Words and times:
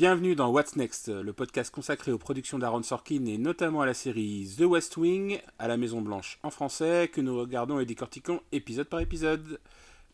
Bienvenue 0.00 0.34
dans 0.34 0.48
What's 0.48 0.76
Next, 0.76 1.08
le 1.08 1.34
podcast 1.34 1.70
consacré 1.70 2.10
aux 2.10 2.16
productions 2.16 2.58
d'Aaron 2.58 2.82
Sorkin 2.82 3.26
et 3.26 3.36
notamment 3.36 3.82
à 3.82 3.86
la 3.86 3.92
série 3.92 4.50
The 4.56 4.62
West 4.62 4.96
Wing, 4.96 5.38
à 5.58 5.68
la 5.68 5.76
Maison 5.76 6.00
Blanche 6.00 6.38
en 6.42 6.48
français, 6.48 7.10
que 7.12 7.20
nous 7.20 7.38
regardons 7.38 7.80
et 7.80 7.84
décortiquons 7.84 8.40
épisode 8.50 8.88
par 8.88 9.00
épisode. 9.00 9.60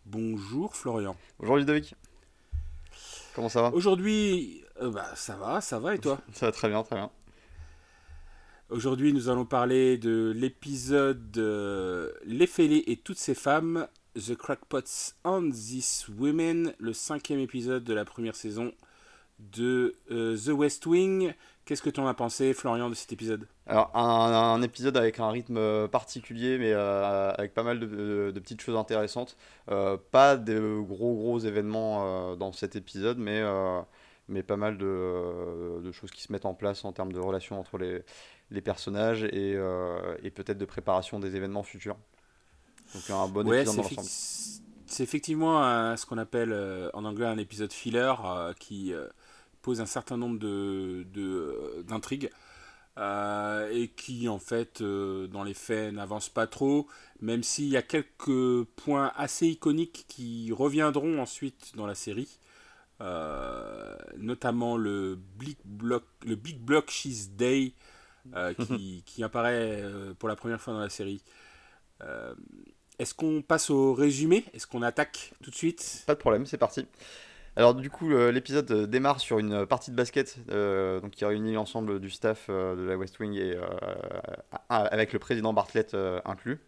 Bonjour 0.05 0.75
Florian. 0.75 1.15
Bonjour 1.39 1.59
Ludovic. 1.59 1.95
Comment 3.37 3.49
ça 3.49 3.63
va? 3.63 3.73
Aujourd'hui, 3.75 4.65
euh, 4.83 4.91
bah, 4.91 5.07
ça 5.15 5.37
va, 5.37 5.61
ça 5.61 5.79
va 5.79 5.95
et 5.95 6.01
toi? 6.01 6.21
Ça 6.33 6.47
va 6.47 6.53
très 6.53 6.69
bien, 6.69 6.83
très 6.83 6.97
bien. 6.97 7.11
Aujourd'hui, 8.71 9.13
nous 9.13 9.29
allons 9.29 9.45
parler 9.45 9.99
de 9.99 10.33
l'épisode 10.35 11.39
euh, 11.39 12.11
Les 12.25 12.49
Fêlés 12.49 12.83
et 12.89 12.97
toutes 12.97 13.19
ces 13.19 13.37
femmes, 13.37 13.87
The 14.17 14.35
Crackpots 14.35 15.15
and 15.23 15.51
These 15.53 16.07
Women, 16.19 16.75
le 16.77 16.93
cinquième 16.93 17.39
épisode 17.39 17.85
de 17.85 17.95
la 17.95 18.05
première 18.05 18.35
saison 18.35 18.73
de 19.39 19.95
euh, 20.11 20.37
The 20.37 20.49
West 20.49 20.87
Wing. 20.87 21.33
Qu'est-ce 21.65 21.83
que 21.83 21.91
tu 21.91 21.99
en 21.99 22.07
as 22.07 22.15
pensé, 22.15 22.55
Florian, 22.55 22.89
de 22.89 22.95
cet 22.95 23.13
épisode? 23.13 23.49
Alors, 23.67 23.91
un, 23.97 24.63
épisode 24.63 24.97
avec 24.97 25.19
un 25.19 25.31
rythme 25.31 25.57
euh, 25.57 25.89
particulier, 25.89 26.59
mais 26.59 26.73
euh, 26.73 27.33
avec 27.33 27.55
pas 27.55 27.65
mal 27.65 27.81
de, 27.81 28.33
petites 28.35 28.61
choses 28.61 28.77
intéressantes. 28.77 29.37
pas 29.67 30.37
de 30.37 30.79
gros, 30.81 31.15
gros 31.15 31.39
événements 31.41 32.37
dans 32.37 32.53
cet 32.53 32.77
épisode, 32.77 33.19
mais, 33.19 33.43
mais 34.29 34.43
pas 34.45 34.57
mal 34.57 34.79
de, 34.79 35.91
choses 35.93 36.13
qui 36.13 36.23
se 36.23 36.33
mettent 36.33 36.47
en 36.47 36.55
place 36.55 36.85
en 36.85 36.93
termes 36.93 37.13
de 37.13 37.21
relations 37.21 37.59
entre 37.59 37.79
les, 37.79 38.03
les 38.51 38.61
personnages 38.61 39.25
et, 39.25 39.59
et 40.23 40.31
peut-être 40.31 40.59
de 40.59 40.65
préparation 40.67 41.19
des 41.19 41.35
événements 41.35 41.65
futurs. 41.65 41.97
Donc, 42.95 43.11
un 43.11 43.27
bon 43.27 43.41
épisode 43.53 43.77
dans 43.77 43.83
l'ensemble. 43.83 44.09
C'est 44.89 45.03
effectivement 45.03 45.97
ce 45.97 46.07
qu'on 46.07 46.19
appelle 46.19 46.55
en 46.95 47.05
anglais 47.05 47.27
un 47.27 47.39
épisode 47.39 47.73
filler 47.73 48.15
qui 48.61 48.95
pose 49.67 49.81
un 49.81 49.87
certain 49.87 50.17
nombre 50.17 50.39
de, 50.39 51.05
euh, 51.17 51.83
d'intrigues. 51.83 52.31
Euh, 52.99 53.69
et 53.75 53.89
qui 53.89 54.27
en 54.27 54.39
fait 54.39 54.81
euh, 54.81 55.27
dans 55.27 55.45
les 55.45 55.53
faits 55.53 55.93
n'avance 55.93 56.31
pas 56.31 56.47
trop, 56.47 56.87
même 57.21 57.43
s'il 57.43 57.69
y 57.69 57.77
a 57.77 57.83
quelques 57.83 58.65
points 58.77 59.13
assez 59.17 59.49
iconiques 59.49 60.07
qui 60.09 60.51
reviendront 60.51 61.21
ensuite 61.21 61.73
dans 61.77 61.87
la 61.87 61.95
série, 61.95 62.39
notamment 64.17 64.79
le 64.79 65.19
Big 65.39 65.59
Block, 65.67 66.05
le 66.25 66.37
Big 66.37 66.59
Block 66.59 66.89
Cheese 66.91 67.33
Day 67.33 67.75
qui, 68.67 69.03
qui, 69.05 69.23
apparaît 69.23 69.83
pour 70.19 70.31
la 70.31 70.37
première 70.37 70.61
fois 70.61 70.73
dans 70.73 70.81
la 70.81 70.89
série. 70.89 71.23
Est-ce 72.99 73.13
qu'on 73.13 73.43
passe 73.43 73.69
au 73.69 73.93
résumé? 73.93 74.45
Est-ce 74.55 74.67
qu'on 74.67 74.81
attaque 74.81 75.35
tout 75.43 75.51
de 75.51 75.57
suite? 75.57 76.05
Pas 76.07 76.15
de 76.15 76.21
problème, 76.21 76.47
c'est 76.47 76.57
parti. 76.57 76.87
Alors 77.59 77.75
du 77.75 77.89
coup, 77.89 78.11
l'épisode 78.11 78.71
euh, 78.71 78.87
démarre 78.87 79.19
sur 79.19 79.39
une 79.39 79.65
partie 79.65 79.91
de 79.91 79.97
basket 79.97 80.37
euh, 80.51 81.01
donc 81.01 81.13
qui 81.13 81.25
réunit 81.25 81.55
l'ensemble 81.55 82.01
du 82.01 82.11
staff 82.11 82.49
euh, 82.51 82.77
de 82.77 82.83
la 82.83 82.99
West 82.99 83.19
Wing 83.19 83.33
et 83.33 83.57
avec 84.69 85.15
le 85.15 85.19
président 85.19 85.55
Bartlett 85.55 85.97
inclus. 86.27 86.61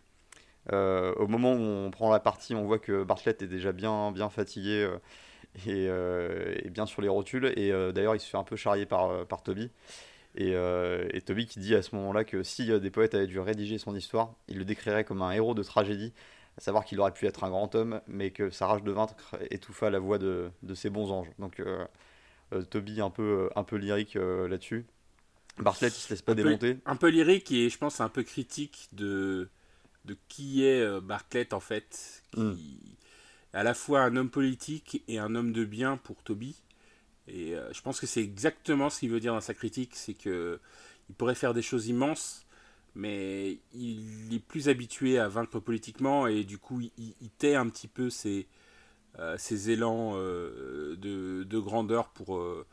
au 0.73 1.27
moment 1.27 1.53
où 1.53 1.61
on 1.61 1.91
prend 1.91 2.11
la 2.11 2.21
partie, 2.21 2.55
on 2.55 2.65
voit 2.65 2.79
que 2.79 3.05
Bartlett 3.05 3.43
est 3.43 3.47
déjà 3.47 3.73
bien, 3.73 4.13
bien 4.13 4.31
fatigué 4.31 4.89
et, 5.67 6.71
bien 6.71 6.87
sur 6.87 7.03
les 7.03 7.09
rotules. 7.09 7.53
Et 7.57 7.71
d'ailleurs, 7.93 8.15
il 8.15 8.21
se 8.21 8.29
fait 8.29 8.39
un 8.39 8.45
peu 8.45 8.57
charrier 8.57 8.87
par, 8.87 9.27
par 9.27 9.43
Toby. 9.43 9.71
Et, 10.37 10.53
et, 10.53 11.21
Toby 11.21 11.47
qui 11.47 11.59
dit 11.61 11.75
à 11.75 11.83
ce 11.83 11.95
moment-là 11.97 12.25
que 12.25 12.43
si 12.43 12.67
des 12.81 12.91
poètes 12.91 13.15
avaient 13.15 13.27
dû 13.27 13.41
rédiger 13.41 13.79
son 13.79 13.95
histoire, 13.95 14.35
il 14.49 14.59
le 14.59 14.65
décrirait 14.65 15.05
comme 15.05 15.21
un 15.21 15.33
héros 15.33 15.55
de 15.55 15.63
tragédie 15.63 16.15
à 16.59 16.61
savoir 16.61 16.85
qu'il 16.85 16.99
aurait 16.99 17.13
pu 17.13 17.27
être 17.27 17.45
un 17.45 17.51
grand 17.51 17.73
homme, 17.77 18.01
mais 18.09 18.33
que 18.33 18.51
sa 18.51 18.67
rage 18.67 18.83
de 18.83 18.91
vaincre 18.91 19.37
étouffa 19.51 19.91
la 19.91 20.01
voix 20.01 20.19
de, 20.19 20.51
de 20.65 20.75
ses 20.75 20.91
bons 20.91 21.13
anges. 21.13 21.31
Donc 21.39 21.61
euh, 21.61 21.87
euh, 22.53 22.63
Toby 22.63 23.01
un 23.01 23.11
peu, 23.11 23.49
un 23.55 23.63
peu 23.63 23.77
lyrique 23.77 24.17
euh, 24.17 24.49
là-dessus. 24.49 24.85
Bartlett, 25.59 25.97
il 25.97 26.01
se 26.01 26.11
laisse 26.11 26.23
pas 26.23 26.35
démonter. 26.35 26.79
un 26.85 26.97
peu 26.97 27.11
lyrique 27.11 27.53
et 27.53 27.71
je 27.71 27.79
pense 27.79 28.01
un 28.01 28.09
peu 28.09 28.25
critique 28.25 28.89
de, 28.91 29.49
de 30.05 30.17
qui 30.29 30.65
est 30.65 31.01
Bartlett 31.01 31.53
en 31.53 31.61
fait. 31.61 32.25
Qui 32.33 32.41
hmm. 32.41 32.57
est 33.55 33.57
à 33.57 33.63
la 33.63 33.73
fois 33.73 34.01
un 34.01 34.17
homme 34.17 34.31
politique 34.31 35.05
et 35.07 35.21
un 35.21 35.37
homme 35.37 35.53
de 35.53 35.65
bien 35.65 35.97
pour 35.97 36.25
Toby. 36.25 36.61
Et 37.29 37.55
je 37.73 37.81
pense 37.83 38.01
que 38.01 38.07
c'est 38.07 38.23
exactement 38.23 38.91
ce 38.91 39.01
qu'il 39.01 39.11
veut 39.11 39.21
dire 39.21 39.33
dans 39.33 39.41
sa 39.41 39.55
critique, 39.55 39.95
c'est 39.95 40.15
que 40.15 40.59
il 41.09 41.15
pourrait 41.15 41.35
faire 41.35 41.55
des 41.55 41.63
choses 41.63 41.87
immenses, 41.87 42.47
mais 42.95 43.59
il 43.73 44.35
est 44.35 44.45
plus 44.45 44.69
habitué 44.69 45.19
à 45.19 45.29
vaincre 45.29 45.61
politiquement 45.61 46.27
et 46.27 46.45
du 46.45 46.59
coup 46.59 46.81
il, 46.81 47.31
tait 47.39 47.55
un 47.55 47.69
petit 47.69 47.89
peu 47.89 48.11
ses, 48.11 48.47
euh, 49.19 49.37
élans 49.69 50.13
euh, 50.15 50.97
de, 50.97 51.59
grandeur 51.59 52.09
pour, 52.09 52.37
euh, 52.37 52.67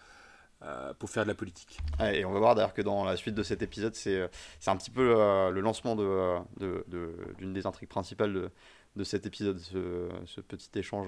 pour 0.99 1.09
faire 1.09 1.23
de 1.23 1.27
la 1.27 1.35
politique. 1.35 1.79
et 1.99 2.25
on 2.25 2.31
va 2.31 2.39
voir 2.39 2.55
d'ailleurs 2.55 2.73
que 2.73 2.81
dans 2.81 3.03
la 3.03 3.17
suite 3.17 3.35
de 3.35 3.43
cet 3.43 3.61
épisode, 3.61 3.95
c'est 3.95 4.29
un 4.67 4.77
petit 4.77 4.91
peu 4.91 5.13
le 5.51 5.59
lancement 5.61 5.95
d'une 5.95 6.43
de, 6.57 6.83
de, 6.87 7.13
des 7.39 7.67
intrigues 7.67 7.89
principales 7.89 8.49
de, 8.95 9.03
cet 9.03 9.25
épisode, 9.25 9.59
ce, 9.59 10.41
petit 10.41 10.69
échange 10.79 11.07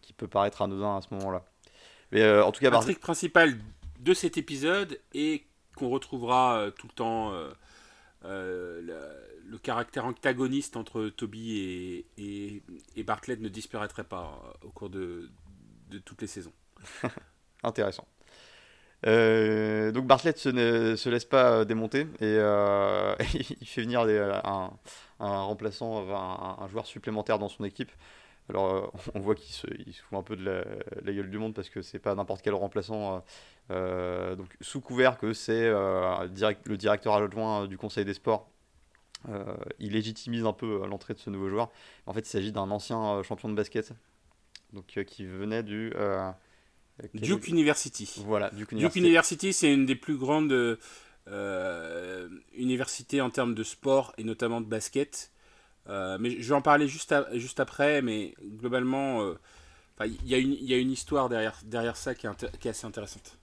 qui 0.00 0.12
peut 0.12 0.28
paraître 0.28 0.62
anodin 0.62 0.96
à 0.96 1.02
ce 1.02 1.12
moment-là. 1.14 1.44
Mais 2.12 2.26
en 2.40 2.52
tout 2.52 2.60
cas, 2.60 2.70
l'intrigue 2.70 3.00
principale 3.00 3.58
de 4.00 4.14
cet 4.14 4.38
épisode 4.38 4.98
et 5.12 5.44
qu'on 5.76 5.90
retrouvera 5.90 6.70
tout 6.78 6.86
le 6.86 6.94
temps 6.94 7.32
euh, 8.24 8.80
le, 9.46 9.58
caractère 9.58 10.04
antagoniste 10.06 10.76
entre 10.76 11.08
Toby 11.08 12.04
et, 12.16 12.62
et, 12.96 13.02
Bartlett 13.02 13.40
ne 13.40 13.48
disparaîtrait 13.48 14.04
pas 14.04 14.40
euh, 14.44 14.66
au 14.66 14.70
cours 14.70 14.90
de, 14.90 15.30
de 15.90 15.98
toutes 15.98 16.20
les 16.20 16.26
saisons. 16.26 16.52
Intéressant. 17.62 18.06
Euh, 19.06 19.92
donc 19.92 20.06
Bartlett 20.06 20.36
se, 20.38 20.48
ne, 20.48 20.96
se 20.96 21.08
laisse 21.08 21.24
pas 21.24 21.64
démonter 21.64 22.08
et 22.20 22.38
il 23.60 23.66
fait 23.66 23.82
venir 23.82 24.00
un, 24.00 24.72
un, 25.20 25.40
remplaçant, 25.42 26.08
un, 26.08 26.62
un, 26.64 26.68
joueur 26.68 26.86
supplémentaire 26.86 27.38
dans 27.38 27.48
son 27.48 27.64
équipe. 27.64 27.92
Alors 28.48 28.92
on 29.14 29.20
voit 29.20 29.34
qu'il 29.34 29.52
se, 29.52 29.66
il 29.86 29.92
se, 29.92 30.00
fout 30.02 30.18
un 30.18 30.22
peu 30.22 30.36
de 30.36 30.44
la, 30.44 31.12
gueule 31.12 31.30
du 31.30 31.38
monde 31.38 31.54
parce 31.54 31.68
que 31.68 31.82
c'est 31.82 31.98
pas 31.98 32.14
n'importe 32.14 32.42
quel 32.42 32.54
remplaçant 32.54 33.22
euh, 33.70 34.34
donc 34.34 34.48
sous 34.62 34.80
couvert 34.80 35.18
que 35.18 35.32
c'est 35.32 35.66
euh, 35.66 36.26
le 36.64 36.76
directeur 36.76 37.14
adjoint 37.14 37.66
du 37.66 37.76
Conseil 37.76 38.04
des 38.04 38.14
sports, 38.14 38.50
euh, 39.28 39.44
il 39.78 39.92
légitimise 39.92 40.44
un 40.44 40.52
peu 40.52 40.86
l'entrée 40.86 41.14
de 41.14 41.18
ce 41.18 41.28
nouveau 41.28 41.48
joueur. 41.48 41.70
En 42.06 42.14
fait, 42.14 42.20
il 42.20 42.30
s'agit 42.30 42.52
d'un 42.52 42.70
ancien 42.70 43.22
champion 43.22 43.48
de 43.48 43.54
basket, 43.54 43.92
donc 44.72 44.86
qui 44.86 45.26
venait 45.26 45.62
du 45.62 45.92
Duke 47.14 47.48
University. 47.48 48.22
Voilà, 48.24 48.50
Duke 48.50 48.72
University. 48.72 49.00
Duke 49.00 49.06
University, 49.06 49.52
c'est 49.52 49.72
une 49.72 49.84
des 49.84 49.96
plus 49.96 50.16
grandes 50.16 50.78
universités 52.54 53.20
en 53.20 53.30
termes 53.30 53.54
de 53.54 53.62
sport 53.62 54.14
et 54.16 54.24
notamment 54.24 54.62
de 54.62 54.66
basket. 54.66 55.30
Mais 55.88 56.40
je 56.40 56.48
vais 56.48 56.54
en 56.54 56.62
parler 56.62 56.88
juste, 56.88 57.14
juste 57.34 57.60
après, 57.60 58.02
mais 58.02 58.34
globalement, 58.42 59.34
il 60.04 60.16
y, 60.24 60.34
y, 60.36 60.74
a 60.74 60.78
une 60.78 60.92
histoire 60.92 61.28
derrière, 61.28 61.58
derrière 61.64 61.96
ça 61.96 62.14
qui 62.14 62.26
est, 62.26 62.58
qui 62.58 62.68
est 62.68 62.70
assez 62.70 62.86
intéressante. 62.86 63.38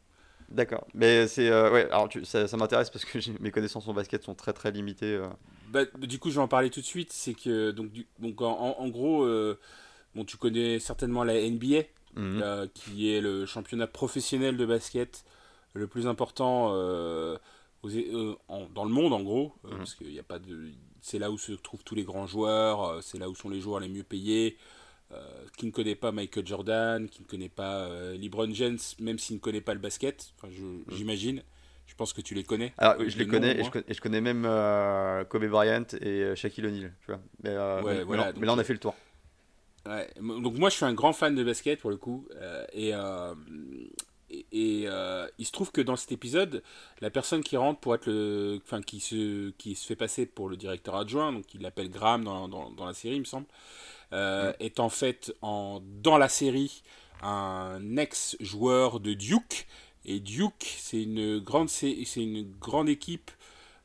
D'accord. 0.50 0.86
Mais 0.94 1.28
c'est. 1.28 1.50
Euh, 1.50 1.72
ouais, 1.72 1.86
alors 1.92 2.10
ça, 2.24 2.48
ça 2.48 2.58
m'intéresse 2.58 2.90
parce 2.90 3.06
que 3.06 3.18
mes 3.42 3.52
connaissances 3.52 3.88
en 3.88 3.94
basket 3.94 4.24
sont 4.24 4.36
très 4.36 4.54
très 4.54 4.72
limitées. 4.72 5.16
Euh. 5.16 5.28
Bah, 5.70 5.86
du 5.86 6.20
coup, 6.20 6.30
je 6.30 6.36
vais 6.36 6.42
en 6.42 6.48
parler 6.48 6.70
tout 6.70 6.82
de 6.82 6.86
suite. 6.86 7.12
C'est 7.12 7.34
que, 7.34 7.72
donc, 7.72 7.92
donc 8.20 8.42
en, 8.42 8.88
gros, 8.90 9.24
euh, 9.24 9.60
bon, 10.14 10.24
tu 10.24 10.38
connais 10.38 10.80
certainement 10.80 11.24
la 11.24 11.34
NBA, 11.34 11.84
mhm. 12.16 12.70
qui 12.74 13.12
est 13.12 13.22
le 13.22 13.46
championnat 13.46 13.88
professionnel 13.88 14.58
de 14.58 14.66
basket 14.66 15.26
le 15.74 15.88
plus 15.88 16.08
important 16.08 16.68
aux, 16.72 17.90
dans 18.74 18.86
le 18.86 18.90
monde, 18.90 19.14
en 19.14 19.24
gros. 19.24 19.54
Mhm. 19.64 19.78
Parce 19.78 19.96
qu'il 19.96 20.12
n'y 20.12 20.20
a 20.20 20.24
pas 20.24 20.40
de. 20.40 20.70
C'est 21.06 21.20
là 21.20 21.30
où 21.30 21.38
se 21.38 21.52
trouvent 21.52 21.84
tous 21.84 21.94
les 21.94 22.04
grands 22.04 22.26
joueurs, 22.26 23.04
c'est 23.04 23.20
là 23.20 23.30
où 23.30 23.36
sont 23.36 23.48
les 23.48 23.60
joueurs 23.60 23.80
les 23.80 23.90
mieux 23.90 24.02
payés. 24.02 24.58
Euh, 25.12 25.18
qui 25.56 25.68
ne 25.68 25.72
connaît 25.72 25.94
pas 25.94 26.12
Michael 26.12 26.48
Jordan, 26.48 27.08
qui 27.08 27.22
ne 27.22 27.28
connaît 27.28 27.48
pas 27.48 27.86
euh, 27.86 28.18
LeBron 28.18 28.52
James, 28.54 28.80
même 29.00 29.20
s'il 29.20 29.36
ne 29.36 29.40
connaît 29.40 29.62
pas 29.62 29.76
le 29.76 29.80
basket, 29.80 30.34
mm. 30.44 30.82
j'imagine. 30.90 31.44
Je 31.86 31.94
pense 31.94 32.12
que 32.12 32.22
tu 32.22 32.34
les 32.34 32.44
connais. 32.44 32.74
Alors, 32.80 32.96
je 33.08 33.16
les 33.20 33.28
connais, 33.28 33.62
et 33.62 33.94
je 33.94 34.02
connais, 34.02 34.20
même 34.20 34.46
euh, 34.48 35.24
Kobe 35.26 35.46
Bryant 35.46 35.86
et 36.02 36.36
Shaquille 36.36 36.66
O'Neal. 36.66 36.92
Mais, 37.44 37.54
mais, 37.54 38.18
là, 38.18 38.34
on 38.54 38.58
a 38.58 38.64
fait 38.64 38.74
le 38.74 38.80
tour. 38.80 38.96
donc 40.20 40.58
moi, 40.58 40.72
je 40.72 40.78
suis 40.78 40.86
un 40.86 40.96
grand 40.96 41.14
fan 41.14 41.36
de 41.36 41.44
basket 41.44 41.80
pour 41.80 41.92
le 41.92 41.98
coup. 41.98 42.28
et, 42.74 42.94
et, 44.52 44.88
il 45.38 45.46
se 45.46 45.52
trouve 45.52 45.72
que 45.72 45.82
dans 45.82 45.96
cet 45.96 46.12
épisode, 46.12 46.64
la 47.02 47.10
personne 47.10 47.44
qui 47.44 47.58
rentre 47.58 47.80
pour 47.80 47.96
être 47.96 48.08
le, 48.08 48.60
enfin 48.64 48.82
qui 48.82 49.00
se, 49.00 49.52
qui 49.52 49.76
se 49.76 49.86
fait 49.86 49.96
passer 49.96 50.26
pour 50.26 50.50
le 50.50 50.58
directeur 50.58 50.96
adjoint, 50.96 51.32
donc 51.34 51.54
il 51.54 51.62
l'appelle 51.62 51.90
Graham 51.90 52.24
dans, 52.24 52.48
dans, 52.48 52.70
dans, 52.72 52.86
la 52.86 52.94
série, 52.94 53.16
il 53.16 53.22
me 53.22 53.26
semble. 53.26 53.48
Euh, 54.14 54.54
est 54.60 54.80
en 54.80 54.90
fait 54.90 55.34
en, 55.42 55.82
dans 56.02 56.18
la 56.18 56.30
série 56.30 56.84
un 57.22 57.98
ex-joueur 57.98 59.00
de 59.00 59.14
Duke. 59.14 59.68
Et 60.06 60.20
Duke, 60.20 60.76
c'est 60.78 61.04
une 61.04 61.40
grande, 61.40 61.70
c'est 61.70 62.06
une 62.16 62.52
grande 62.60 62.90
équipe 62.90 63.32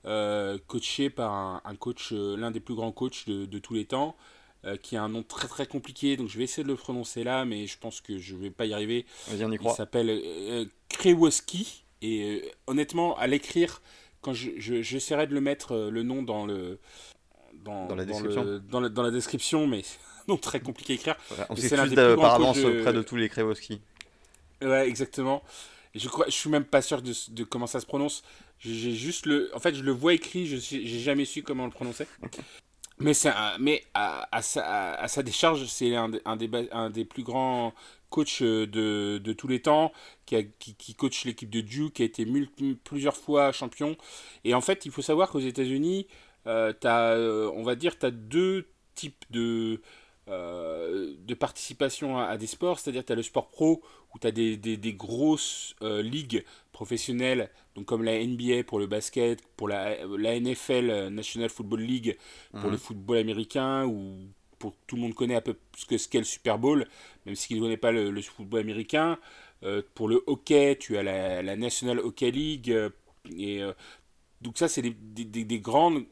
euh, 0.07 0.59
coachée 0.67 1.11
par 1.11 1.63
un, 1.65 1.75
coach, 1.77 2.13
euh, 2.13 2.37
l'un 2.37 2.51
des 2.51 2.61
plus 2.61 2.75
grands 2.75 2.93
coachs 2.93 3.29
de, 3.29 3.59
tous 3.59 3.75
les 3.75 3.87
temps. 3.87 4.17
Qui 4.83 4.97
a 4.97 5.03
un 5.03 5.09
nom 5.09 5.23
très 5.23 5.49
très 5.49 5.67
compliqué, 5.67 6.17
donc 6.17 6.29
je 6.29 6.39
vais 6.39 6.45
essayer 6.45 6.63
de 6.63 6.69
le 6.69 6.77
prononcer 6.77 7.25
là, 7.25 7.45
mais 7.45 7.67
je 7.67 7.79
pense 7.79 8.01
que 8.01 8.19
je 8.19 8.37
vais 8.37 8.51
pas 8.51 8.67
y 8.67 8.75
arriver. 8.75 9.07
Vas-y, 9.29 9.45
on 9.45 9.53
y 9.53 9.57
croit. 9.57 9.73
Il 9.73 9.77
s'appelle 9.77 10.69
Krewoski, 10.89 11.85
et 12.03 12.51
honnêtement, 12.67 13.17
à 13.19 13.27
l'écrire, 13.27 13.83
quand 14.21 14.35
je, 14.35 14.51
j'essaierai 14.59 15.27
de 15.27 15.35
le 15.35 15.41
mettre 15.41 15.77
le 15.77 16.03
nom 16.03 16.23
dans 16.23 16.47
le 16.47 16.79
dans, 17.55 17.87
dans 17.87 17.95
la 17.95 18.05
description, 18.05 18.61
dans, 18.71 18.89
dans, 18.89 19.03
la 19.03 19.11
description, 19.11 19.67
mais 19.67 19.83
non 20.29 20.37
très 20.37 20.61
compliqué 20.61 20.95
à 20.95 20.97
écrire. 20.97 21.17
on 21.49 21.57
s'excuse 21.57 21.95
par 21.95 22.41
auprès 22.41 22.93
de 22.93 23.03
tous 23.03 23.17
les 23.17 23.29
Krewoski. 23.29 23.81
Ouais, 24.63 24.87
exactement. 24.89 25.43
je 25.95 26.09
crois, 26.09 26.27
je 26.27 26.33
suis 26.33 26.51
même 26.51 26.65
pas 26.65 26.83
sûr 26.83 27.03
de, 27.03 27.13
de 27.31 27.45
comment 27.45 27.67
ça 27.67 27.81
se 27.81 27.87
prononce. 27.87 28.23
J'ai 28.59 28.93
juste 28.93 29.25
le, 29.27 29.51
en 29.55 29.59
fait, 29.59 29.75
je 29.75 29.83
le 29.83 29.93
vois 29.93 30.13
écrit, 30.13 30.47
je 30.47 30.57
j'ai 30.57 30.99
jamais 30.99 31.25
su 31.25 31.43
comment 31.43 31.65
le 31.65 31.71
prononcer. 31.71 32.07
Mais 33.01 33.15
c'est, 33.15 33.33
mais 33.59 33.83
à, 33.95 34.29
à, 34.37 34.43
sa, 34.43 34.95
à, 34.95 35.09
sa, 35.09 35.23
décharge, 35.23 35.65
c'est 35.67 35.97
un, 35.97 36.11
un, 36.25 36.37
des, 36.37 36.69
un 36.73 36.91
des 36.91 37.05
plus 37.05 37.23
grands 37.23 37.75
coachs 38.11 38.43
de, 38.43 39.19
de 39.19 39.33
tous 39.33 39.49
les 39.49 39.63
temps, 39.63 39.93
qui, 40.27 40.37
qui, 40.59 40.75
qui 40.75 40.95
coach 40.95 41.25
l'équipe 41.25 41.51
de 41.51 41.61
Duke, 41.61 41.95
qui 41.95 42.03
a 42.03 42.05
été 42.05 42.27
plusieurs 42.85 43.17
fois 43.17 43.53
champion. 43.53 43.97
Et 44.45 44.55
en 44.55 44.61
fait, 44.61 44.85
il 44.87 44.93
faut 44.93 45.03
savoir 45.03 45.31
qu'aux 45.31 45.41
États-Unis, 45.41 46.07
euh, 46.47 46.73
euh, 46.85 47.51
on 47.55 47.63
va 47.63 47.75
dire, 47.75 47.99
tu 47.99 48.07
as 48.07 48.11
deux 48.11 48.69
types 48.95 49.25
de, 49.31 49.81
euh, 50.29 51.15
de 51.19 51.35
participation 51.35 52.19
à, 52.19 52.37
des 52.37 52.47
sports, 52.47 52.79
c'est-à-dire 52.79 53.05
tu 53.05 53.13
as 53.13 53.17
le 53.17 53.23
sport 53.23 53.51
pro 53.51 53.83
où 54.15 54.19
tu 54.19 54.27
as 54.27 54.31
des, 54.31 54.57
des, 54.57 54.93
grosses 54.93 55.75
euh, 55.83 56.03
ligues 56.03 56.45
professionnelles, 56.81 57.51
donc 57.75 57.85
comme 57.85 58.03
la 58.03 58.25
NBA 58.25 58.65
pour 58.67 58.79
le 58.79 58.87
basket, 58.87 59.43
pour 59.57 59.69
la, 59.69 59.97
la 60.07 60.41
NFL, 60.41 61.09
National 61.09 61.51
Football 61.51 61.83
League 61.83 62.17
pour 62.53 62.71
le 62.71 62.77
mhm. 62.77 62.79
football 62.79 63.19
américain, 63.19 63.85
ou 63.85 64.17
pour 64.59 64.75
tout 64.87 64.97
le 64.97 65.03
monde 65.03 65.15
connaît 65.15 65.35
un 65.35 65.43
peu 65.43 65.57
ce 65.77 65.85
que 65.85 65.97
qu'est 66.09 66.19
le 66.19 66.25
Super 66.25 66.59
Bowl, 66.59 66.87
même 67.27 67.35
s'il 67.35 67.59
ne 67.59 67.63
connaît 67.63 67.77
pas 67.77 67.93
le, 67.93 68.19
football 68.23 68.61
américain. 68.61 69.19
Euh, 69.63 69.83
pour 69.95 70.09
le 70.09 70.25
hockey, 70.27 70.79
tu 70.81 70.97
as 70.97 71.03
la, 71.03 71.43
la 71.43 71.55
National 71.55 71.99
Hockey 71.99 72.31
League, 72.31 72.75
et 73.37 73.61
donc 74.41 74.57
ça 74.57 74.67
c'est 74.67 74.81
des, 74.81 74.95
des, 74.95 75.45
des, 75.45 75.61
grandes, 75.61 76.05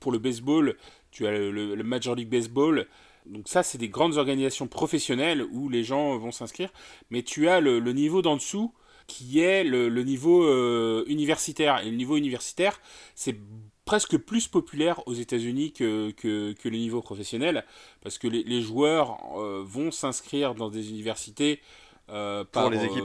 pour 0.00 0.12
le 0.12 0.18
baseball, 0.18 0.76
tu 1.10 1.26
as 1.26 1.30
le, 1.30 1.50
le 1.50 1.82
Major 1.82 2.14
League 2.14 2.28
Baseball, 2.28 2.86
donc 3.26 3.48
ça, 3.48 3.62
c'est 3.62 3.78
des 3.78 3.88
grandes 3.88 4.16
organisations 4.16 4.66
professionnelles 4.66 5.42
où 5.42 5.68
les 5.68 5.84
gens 5.84 6.16
vont 6.18 6.32
s'inscrire, 6.32 6.70
mais 7.10 7.22
tu 7.22 7.48
as 7.48 7.60
le, 7.60 7.80
niveau 7.92 8.22
d'en 8.22 8.36
dessous 8.36 8.72
qui 9.10 9.40
est 9.40 9.64
le, 9.64 9.88
niveau 10.02 10.44
euh, 10.44 11.04
universitaire. 11.06 11.80
Et 11.84 11.90
le 11.90 11.96
niveau 11.96 12.16
universitaire, 12.16 12.80
c'est 13.14 13.36
presque 13.84 14.16
plus 14.18 14.46
populaire 14.46 15.06
aux 15.06 15.14
États-Unis 15.14 15.72
que, 15.72 16.10
que, 16.12 16.68
le 16.68 16.76
niveau 16.76 17.02
professionnel, 17.02 17.64
parce 18.02 18.18
que 18.18 18.28
les, 18.28 18.62
joueurs 18.62 19.18
euh, 19.36 19.62
vont 19.66 19.90
s'inscrire 19.90 20.54
dans 20.54 20.70
des 20.70 20.90
universités 20.90 21.60
euh, 22.08 22.44
pour, 22.44 22.70
les 22.70 22.84
équipes. 22.84 23.04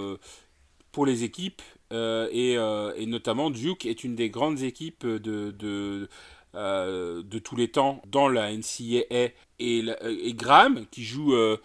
pour 0.91 1.05
les 1.05 1.23
équipes. 1.23 1.61
Et, 1.91 2.53
et, 2.53 3.05
notamment 3.05 3.49
Duke 3.49 3.85
est 3.85 4.03
une 4.03 4.15
des 4.15 4.29
grandes 4.29 4.61
équipes 4.61 5.05
de, 5.05 5.51
de 5.51 6.09
euh, 6.55 7.21
de 7.21 7.37
tous 7.37 7.57
les 7.57 7.67
temps 7.67 8.01
dans 8.07 8.29
la 8.29 8.49
NCAA 8.53 9.31
et, 9.59 9.83
et 9.99 10.33
Graham 10.33 10.85
qui 10.89 11.03
joue, 11.03 11.33
euh, 11.33 11.57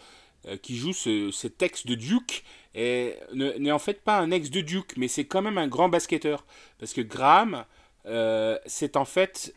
qui 0.63 0.77
joue 0.77 0.93
ce, 0.93 1.31
cet 1.31 1.63
ex 1.63 1.87
de 1.87 1.95
Duke 1.95 2.43
n'est 2.75 3.73
en 3.73 3.79
fait 3.79 4.03
pas 4.03 4.19
un 4.19 4.31
ex 4.31 4.51
de 4.51 4.61
Duke 4.61 4.97
mais 4.97 5.09
c'est 5.09 5.25
quand 5.25 5.43
même 5.43 5.59
un 5.59 5.69
grand 5.69 5.89
basketteur 5.89 6.45
parce 6.79 6.93
que 6.93 7.01
Graham 7.01 7.65
c'est 8.67 8.97
en 8.97 9.05
fait 9.05 9.53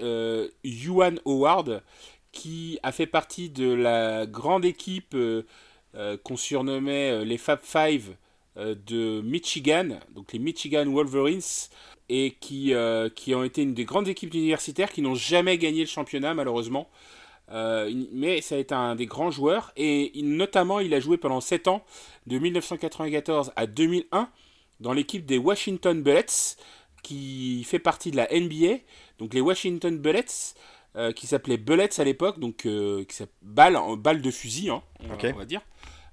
Yuan 0.63 1.19
Howard 1.25 1.83
qui 2.31 2.79
a 2.83 2.91
fait 2.91 3.05
partie 3.05 3.49
de 3.49 3.71
la 3.71 4.25
grande 4.25 4.65
équipe 4.65 5.15
qu'on 6.23 6.37
surnommait 6.37 7.23
les 7.23 7.37
Fab 7.37 7.59
Five 7.61 8.15
de 8.55 9.21
Michigan, 9.21 9.99
donc 10.13 10.33
les 10.33 10.39
Michigan 10.39 10.85
Wolverines, 10.85 11.41
et 12.09 12.35
qui, 12.39 12.73
euh, 12.73 13.09
qui 13.09 13.33
ont 13.33 13.43
été 13.43 13.61
une 13.61 13.73
des 13.73 13.85
grandes 13.85 14.07
équipes 14.07 14.33
universitaires 14.33 14.91
qui 14.91 15.01
n'ont 15.01 15.15
jamais 15.15 15.57
gagné 15.57 15.81
le 15.81 15.87
championnat 15.87 16.33
malheureusement. 16.33 16.89
Euh, 17.51 17.91
mais 18.11 18.41
ça 18.41 18.55
a 18.55 18.57
été 18.57 18.73
un 18.73 18.95
des 18.95 19.05
grands 19.05 19.31
joueurs 19.31 19.71
et 19.75 20.11
notamment 20.23 20.79
il 20.79 20.93
a 20.93 20.99
joué 20.99 21.17
pendant 21.17 21.41
7 21.41 21.67
ans, 21.67 21.83
de 22.25 22.39
1994 22.39 23.51
à 23.55 23.67
2001, 23.67 24.29
dans 24.79 24.93
l'équipe 24.93 25.25
des 25.25 25.37
Washington 25.37 26.01
Bullets, 26.01 26.55
qui 27.03 27.63
fait 27.65 27.79
partie 27.79 28.11
de 28.11 28.17
la 28.17 28.27
NBA. 28.31 28.79
Donc 29.19 29.33
les 29.33 29.41
Washington 29.41 29.97
Bullets, 29.97 30.55
euh, 30.95 31.11
qui 31.11 31.27
s'appelaient 31.27 31.57
Bullets 31.57 31.99
à 31.99 32.03
l'époque, 32.03 32.39
donc 32.39 32.57
qui 32.57 33.23
balle, 33.41 33.77
balle 33.97 34.21
de 34.21 34.31
fusil, 34.31 34.69
hein, 34.69 34.81
on, 35.01 35.37
va 35.37 35.45
dire. 35.45 35.61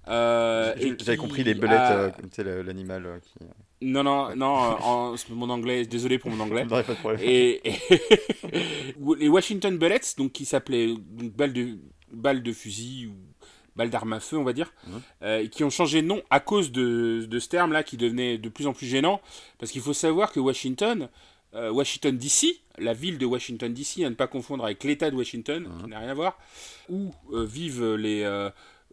J'avais 0.07 1.17
compris 1.17 1.45
les 1.45 1.55
bullets, 1.55 2.13
l'animal 2.65 3.21
qui. 3.23 3.45
Non, 3.83 4.03
non, 4.03 4.37
non, 4.37 4.47
en, 4.47 5.15
mon 5.31 5.49
anglais, 5.49 5.87
désolé 5.87 6.19
pour 6.19 6.31
mon 6.31 6.41
anglais. 6.41 6.67
pas 6.67 6.83
de 6.83 6.93
problème. 6.95 7.21
Et, 7.23 7.63
les 9.19 9.29
Washington 9.29 9.79
Bullets, 9.79 10.17
donc 10.19 10.33
qui 10.33 10.45
s'appelaient 10.45 10.95
balles 10.99 11.55
de, 11.55 11.79
balles 12.13 12.43
de 12.43 12.53
fusil 12.53 13.07
ou 13.07 13.15
balles 13.77 13.89
d'armes 13.89 14.13
à 14.13 14.21
feu, 14.21 14.37
on 14.37 14.45
va 14.45 14.53
dire, 14.53 14.73
euh, 15.23 15.47
qui 15.47 15.65
ont 15.65 15.71
changé 15.71 16.03
de 16.03 16.07
nom 16.07 16.23
à 16.29 16.41
cause 16.41 16.73
de, 16.73 17.27
de 17.27 17.39
ce 17.39 17.49
terme-là 17.49 17.83
qui 17.83 17.97
devenait 17.97 18.37
de 18.37 18.49
plus 18.51 18.67
en 18.67 18.75
plus 18.75 18.87
gênant. 18.87 19.21
Parce 19.59 19.73
qu'il 19.73 19.81
faut 19.81 19.95
savoir 19.95 20.31
que 20.33 20.41
Washington, 20.41 21.09
euh, 21.55 21.71
Washington 21.71 22.19
DC, 22.19 22.61
la 22.77 22.93
ville 22.93 23.17
de 23.17 23.25
Washington 23.25 23.73
DC, 23.73 24.05
à 24.05 24.11
ne 24.11 24.15
pas 24.15 24.27
confondre 24.27 24.65
avec 24.65 24.85
l'État 24.85 25.11
de 25.11 25.17
Washington, 25.17 25.67
qui 25.83 25.89
n'a 25.89 26.01
rien 26.01 26.09
à 26.09 26.15
voir, 26.15 26.39
où 26.91 27.15
euh, 27.33 27.47
vivent 27.47 27.95
les 27.95 28.25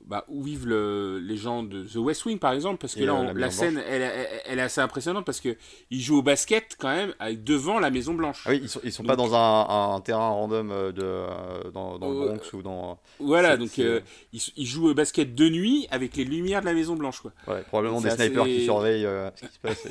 bah, 0.08 0.24
où 0.30 0.42
vivent 0.42 0.70
les 0.70 1.38
gens 1.38 1.64
de 1.64 1.84
The 1.84 1.98
West 1.98 2.26
Wing 2.26 2.40
par 2.40 2.54
exemple 2.54 2.78
parce 2.78 2.96
que 2.96 3.04
là 3.04 3.34
la, 3.34 3.52
scène 3.52 3.82
elle, 3.88 4.10
elle, 4.46 4.60
est 4.60 4.62
assez 4.62 4.80
impressionnante 4.80 5.26
parce 5.26 5.42
que 5.42 5.58
ils 5.92 6.02
jouent 6.02 6.20
au 6.20 6.22
basket 6.22 6.78
quand 6.80 6.88
même 6.88 7.14
avec 7.20 7.44
devant 7.44 7.78
la 7.80 7.90
Maison 7.90 8.14
Blanche. 8.14 8.44
Ah 8.46 8.52
oui, 8.52 8.60
ils 8.64 8.70
sont 8.70 8.80
ils 8.84 8.94
sont 8.94 9.04
pas 9.04 9.18
dans 9.18 9.36
un, 9.36 9.96
un, 9.96 10.02
terrain 10.02 10.30
random 10.30 10.72
euh, 10.72 10.92
de 10.94 11.04
euh, 11.04 11.72
dans, 11.72 11.94
le 11.94 12.00
Bronx 12.00 12.54
ou 12.54 12.62
dans 12.62 13.00
Voilà, 13.20 13.58
donc 13.58 13.78
euh, 13.80 14.00
ils, 14.32 14.42
ils, 14.56 14.66
jouent 14.66 14.90
au 14.90 14.94
basket 14.94 15.36
de 15.36 15.50
nuit 15.50 15.88
avec 15.92 16.16
les 16.16 16.24
lumières 16.24 16.62
de 16.62 16.68
la 16.68 16.74
Maison 16.74 16.96
Blanche 16.96 17.20
quoi. 17.20 17.34
Ouais, 17.48 17.62
probablement 17.64 18.00
des 18.00 18.12
snipers 18.12 18.46
qui 18.46 18.64
surveillent 18.64 19.08
ce 19.36 19.46
qui 19.46 19.54
se 19.54 19.60
passe. 19.60 19.88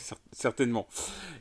Certainement. 0.32 0.86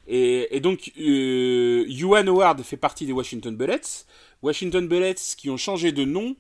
Et, 0.06 0.56
et 0.56 0.60
donc 0.60 0.92
Yuan 0.98 2.28
Howard 2.28 2.62
fait 2.62 2.78
partie 2.78 3.06
des 3.06 3.14
Washington 3.14 3.56
Bullets. 3.56 4.06
Washington 4.42 4.86
Bullets 4.86 5.16
qui 5.38 5.50
ont 5.50 5.58
changé 5.58 5.94
de 5.94 6.04
nom 6.04 6.36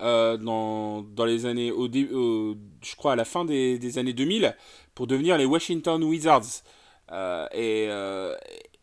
euh, 0.00 0.36
dans, 0.36 1.02
dans, 1.02 1.24
les 1.24 1.46
années, 1.46 1.70
au, 1.70 1.88
je 1.88 2.96
crois 2.96 3.12
à 3.12 3.16
la 3.16 3.24
fin 3.24 3.44
des, 3.44 3.78
des, 3.78 3.98
années 3.98 4.12
2000, 4.12 4.56
pour 4.94 5.06
devenir 5.06 5.36
les 5.36 5.44
Washington 5.44 6.02
Wizards. 6.02 6.62
Euh, 7.12 7.46
et, 7.52 7.86
euh, 7.88 8.34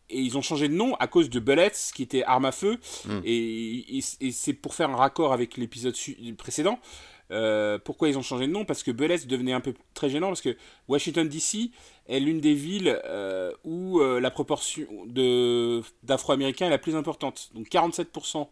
et, 0.09 0.21
ils 0.21 0.37
ont 0.37 0.41
changé 0.41 0.67
de 0.67 0.73
nom 0.73 0.95
à 0.95 1.07
cause 1.07 1.29
de 1.29 1.39
Bullets, 1.39 1.71
qui 1.93 2.03
était 2.03 2.23
arme 2.23 2.45
à 2.45 2.51
feu. 2.51 2.77
Hmm. 3.05 3.21
Et, 3.25 3.97
et, 3.97 4.31
c'est 4.31 4.53
pour 4.53 4.75
faire 4.75 4.91
un 4.91 4.95
raccord 4.95 5.33
avec 5.33 5.57
l'épisode 5.57 5.95
précédent. 6.37 6.79
pourquoi 7.83 8.09
ils 8.09 8.17
ont 8.17 8.21
changé 8.23 8.47
de 8.47 8.51
nom? 8.51 8.63
Parce 8.63 8.83
que 8.83 8.91
Bullets 8.91 9.25
devenait 9.25 9.53
un 9.53 9.61
peu 9.61 9.73
très 9.95 10.09
gênant, 10.09 10.27
parce 10.27 10.41
que 10.41 10.55
Washington 10.87 11.27
DC 11.27 11.71
est 12.07 12.19
l'une 12.19 12.39
des 12.39 12.53
villes 12.53 13.01
où 13.63 13.99
la 13.99 14.31
proportion 14.31 14.85
d'Afro-Américains 16.03 16.67
est 16.67 16.71
la 16.71 16.77
plus 16.77 16.95
importante. 16.95 17.49
Donc 17.55 17.67
47% 17.67 18.47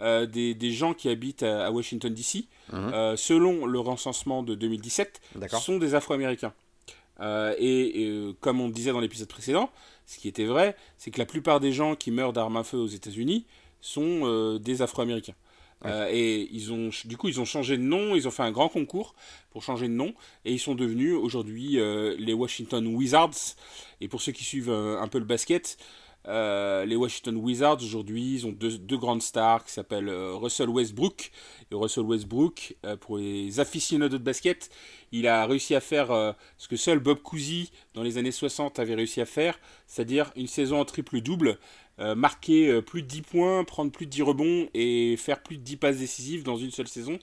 euh, 0.00 0.26
des, 0.26 0.54
des, 0.54 0.70
gens 0.70 0.94
qui 0.94 1.08
habitent 1.08 1.42
à, 1.42 1.72
Washington 1.72 2.12
DC, 2.14 2.44
mhm. 2.72 2.92
euh, 2.94 3.16
selon 3.16 3.66
le 3.66 3.80
recensement 3.80 4.44
de 4.44 4.54
2017, 4.54 5.20
sont 5.60 5.78
des 5.78 5.94
Afro-Américains. 5.94 6.52
Euh, 7.20 7.52
et, 7.58 8.34
comme 8.40 8.60
on 8.60 8.68
disait 8.68 8.92
dans 8.92 9.00
l'épisode 9.00 9.28
précédent, 9.28 9.70
ce 10.06 10.18
qui 10.18 10.28
était 10.28 10.44
vrai, 10.44 10.76
c'est 10.98 11.10
que 11.10 11.18
la 11.18 11.26
plupart 11.26 11.58
des 11.58 11.72
gens 11.72 11.96
qui 11.96 12.12
meurent 12.12 12.32
d'armes 12.32 12.56
à 12.56 12.62
feu 12.62 12.78
aux 12.78 12.86
États-Unis 12.86 13.44
sont 13.80 14.58
des 14.58 14.82
Afro-Américains. 14.82 15.34
et 15.84 16.48
ils 16.52 16.72
ont, 16.72 16.90
du 17.04 17.16
coup, 17.16 17.28
ils 17.28 17.40
ont 17.40 17.44
changé 17.44 17.76
de 17.76 17.82
nom, 17.82 18.14
ils 18.14 18.28
ont 18.28 18.30
fait 18.30 18.44
un 18.44 18.52
grand 18.52 18.68
concours 18.68 19.16
pour 19.50 19.64
changer 19.64 19.88
de 19.88 19.94
nom, 19.94 20.14
et 20.44 20.52
ils 20.52 20.60
sont 20.60 20.76
devenus 20.76 21.14
aujourd'hui 21.14 21.78
les 22.18 22.32
Washington 22.32 22.86
Wizards. 22.86 23.56
Et 24.00 24.06
pour 24.06 24.22
ceux 24.22 24.30
qui 24.30 24.44
suivent 24.44 24.70
un 24.70 25.08
peu 25.08 25.18
le 25.18 25.24
basket, 25.24 25.76
euh, 26.28 26.84
les 26.84 26.96
Washington 26.96 27.36
Wizards 27.36 27.78
aujourd'hui, 27.82 28.34
ils 28.34 28.46
ont 28.46 28.52
deux, 28.52 28.96
grandes 28.98 29.22
stars 29.22 29.64
qui 29.64 29.72
s'appellent 29.72 30.10
euh, 30.10 30.34
Russell 30.34 30.68
Westbrook 30.68 31.30
et 31.70 31.74
Russell 31.74 32.04
Westbrook. 32.04 32.76
Euh, 32.84 32.96
pour 32.96 33.18
les 33.18 33.60
aficionados 33.60 34.18
de 34.18 34.22
basket, 34.22 34.70
il 35.12 35.26
a 35.26 35.46
réussi 35.46 35.74
à 35.74 35.80
faire 35.80 36.34
ce 36.56 36.68
que 36.68 36.76
seul 36.76 36.98
Bob 36.98 37.18
Cousy 37.20 37.70
dans 37.94 38.02
les 38.02 38.18
années 38.18 38.32
60 38.32 38.78
avait 38.78 38.94
réussi 38.94 39.20
à 39.20 39.26
faire, 39.26 39.58
c'est-à-dire 39.86 40.30
une 40.36 40.46
saison 40.46 40.80
en 40.80 40.84
triple-double, 40.84 41.58
marquer 42.16 42.80
plus 42.82 43.02
de 43.02 43.08
10 43.08 43.22
points, 43.22 43.64
prendre 43.64 43.90
plus 43.90 44.06
de 44.06 44.10
10 44.10 44.22
rebonds 44.22 44.68
et 44.74 45.16
faire 45.16 45.42
plus 45.42 45.56
de 45.56 45.62
10 45.62 45.76
passes 45.76 45.98
décisives 45.98 46.42
dans 46.42 46.56
une 46.56 46.70
seule 46.70 46.88
saison 46.88 47.18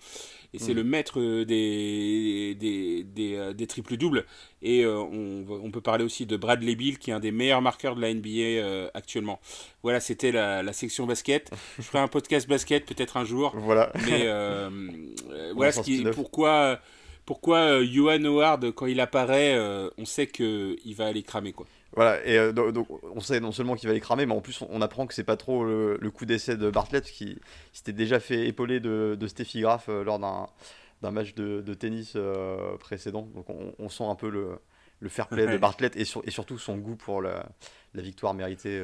et 0.55 0.59
c'est 0.59 0.73
mm. 0.73 0.77
le 0.77 0.83
maître 0.83 1.43
des, 1.43 2.55
des, 2.57 3.03
des, 3.03 3.35
euh, 3.35 3.53
des 3.53 3.67
triples-doubles. 3.67 4.25
Et 4.61 4.83
euh, 4.83 4.97
on, 4.97 5.45
on, 5.49 5.69
peut 5.69 5.81
parler 5.81 6.05
aussi 6.05 6.25
de 6.25 6.37
Bradley 6.37 6.75
Bill, 6.75 6.97
qui 6.97 7.11
est 7.11 7.13
un 7.13 7.19
des 7.19 7.31
meilleurs 7.31 7.61
marqueurs 7.61 7.95
de 7.95 8.01
la 8.01 8.13
NBA 8.13 8.29
euh, 8.29 8.89
actuellement. 8.93 9.39
Voilà, 9.83 9.99
c'était 9.99 10.31
la, 10.31 10.63
la, 10.63 10.73
section 10.73 11.05
basket. 11.05 11.51
Je 11.77 11.83
ferai 11.83 11.99
un 11.99 12.07
podcast 12.07 12.47
basket 12.47 12.85
peut-être 12.85 13.17
un 13.17 13.25
jour. 13.25 13.53
Voilà. 13.65 13.91
Mais 14.05 14.27
voilà 15.55 15.71
ce 15.71 15.81
qui, 15.81 16.03
pourquoi, 16.13 16.79
pourquoi 17.25 17.83
Johan 17.83 18.23
Howard, 18.23 18.71
quand 18.71 18.85
il 18.85 18.99
apparaît, 18.99 19.57
on 19.97 20.05
sait 20.05 20.27
qu'il 20.27 20.95
va 20.95 21.07
aller 21.07 21.23
cramer. 21.23 21.53
quoi. 21.53 21.65
Voilà, 21.95 22.25
et 22.25 22.37
euh, 22.37 22.51
donc, 22.51 22.87
on 23.03 23.21
sait 23.21 23.39
non 23.39 23.53
seulement 23.53 23.75
qu'il 23.75 23.87
va 23.87 23.93
les 23.93 24.01
cramer, 24.01 24.25
mais 24.25 24.33
en 24.33 24.41
plus 24.41 24.61
on, 24.69 24.81
apprend 24.81 25.07
que 25.07 25.13
c'est 25.13 25.23
pas 25.23 25.37
trop 25.37 25.63
le, 25.63 26.11
coup 26.11 26.25
d'essai 26.25 26.57
de 26.57 26.69
Bartlett, 26.69 27.05
qui 27.05 27.39
s'était 27.71 27.93
déjà 27.93 28.19
fait 28.19 28.47
épauler 28.47 28.81
de, 28.81 29.15
de 29.17 29.27
Steffi 29.27 29.61
Graf 29.61 29.87
euh, 29.87 30.03
lors 30.03 30.19
d'un 30.19 31.11
match 31.11 31.35
de, 31.35 31.73
tennis 31.73 32.13
euh, 32.17 32.75
précédent. 32.77 33.29
Donc 33.33 33.45
on, 33.49 33.89
sent 33.89 34.03
un 34.03 34.15
peu 34.15 34.29
le, 34.29 34.59
le 34.99 35.09
fair 35.09 35.29
play 35.29 35.47
de 35.47 35.57
Bartlett 35.57 35.95
et, 35.95 36.01
et, 36.01 36.31
surtout 36.31 36.57
son 36.57 36.77
goût 36.77 36.97
pour 36.97 37.21
la, 37.21 37.47
la 37.93 38.01
victoire 38.01 38.33
méritée 38.33 38.83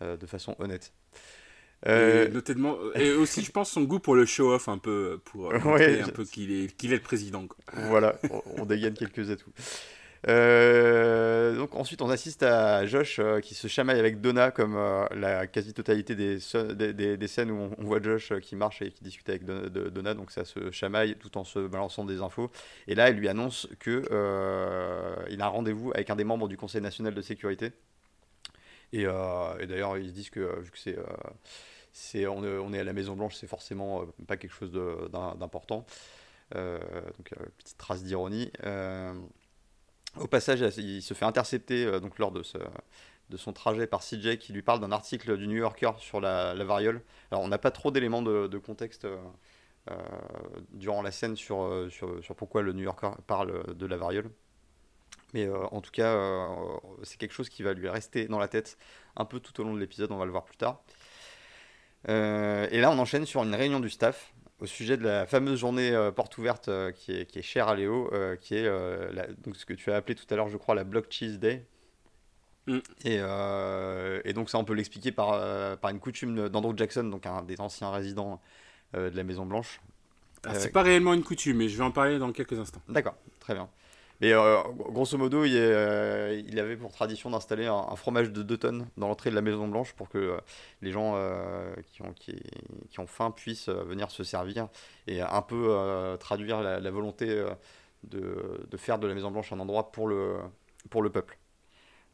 de 0.00 0.26
façon 0.26 0.54
honnête. 0.60 0.92
Et, 1.84 2.28
notamment, 2.28 2.76
et 2.94 3.12
aussi, 3.12 3.42
je 3.42 3.50
pense, 3.50 3.70
son 3.70 3.82
goût 3.82 3.98
pour 3.98 4.14
le 4.14 4.24
show-off, 4.24 4.68
un 4.68 4.78
peu, 4.78 5.20
pour 5.24 5.52
montrer 5.52 6.00
un 6.00 6.08
peu 6.08 6.24
qu'il 6.24 6.52
est, 6.52 6.76
qu'il 6.76 6.92
est 6.92 6.96
le 6.96 7.02
président. 7.02 7.44
Voilà, 7.88 8.16
on, 8.30 8.42
on 8.58 8.64
dégaine 8.64 8.94
quelques 8.94 9.30
atouts. 9.30 9.52
Euh, 10.28 11.56
donc 11.56 11.74
ensuite, 11.74 12.00
on 12.00 12.08
assiste 12.10 12.42
à 12.44 12.86
Josh 12.86 13.18
euh, 13.18 13.40
qui 13.40 13.54
se 13.54 13.66
chamaille 13.66 13.98
avec 13.98 14.20
Donna, 14.20 14.50
comme 14.50 14.76
euh, 14.76 15.04
la 15.12 15.46
quasi-totalité 15.46 16.14
des, 16.14 16.38
des, 16.74 17.16
des, 17.16 17.28
scènes 17.28 17.50
où 17.50 17.70
on, 17.76 17.82
voit 17.82 18.00
Josh 18.00 18.32
qui 18.40 18.54
marche 18.54 18.82
et 18.82 18.90
qui 18.92 19.02
discute 19.02 19.28
avec 19.28 19.44
Donna. 19.44 20.14
Donc 20.14 20.30
ça 20.30 20.44
se 20.44 20.70
chamaille 20.70 21.16
tout 21.16 21.36
en 21.38 21.44
se 21.44 21.58
balançant 21.58 22.04
des 22.04 22.20
infos. 22.20 22.50
Et 22.86 22.94
là, 22.94 23.08
elle 23.08 23.16
lui 23.16 23.28
annonce 23.28 23.68
que 23.80 24.02
il 25.30 25.42
a 25.42 25.46
un 25.46 25.48
rendez-vous 25.48 25.90
avec 25.94 26.10
un 26.10 26.16
des 26.16 26.24
membres 26.24 26.48
du 26.48 26.56
Conseil 26.56 26.80
national 26.80 27.14
de 27.14 27.22
sécurité. 27.22 27.72
Et, 28.92 29.02
et 29.02 29.66
d'ailleurs, 29.66 29.96
ils 29.98 30.12
disent 30.12 30.30
que 30.30 30.60
vu 30.60 30.70
que 30.70 30.78
c'est 30.78 30.96
c'est 31.92 32.26
on, 32.26 32.38
on, 32.38 32.72
est 32.72 32.80
à 32.80 32.84
la 32.84 32.92
Maison 32.92 33.14
Blanche, 33.14 33.36
c'est 33.36 33.46
forcément 33.46 34.04
pas 34.26 34.36
quelque 34.36 34.54
chose 34.54 34.72
d'important. 34.72 35.86
donc 36.54 37.34
petite 37.58 37.78
trace 37.78 38.02
d'ironie. 38.02 38.50
Au 40.18 40.26
passage, 40.26 40.60
il 40.76 41.02
se 41.02 41.14
fait 41.14 41.24
intercepter 41.24 41.86
euh, 41.86 41.98
donc 41.98 42.18
lors 42.18 42.32
de, 42.32 42.42
son 43.36 43.52
trajet 43.52 43.86
par 43.86 44.00
CJ 44.00 44.36
qui 44.38 44.52
lui 44.52 44.62
parle 44.62 44.80
d'un 44.80 44.92
article 44.92 45.38
du 45.38 45.46
New 45.46 45.56
Yorker 45.56 45.92
sur 45.98 46.20
la, 46.20 46.54
variole. 46.64 47.02
Alors 47.30 47.42
on 47.42 47.48
n'a 47.48 47.58
pas 47.58 47.70
trop 47.70 47.90
d'éléments 47.90 48.20
de, 48.20 48.58
contexte 48.58 49.06
euh, 49.06 49.16
euh, 49.90 49.96
durant 50.72 51.00
la 51.00 51.10
scène 51.10 51.34
sur, 51.34 51.88
pourquoi 52.36 52.60
le 52.60 52.72
New 52.72 52.82
Yorker 52.82 53.12
parle 53.26 53.74
de 53.74 53.86
la 53.86 53.96
variole. 53.96 54.30
Mais 55.32 55.48
en 55.48 55.80
tout 55.80 55.90
cas, 55.90 56.14
c'est 57.04 57.16
quelque 57.16 57.32
chose 57.32 57.48
qui 57.48 57.62
va 57.62 57.72
lui 57.72 57.88
rester 57.88 58.28
dans 58.28 58.38
la 58.38 58.48
tête 58.48 58.76
un 59.16 59.24
peu 59.24 59.40
tout 59.40 59.58
au 59.62 59.64
long 59.64 59.72
de 59.72 59.80
l'épisode, 59.80 60.12
on 60.12 60.18
va 60.18 60.26
le 60.26 60.30
voir 60.30 60.44
plus 60.44 60.58
tard. 60.58 60.82
Et 62.08 62.80
là, 62.80 62.90
on 62.90 62.98
enchaîne 62.98 63.26
sur 63.26 63.42
une 63.42 63.54
réunion 63.54 63.80
du 63.80 63.90
staff 63.90 64.32
au 64.62 64.66
sujet 64.66 64.96
de 64.96 65.02
la 65.02 65.26
fameuse 65.26 65.58
journée 65.58 65.90
euh, 65.90 66.12
porte 66.12 66.38
ouverte 66.38 66.68
euh, 66.68 66.92
qui, 66.92 67.12
est, 67.12 67.26
qui, 67.26 67.40
est, 67.40 67.42
chère 67.42 67.66
à 67.66 67.74
Léo, 67.74 68.08
euh, 68.12 68.36
qui 68.36 68.54
est 68.54 68.68
donc 69.44 69.56
ce 69.56 69.66
que 69.66 69.74
tu 69.74 69.90
as 69.90 69.96
appelé 69.96 70.14
tout 70.14 70.24
à 70.32 70.36
l'heure, 70.36 70.48
je 70.48 70.56
crois, 70.56 70.76
la 70.76 70.84
Block 70.84 71.06
Cheese 71.10 71.38
Day. 71.38 71.66
Mm. 72.68 72.78
Et, 73.04 73.16
et, 74.24 74.32
donc 74.32 74.48
ça, 74.48 74.58
on 74.58 74.64
peut 74.64 74.74
l'expliquer 74.74 75.10
par, 75.10 75.78
par 75.78 75.90
une 75.90 75.98
coutume 75.98 76.48
d'Andrew 76.48 76.76
Jackson, 76.76 77.04
donc 77.04 77.26
un 77.26 77.42
des 77.42 77.60
anciens 77.60 77.90
résidents 77.90 78.40
de 78.94 79.10
la 79.14 79.24
Maison 79.24 79.46
Blanche. 79.46 79.80
Ah, 80.44 80.54
c'est 80.54 80.70
pas 80.70 80.82
réellement 80.82 81.14
une 81.14 81.24
coutume, 81.24 81.56
mais 81.56 81.68
je 81.68 81.76
vais 81.76 81.84
en 81.84 81.90
parler 81.90 82.18
dans 82.18 82.30
quelques 82.32 82.58
instants. 82.58 82.82
D'accord, 82.88 83.14
très 83.40 83.54
bien. 83.54 83.68
Mais 84.22 84.32
euh, 84.32 84.62
grosso 84.76 85.18
modo, 85.18 85.44
il, 85.44 85.56
euh, 85.56 86.40
il, 86.46 86.60
avait 86.60 86.76
pour 86.76 86.92
tradition 86.92 87.28
d'installer 87.28 87.66
un, 87.66 87.96
fromage 87.96 88.30
de 88.30 88.44
2 88.44 88.56
tonnes 88.56 88.86
dans 88.96 89.08
l'entrée 89.08 89.30
de 89.30 89.34
la 89.34 89.42
Maison 89.42 89.66
Blanche 89.66 89.94
pour 89.94 90.08
que 90.08 90.18
euh, 90.18 90.40
les 90.80 90.92
gens 90.92 91.16
qui, 92.14 93.00
ont, 93.00 93.06
faim 93.08 93.32
puissent 93.32 93.68
venir 93.68 94.12
se 94.12 94.22
servir 94.22 94.68
et 95.08 95.20
un 95.22 95.42
peu 95.42 96.16
traduire 96.20 96.62
la, 96.62 96.90
volonté 96.92 97.26
de, 98.04 98.76
faire 98.76 99.00
de 99.00 99.08
la 99.08 99.14
Maison 99.14 99.32
Blanche 99.32 99.52
un 99.52 99.58
endroit 99.58 99.90
pour 99.90 100.06
le, 100.06 100.38
peuple. 101.12 101.36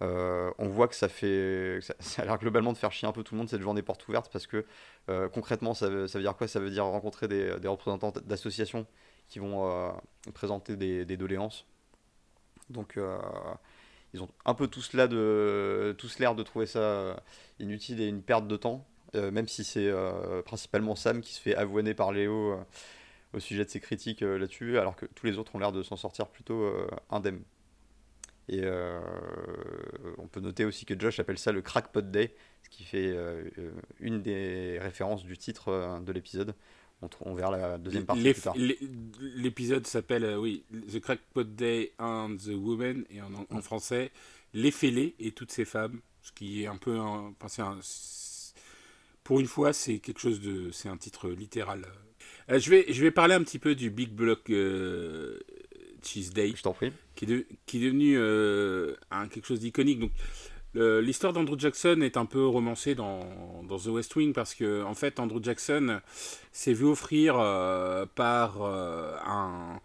on 0.01 0.69
voit 0.69 0.89
que 0.89 0.95
ça 0.95 1.11
fait 1.11 1.81
ça, 2.01 2.23
a 2.23 2.25
l'air 2.25 2.39
globalement 2.39 2.73
de 2.73 2.79
faire 2.79 2.91
chier 2.91 3.07
un 3.07 3.13
peu 3.13 3.23
tout 3.23 3.35
le 3.35 3.39
monde 3.39 3.51
cette 3.51 3.61
journée 3.61 3.83
porte 3.83 4.09
ouverte 4.09 4.33
parce 4.33 4.47
que 4.47 4.65
concrètement 5.35 5.75
ça 5.75 5.91
veut, 5.91 6.07
dire 6.07 6.35
quoi? 6.35 6.49
Ça 6.49 6.59
veut 6.59 6.71
dire 6.71 6.87
rencontrer 6.87 7.29
des, 7.29 7.69
représentants 7.69 8.15
d'associations 8.25 8.87
qui 9.29 9.41
vont 9.41 9.93
présenter 10.33 10.75
des 10.77 11.17
doléances 11.19 11.67
donc 12.71 12.97
euh, 12.97 13.19
ils 14.15 14.23
ont 14.23 14.29
un 14.45 14.55
peu 14.55 14.69
tous 14.69 14.93
là 14.93 15.09
de 15.09 15.97
l'air 16.19 16.35
de 16.35 16.43
trouver 16.43 16.67
ça 16.67 16.81
euh, 16.81 17.17
inutile 17.59 18.01
et 18.01 18.07
une 18.07 18.23
perte 18.23 18.47
de 18.47 18.57
temps, 18.57 18.87
euh, 19.15 19.31
même 19.31 19.49
si 19.49 19.65
c'est 19.65 19.91
principalement 20.45 20.97
Sam 20.97 21.21
qui 21.21 21.35
se 21.35 21.41
fait 21.41 21.55
avoiner 21.55 21.95
par 21.95 22.13
Léo 22.13 22.59
au 23.35 23.41
sujet 23.41 23.65
de 23.65 23.71
ses 23.71 23.81
critiques 23.81 24.21
là-dessus, 24.21 24.79
alors 24.79 24.97
que 24.97 25.07
tous 25.07 25.27
les 25.27 25.39
autres 25.39 25.55
ont 25.55 25.59
l'air 25.59 25.73
de 25.73 25.83
s'en 25.83 25.97
sortir 25.97 26.29
plutôt 26.29 26.71
indemnes. 27.11 27.43
Et 28.49 28.63
on 30.17 30.27
peut 30.27 30.41
noter 30.41 30.65
aussi 30.65 30.87
que 30.87 30.99
Josh 30.99 31.21
appelle 31.21 31.39
ça 31.39 31.53
le 31.53 31.61
Crackpot 31.61 32.01
Day, 32.01 32.35
ce 32.63 32.71
qui 32.71 32.85
fait 32.85 33.15
une 34.01 34.23
des 34.23 34.79
références 34.81 35.25
du 35.25 35.37
titre 35.37 36.01
de 36.01 36.13
l'épisode. 36.13 36.55
On, 37.21 37.35
verra 37.35 37.57
la 37.57 37.79
deuxième 37.79 38.07
partie 38.07 38.23
plus 38.23 38.43
tard. 38.43 38.57
L'épisode 38.57 39.87
s'appelle, 39.87 40.25
euh, 40.25 40.37
oui, 40.37 40.65
The 40.93 40.99
Crackpot 40.99 41.45
Day 41.45 41.93
and 41.99 42.37
the 42.45 42.55
Women, 42.55 43.05
et 43.11 43.21
en, 43.23 43.63
français, 43.63 44.11
Les 44.53 44.71
fêlés 44.73 45.15
et 45.21 45.31
toutes 45.31 45.53
ces 45.53 45.65
femmes, 45.65 46.01
ce 46.23 46.33
qui 46.33 46.65
est 46.65 46.67
un 46.67 46.77
peu, 46.77 46.99
un, 46.99 47.33
pour 49.23 49.39
une 49.39 49.47
fois, 49.47 49.73
c'est 49.73 49.99
quelque 50.01 50.21
chose 50.21 50.41
de, 50.41 50.71
c'est 50.73 50.89
un 50.89 50.97
titre 50.97 51.31
littéral. 51.31 51.87
Euh, 52.51 52.59
je, 52.59 52.71
vais, 52.71 52.87
je 52.89 53.01
vais 53.01 53.13
parler 53.13 53.35
un 53.35 53.45
petit 53.45 53.61
peu 53.61 53.77
du 53.77 53.91
Big 53.91 54.11
Block 54.11 54.51
euh, 54.51 55.39
Cheese 56.03 56.31
Day. 56.35 56.53
Je 56.57 56.63
t'en 56.63 56.73
prie. 56.73 56.93
Qui 57.15 57.27
est, 57.27 57.47
qui 57.67 57.77
est 57.79 57.87
devenu 57.87 58.19
un, 59.11 59.29
quelque 59.29 59.47
chose 59.47 59.61
d'iconique. 59.61 60.01
Donc, 60.01 60.13
L'histoire 60.75 61.33
d'Andrew 61.33 61.59
Jackson 61.59 62.01
est 62.03 62.17
un 62.17 62.27
peu 62.27 62.47
romancée 62.47 62.95
dans, 62.95 63.21
The 63.69 63.87
West 63.87 64.15
Wing 64.17 64.33
parce 64.33 64.55
que 64.55 64.83
en 64.85 64.95
fait 64.95 65.19
Andrew 65.19 65.43
Jackson 65.43 66.01
s'est 66.53 66.73
vu 66.73 66.85
offrir 66.85 67.37
euh, 67.39 68.07
par 68.15 68.63
euh, 68.63 69.17
un, 69.25 69.81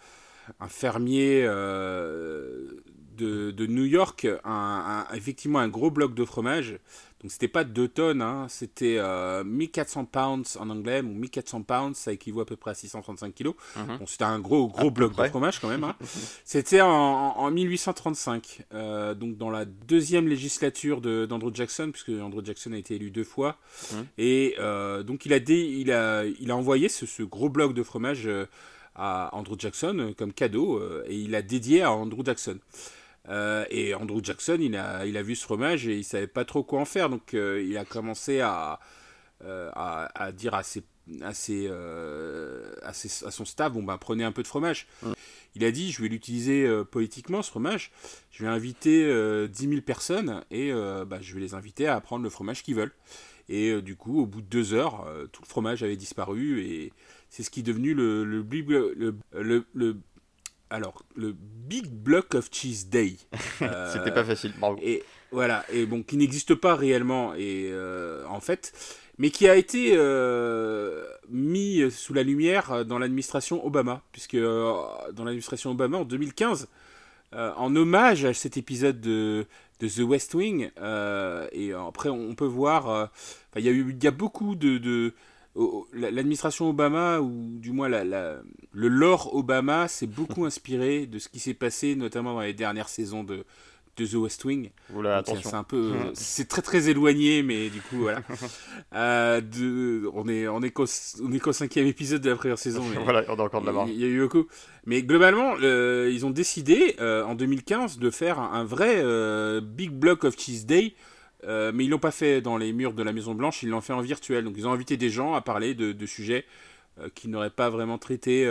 fermier 0.68 1.44
euh, 1.46 2.84
de, 3.16 3.66
New 3.66 3.86
York 3.86 4.28
effectivement 5.14 5.60
un 5.60 5.70
gros 5.70 5.90
bloc 5.90 6.14
de 6.14 6.26
fromage 6.26 6.80
donc 7.24 7.32
c'était 7.32 7.48
pas 7.48 7.64
2 7.64 7.88
tonnes, 7.88 8.22
hein, 8.22 8.48
c'était 8.50 9.00
1400 9.46 10.02
euh, 10.02 10.04
pounds 10.12 10.58
en 10.60 10.70
anglais, 10.70 11.00
ou 11.00 11.08
1400 11.08 11.62
pounds, 11.64 11.98
ça 11.98 12.12
équivaut 12.12 12.42
à 12.42 12.46
peu 12.46 12.58
près 12.58 12.72
à 12.72 12.74
635 12.74 13.34
kilos. 13.34 13.56
Mhm. 13.78 13.98
Bon, 14.00 14.06
c'était 14.06 14.26
un 14.26 14.40
gros 14.40 14.68
gros 14.68 14.92
bloc 14.92 15.16
de 15.16 15.24
fromage 15.28 15.60
quand 15.62 15.70
même. 15.70 15.86
Hein. 15.86 15.96
c'était 16.44 16.82
en, 16.82 17.50
1835, 17.50 18.66
euh, 18.74 19.14
donc 19.14 19.38
dans 19.38 19.50
la 19.50 19.64
deuxième 19.64 20.28
législature 20.28 21.00
d'Andrew 21.00 21.54
Jackson, 21.54 21.92
puisque 21.94 22.10
Andrew 22.10 22.44
Jackson 22.44 22.74
a 22.74 22.78
été 22.78 22.96
élu 22.96 23.10
deux 23.10 23.24
fois. 23.24 23.58
Mhm. 23.94 24.06
Et 24.18 24.56
euh, 24.60 25.04
donc 25.04 25.26
il 25.26 25.32
a, 25.32 25.38
il, 25.38 25.92
a, 25.94 26.26
il 26.26 26.52
a 26.52 26.58
envoyé 26.58 26.90
ce, 26.90 27.06
ce 27.06 27.24
gros 27.24 27.48
bloc 27.48 27.74
de 27.74 27.84
fromage 27.84 28.30
à 28.96 29.30
Andrew 29.34 29.56
Jackson 29.58 30.14
comme 30.18 30.34
cadeau, 30.34 30.82
et 31.08 31.16
il 31.16 31.36
a 31.36 31.42
dédié 31.42 31.84
à 31.84 31.94
Andrew 31.94 32.26
Jackson. 32.26 32.60
Euh, 33.30 33.66
et 33.70 33.94
Andrew 33.94 34.20
Jackson, 34.22 34.58
il 34.60 34.76
a, 34.76 35.06
il 35.06 35.18
a 35.18 35.24
vu 35.24 35.36
ce 35.36 35.44
fromage 35.44 35.88
et 35.88 35.98
il 35.98 36.04
savait 36.04 36.28
pas 36.28 36.46
trop 36.46 36.64
quoi 36.64 36.80
en 36.80 36.86
faire. 36.86 37.10
Donc 37.10 37.34
euh, 37.34 37.64
il 37.66 37.78
a 37.78 37.86
commencé 37.86 38.42
à, 38.42 38.80
euh, 39.44 39.70
à, 39.74 40.10
à, 40.22 40.32
dire 40.32 40.54
à, 40.54 40.64
ses, 40.64 40.84
à, 41.22 41.34
ses, 41.34 41.70
à, 41.70 42.90
à, 42.90 42.94
son 42.94 43.46
staff, 43.46 43.72
bon 43.72 43.84
ben 43.84 43.98
prenez 43.98 44.24
un 44.24 44.32
peu 44.32 44.44
de 44.44 44.48
fromage. 44.48 44.88
Il 45.56 45.64
a 45.64 45.72
dit, 45.72 45.92
je 45.92 46.02
vais 46.02 46.08
l'utiliser 46.08 46.68
politiquement, 46.92 47.44
ce 47.44 47.52
fromage. 47.52 47.92
Je 48.32 48.44
vais 48.44 48.50
inviter 48.50 49.48
10 49.48 49.70
000 49.70 49.82
personnes 49.82 50.44
et 50.50 50.72
bah, 50.72 51.20
je 51.22 51.36
vais 51.36 51.42
les 51.42 51.54
inviter 51.54 51.88
à 51.88 52.02
prendre 52.02 52.24
le 52.24 52.30
fromage 52.30 52.64
qu'ils 52.64 52.76
veulent. 52.76 52.94
Et 53.50 53.80
du 53.82 53.96
coup, 53.96 54.22
au 54.22 54.26
bout 54.26 54.42
de 54.42 54.48
deux 54.48 54.74
heures, 54.74 55.08
tout 55.32 55.44
le 55.44 55.48
fromage 55.48 55.84
avait 55.84 55.96
disparu 55.96 56.62
et 56.62 56.92
c'est 57.30 57.44
ce 57.44 57.52
qui 57.52 57.60
est 57.60 57.64
devenu 57.64 57.94
le, 57.94 58.24
le, 58.24 58.42
le, 58.42 59.16
le, 59.34 59.66
le 59.74 59.98
alors, 60.74 61.04
le 61.16 61.36
Big 61.38 61.88
Block 61.88 62.34
of 62.34 62.50
Cheese 62.52 62.88
Day. 62.90 63.18
C'était 63.94 64.12
pas 64.12 64.24
facile, 64.24 64.54
bravo. 64.58 64.80
Et 64.82 65.04
voilà, 65.32 65.64
et 65.72 65.86
bon, 65.86 66.02
qui 66.02 66.18
n'existe 66.18 66.56
pas 66.56 66.76
réellement. 66.76 67.36
Et 67.36 67.70
euh, 67.72 68.26
en 68.28 68.40
fait, 68.40 68.74
mais 69.20 69.30
qui 69.30 69.48
a 69.48 69.56
été 69.56 69.96
mis 71.30 71.92
sous 71.92 72.16
la 72.16 72.24
lumière 72.24 72.86
dans 72.86 72.98
l'administration 72.98 73.64
Obama, 73.64 74.02
puisque 74.12 74.36
dans 74.36 75.24
l'administration 75.24 75.70
Obama 75.70 76.00
en 76.00 76.06
2015, 76.06 76.68
en 77.34 77.76
hommage 77.76 78.26
à 78.26 78.34
cet 78.34 78.58
épisode 78.58 79.00
de, 79.00 79.46
de 79.80 79.88
The 79.88 80.00
West 80.00 80.34
Wing, 80.34 80.72
et 81.52 81.74
après 81.74 82.10
on 82.10 82.34
peut 82.34 82.46
voir, 82.46 83.12
il 83.56 83.64
y, 83.64 83.70
a 83.70 83.72
eu, 83.72 83.96
il 83.96 84.04
y 84.04 84.08
a 84.08 84.12
beaucoup 84.12 84.56
de, 84.56 84.80
de 84.80 85.14
l'administration 85.94 86.70
Obama, 86.70 87.20
ou 87.20 87.58
du 87.60 87.72
moins 87.72 87.90
la, 87.90 88.04
le 88.04 88.88
lore 88.88 89.36
Obama, 89.36 89.88
s'est 89.88 90.08
beaucoup 90.08 90.46
inspiré 90.46 91.06
de 91.06 91.20
ce 91.20 91.30
qui 91.30 91.40
s'est 91.40 91.54
passé, 91.54 91.96
notamment 91.96 92.34
dans 92.34 92.42
les 92.42 92.54
dernières 92.54 92.90
saisons 92.90 93.24
de, 93.24 93.46
de 93.98 94.06
The 94.06 94.16
West 94.16 94.44
Wing. 94.46 94.72
C'est 95.26 95.54
un 95.54 95.64
peu, 95.64 95.94
c'est 96.14 96.48
très 96.48 96.62
très 96.62 96.90
éloigné, 96.90 97.44
mais 97.44 97.70
du 97.70 97.82
coup 97.82 97.98
voilà. 97.98 98.22
euh, 98.96 99.42
de, 99.42 100.10
on 100.14 100.28
est 100.28 100.48
on 100.48 100.62
est 100.62 100.72
qu'au 100.72 100.86
cinquième 101.54 101.88
épisode 101.88 102.22
de 102.22 102.30
la 102.32 102.36
première 102.36 102.58
saison. 102.58 102.84
voilà, 103.04 103.24
on 103.30 103.36
a 103.36 103.44
encore 103.44 103.62
de 103.62 103.68
la 103.68 103.72
marge. 103.74 103.90
Il 103.92 104.00
y 104.00 104.06
a 104.06 104.08
eu 104.08 104.22
beaucoup. 104.22 104.48
Mais 104.86 105.04
globalement, 105.04 105.56
euh, 105.62 106.10
ils 106.12 106.26
ont 106.26 106.32
décidé 106.32 106.96
euh, 107.00 107.24
en 107.24 107.36
2015 107.36 108.00
de 108.00 108.10
faire 108.10 108.40
un 108.40 108.64
vrai 108.66 108.96
euh, 108.98 109.62
Big 109.62 109.92
Block 109.92 110.24
of 110.24 110.38
Cheese 110.38 110.66
Day. 110.66 110.94
Mais 111.48 111.86
ils 111.86 111.90
l'ont 111.90 112.00
pas 112.00 112.12
fait 112.12 112.42
dans 112.42 112.58
les 112.58 112.74
murs 112.74 112.94
de 112.94 113.04
la 113.04 113.14
Maison 113.14 113.34
Blanche, 113.36 113.64
ils 113.64 113.70
l'ont 113.70 113.82
fait 113.82 113.94
en 113.94 114.02
virtuel. 114.02 114.44
Donc 114.46 114.56
ils 114.58 114.68
ont 114.68 114.72
invité 114.72 114.98
des 114.98 115.10
gens 115.10 115.34
à 115.34 115.42
parler 115.42 115.76
de, 115.76 116.06
sujets 116.06 116.46
qu'ils 117.16 117.30
n'auraient 117.30 117.50
pas 117.50 117.70
vraiment 117.70 117.98
traités 117.98 118.46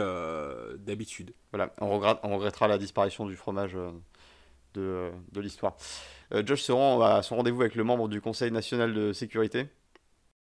d'habitude. 0.78 1.32
Voilà, 1.52 1.74
on, 1.80 1.88
regrette, 1.88 2.18
on 2.22 2.34
regrettera 2.36 2.68
la 2.68 2.78
disparition 2.78 3.26
du 3.26 3.36
fromage 3.36 3.76
de, 4.74 5.40
l'histoire. 5.40 5.76
Euh, 6.32 6.42
Josh 6.44 6.62
se 6.62 6.72
rend 6.72 7.00
à 7.02 7.22
son 7.22 7.36
rendez-vous 7.36 7.60
avec 7.60 7.74
le 7.74 7.84
membre 7.84 8.08
du 8.08 8.20
Conseil 8.20 8.50
national 8.50 8.94
de 8.94 9.12
sécurité. 9.12 9.66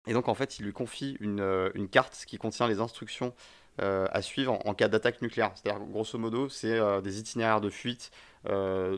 Et 0.06 0.12
donc, 0.12 0.28
en 0.28 0.34
fait, 0.34 0.58
il 0.58 0.64
lui 0.64 0.72
confie 0.72 1.16
une, 1.20 1.40
euh, 1.40 1.86
carte 1.90 2.24
qui 2.26 2.38
contient 2.38 2.68
les 2.68 2.80
instructions 2.80 3.34
euh, 3.82 4.06
à 4.10 4.22
suivre 4.22 4.58
en, 4.66 4.74
cas 4.74 4.88
d'attaque 4.88 5.20
nucléaire. 5.20 5.52
C'est-à-dire, 5.54 5.84
grosso 5.86 6.18
modo, 6.18 6.48
c'est 6.48 6.80
des 7.02 7.18
itinéraires 7.18 7.60
de 7.60 7.70
fuite. 7.70 8.10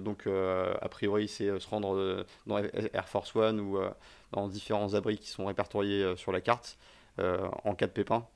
Donc, 0.01 0.27
a 0.27 0.89
priori, 0.89 1.29
c'est 1.29 1.59
se 1.59 1.69
rendre 1.69 2.25
dans 2.47 2.59
Air 2.59 3.09
Force 3.09 3.35
One 3.35 3.61
ou 3.61 3.79
dans 4.33 4.49
différents 4.49 4.95
abris 4.95 5.19
qui 5.19 5.29
sont 5.29 5.47
répertoriés 5.47 6.17
sur 6.17 6.33
la 6.33 6.41
carte 6.41 6.79
en 7.19 7.75
cas 7.75 7.87
de 7.87 7.93
pépin. 7.93 8.27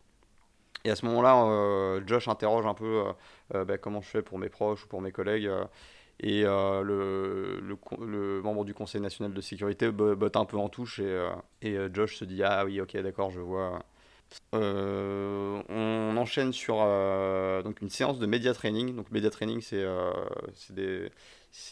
Et 0.85 0.91
à 0.91 0.97
ce 0.97 1.07
moment-là, 1.07 2.01
Josh 2.07 2.29
interroge 2.29 2.67
un 2.67 2.75
peu 2.75 3.05
bah, 3.53 3.79
comment 3.79 4.01
je 4.01 4.09
fais 4.09 4.23
pour 4.23 4.39
mes 4.39 4.49
proches 4.49 4.85
ou 4.85 4.89
pour 4.89 5.01
mes 5.01 5.13
collègues. 5.13 5.51
Et 6.23 6.45
euh, 6.45 6.83
le, 6.83 8.41
membre 8.43 8.65
du 8.65 8.75
Conseil 8.75 9.01
national 9.01 9.33
de 9.33 9.41
sécurité 9.41 9.91
botte 9.91 10.37
un 10.37 10.45
peu 10.45 10.57
en 10.57 10.69
touche 10.69 11.01
et, 11.01 11.05
euh, 11.05 11.31
euh, 11.65 11.89
Josh 11.93 12.17
se 12.17 12.25
dit 12.25 12.43
Ah 12.45 12.65
oui, 12.65 12.81
ok, 12.81 12.97
d'accord, 12.99 13.31
je 13.31 13.41
vois. 13.41 13.85
On 14.53 16.17
enchaîne 16.17 16.53
sur 16.53 16.77
donc 17.65 17.81
une 17.81 17.91
séance 17.91 18.19
de 18.19 18.27
média 18.27 18.53
training. 18.55 18.95
Donc, 18.95 19.11
média 19.11 19.31
training, 19.31 19.61
c'est 19.61 19.85
des, 20.71 21.11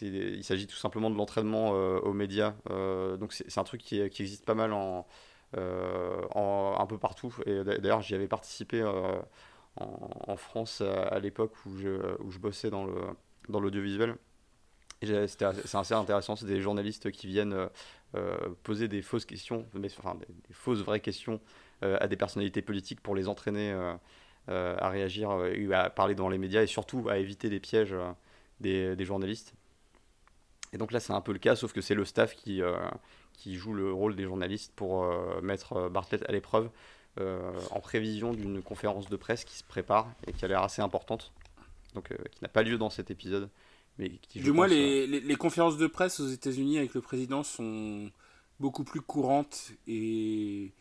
il 0.02 0.44
s'agit 0.44 0.66
tout 0.66 0.76
simplement 0.76 1.10
de 1.10 1.16
l'entraînement 1.16 1.70
aux 1.70 2.12
médias. 2.12 2.54
donc, 2.68 3.32
c'est 3.32 3.58
un 3.58 3.64
truc 3.64 3.82
qui, 3.82 4.00
existe 4.00 4.44
pas 4.44 4.54
mal 4.54 4.72
en, 4.72 5.06
un 5.54 6.86
peu 6.86 6.98
partout. 6.98 7.34
Et 7.46 7.62
d'ailleurs, 7.64 8.02
j'y 8.02 8.14
avais 8.14 8.28
participé 8.28 8.84
en, 9.76 10.36
France 10.36 10.80
à, 10.80 11.18
l'époque 11.18 11.54
où 11.66 11.76
je, 11.76 12.20
où 12.22 12.30
je 12.30 12.38
bossais 12.38 12.70
dans 12.70 12.86
l'audiovisuel. 13.48 14.16
C'est 15.02 15.42
assez 15.42 15.94
intéressant, 15.94 16.36
c'est 16.36 16.46
des 16.46 16.60
journalistes 16.60 17.10
qui 17.10 17.26
viennent 17.26 17.54
euh, 17.54 17.66
euh, 17.66 17.68
poser 18.62 18.88
des 18.88 19.02
fausses 19.02 19.24
questions, 19.24 19.66
enfin 19.98 20.16
des, 20.16 20.26
fausses 20.54 20.82
vraies 20.82 21.00
questions 21.00 21.40
euh, 21.82 21.96
à 22.00 22.08
des 22.08 22.16
personnalités 22.16 22.62
politiques 22.62 23.00
pour 23.00 23.14
les 23.14 23.28
entraîner 23.28 23.72
à 24.48 24.88
réagir 24.88 25.30
et 25.44 25.72
à 25.72 25.90
parler 25.90 26.16
dans 26.16 26.28
les 26.28 26.38
médias 26.38 26.62
et 26.62 26.66
surtout 26.66 27.08
à 27.08 27.18
éviter 27.18 27.48
les 27.48 27.60
pièges 27.60 27.94
des, 28.58 28.96
des, 28.96 29.04
journalistes. 29.04 29.54
Et 30.72 30.78
donc 30.78 30.90
là 30.90 30.98
c'est 30.98 31.12
un 31.12 31.20
peu 31.20 31.32
le 31.32 31.38
cas, 31.38 31.54
sauf 31.54 31.72
que 31.72 31.80
c'est 31.80 31.94
le 31.94 32.04
staff 32.04 32.34
qui, 32.34 32.60
qui 33.34 33.54
joue 33.54 33.72
le 33.74 33.92
rôle 33.92 34.16
des 34.16 34.24
journalistes 34.24 34.72
pour 34.74 35.06
mettre 35.40 35.88
Bartlett 35.88 36.28
à 36.28 36.32
l'épreuve 36.32 36.68
en 37.18 37.80
prévision 37.80 38.32
d'une 38.32 38.60
conférence 38.60 39.08
de 39.08 39.16
presse 39.16 39.44
qui 39.44 39.56
se 39.56 39.62
prépare 39.62 40.10
et 40.26 40.32
qui 40.32 40.44
a 40.44 40.48
l'air 40.48 40.64
assez 40.64 40.82
importante, 40.82 41.32
donc 41.94 42.08
qui 42.08 42.42
n'a 42.42 42.48
pas 42.48 42.64
lieu 42.64 42.76
dans 42.76 42.90
cet 42.90 43.12
épisode 43.12 43.48
du 44.34 44.52
moins, 44.52 44.66
les, 44.66 45.06
les, 45.06 45.36
conférences 45.36 45.76
de 45.76 45.86
presse 45.86 46.20
aux 46.20 46.28
États-Unis 46.28 46.78
avec 46.78 46.94
le 46.94 47.00
président 47.00 47.42
sont 47.42 48.10
beaucoup 48.58 48.84
plus 48.84 49.00
courantes 49.00 49.72
et 49.86 50.72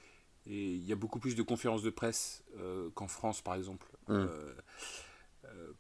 il 0.46 0.84
y 0.84 0.92
a 0.92 0.96
beaucoup 0.96 1.20
plus 1.20 1.36
de 1.36 1.44
conférences 1.44 1.84
de 1.84 1.90
presse 1.90 2.44
euh, 2.60 2.90
qu'en 2.96 3.08
France, 3.08 3.42
par 3.42 3.56
exemple. 3.56 3.88
Mmh. 4.08 4.14
Euh, 4.14 4.54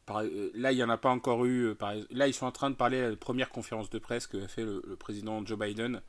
euh, 0.10 0.52
là, 0.54 0.71
il 0.71 0.75
n'y 0.75 0.84
en 0.84 0.89
a 0.89 0.97
pas 0.97 1.10
encore 1.10 1.45
eu. 1.45 1.75
là, 2.12 2.28
ils 2.28 2.34
sont 2.34 2.45
en 2.45 2.52
train 2.52 2.69
de 2.69 2.75
parler 2.75 3.02
à 3.02 3.10
la 3.10 3.15
première 3.15 3.49
conférence 3.49 3.89
de 3.89 3.99
presse 3.99 4.28
que 4.28 4.43
a 4.43 4.47
fait 4.47 4.63
le, 4.63 4.95
président 4.97 5.45
Joe 5.45 5.58
Biden, 5.58 6.02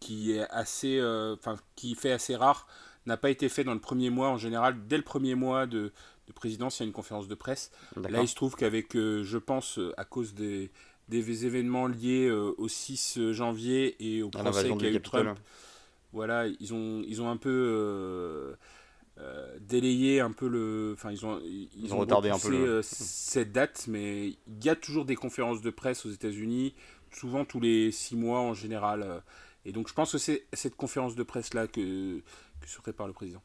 qui 0.00 0.32
est 0.32 0.48
assez, 0.50 1.00
enfin, 1.02 1.56
qui 1.76 1.94
fait 1.94 2.12
assez 2.12 2.36
rare, 2.36 2.66
n'a 3.06 3.16
pas 3.16 3.30
été 3.30 3.48
fait 3.48 3.64
dans 3.64 3.74
le 3.74 3.80
premier 3.80 4.10
mois. 4.10 4.28
En 4.28 4.38
général, 4.38 4.86
dès 4.86 4.96
le 4.96 5.02
premier 5.02 5.34
mois 5.34 5.66
de, 5.66 5.92
de 6.26 6.32
présidence, 6.32 6.78
il 6.78 6.82
y 6.82 6.84
a 6.84 6.86
une 6.86 6.92
conférence 6.92 7.28
de 7.28 7.34
presse. 7.34 7.70
Là, 7.96 8.22
il 8.22 8.28
se 8.28 8.34
trouve 8.34 8.54
qu'avec, 8.54 8.94
euh, 8.96 9.22
je 9.24 9.38
pense, 9.38 9.78
euh, 9.78 9.92
à 9.96 10.04
cause 10.04 10.34
des, 10.34 10.70
des 11.08 11.46
événements 11.46 11.86
liés 11.86 12.28
euh, 12.28 12.54
au 12.58 12.68
6 12.68 13.32
janvier 13.32 13.96
et 13.98 14.22
au 14.22 14.30
procès 14.30 14.70
qu'a 14.76 14.90
eu 14.90 15.00
Trump, 15.00 15.38
voilà, 16.12 16.46
ils 16.46 16.74
ont, 16.74 17.02
ils 17.06 17.22
ont 17.22 17.30
un 17.30 17.36
peu 17.36 18.54
délayé 19.60 20.20
un 20.20 20.32
peu 20.32 20.48
le. 20.48 20.92
Enfin, 20.94 21.10
ils 21.10 21.24
ont, 21.24 21.40
ils, 21.44 21.94
ont, 21.94 21.98
retardé 21.98 22.28
un 22.28 22.38
peu 22.38 22.82
cette 22.82 23.52
date, 23.52 23.86
mais 23.88 24.28
il 24.28 24.64
y 24.64 24.68
a 24.68 24.76
toujours 24.76 25.04
des 25.04 25.16
conférences 25.16 25.62
de 25.62 25.70
presse 25.70 26.04
aux 26.04 26.10
États-Unis, 26.10 26.74
souvent 27.12 27.44
tous 27.44 27.60
les 27.60 27.92
6 27.92 28.16
mois 28.16 28.40
en 28.40 28.52
général. 28.52 29.22
et 29.64 29.72
donc, 29.72 29.88
je 29.88 29.94
pense 29.94 30.12
que 30.12 30.18
c'est 30.18 30.46
cette 30.52 30.76
conférence 30.76 31.14
de 31.14 31.22
presse-là 31.22 31.66
que, 31.66 32.18
que 32.60 32.68
se 32.68 32.78
prépare 32.78 33.06
le 33.06 33.14
président. 33.14 33.42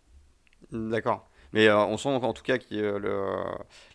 D'accord. 0.71 1.29
Mais 1.53 1.67
euh, 1.67 1.77
on 1.77 1.97
sent 1.97 2.09
en 2.09 2.33
tout 2.33 2.43
cas 2.43 2.57
que 2.57 2.75
le, 2.75 3.43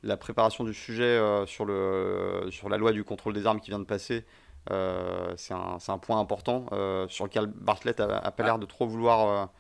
la 0.03 0.17
préparation 0.17 0.65
du 0.65 0.75
sujet 0.75 1.05
euh, 1.05 1.47
sur, 1.47 1.65
le, 1.65 2.49
sur 2.51 2.69
la 2.69 2.79
loi 2.79 2.93
du 2.93 3.05
contrôle 3.05 3.35
des 3.35 3.47
armes 3.47 3.61
qui 3.61 3.71
vient 3.71 3.79
de 3.79 3.85
passer, 3.85 4.25
euh, 4.71 5.33
c'est 5.37 5.55
un, 5.55 5.79
un, 5.87 5.99
point 5.99 6.19
important 6.19 6.67
sur 7.09 7.25
lequel 7.25 7.47
Bartlett 7.47 7.99
n'a 7.99 8.31
pas 8.31 8.43
l'air 8.43 8.59
de 8.59 8.67
trop 8.67 8.87
vouloir 8.87 9.51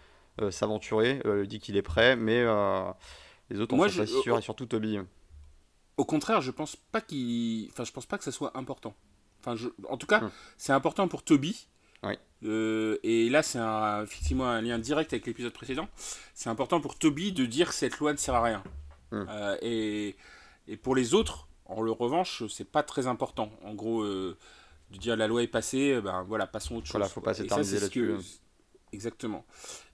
s'aventurer. 0.50 1.20
il 1.24 1.48
dit 1.48 1.60
qu'il 1.60 1.76
est 1.76 1.82
prêt, 1.82 2.16
mais 2.16 2.44
les 3.50 3.60
autres 3.60 3.74
Moi, 3.74 3.88
sont 3.88 3.98
pas 3.98 4.06
sûrs, 4.06 4.38
et 4.38 4.42
surtout 4.42 4.66
Toby. 4.66 4.98
Au 5.98 6.04
contraire, 6.04 6.40
je 6.40 6.50
pense 6.50 6.74
pas 6.76 7.00
qu'il, 7.00 7.68
enfin, 7.70 7.84
je 7.84 7.92
pense 7.92 8.06
pas 8.06 8.16
que 8.16 8.24
ça 8.24 8.32
soit 8.32 8.56
important. 8.56 8.94
Enfin, 9.40 9.56
je... 9.56 9.68
en 9.88 9.96
tout 9.96 10.06
cas, 10.06 10.22
hum. 10.22 10.30
c'est 10.56 10.72
important 10.72 11.06
pour 11.08 11.22
Toby 11.22 11.68
euh, 12.44 12.98
et 13.02 13.28
là, 13.28 13.42
c'est 13.42 13.60
effectivement 14.02 14.48
un 14.48 14.60
lien 14.60 14.78
direct 14.78 15.12
avec 15.12 15.26
l'épisode 15.26 15.52
précédent. 15.52 15.88
C'est 16.34 16.50
important 16.50 16.80
pour 16.80 16.98
Toby 16.98 17.32
de 17.32 17.46
dire 17.46 17.68
que 17.68 17.74
cette 17.74 17.98
loi 17.98 18.12
ne 18.12 18.18
sert 18.18 18.34
à 18.34 18.42
rien. 18.42 18.62
Hmm. 19.10 19.24
Euh, 19.28 19.56
et, 19.62 20.16
et, 20.68 20.76
pour 20.76 20.94
les 20.94 21.14
autres, 21.14 21.48
en 21.66 21.82
le 21.82 21.92
revanche, 21.92 22.42
c'est 22.48 22.70
pas 22.70 22.82
très 22.82 23.06
important. 23.06 23.50
En 23.64 23.74
gros, 23.74 24.02
euh, 24.02 24.36
de 24.90 24.98
dire 24.98 25.16
la 25.16 25.28
loi 25.28 25.42
est 25.42 25.48
passée, 25.48 26.00
ben 26.00 26.22
voilà, 26.22 26.46
passons 26.46 26.76
autre 26.76 26.86
chose. 26.86 26.92
Voilà, 26.94 27.08
faut 27.08 27.20
pas 27.20 27.34
s'éterniser 27.34 27.80
là-dessus. 27.80 28.16
Exactement. 28.92 29.46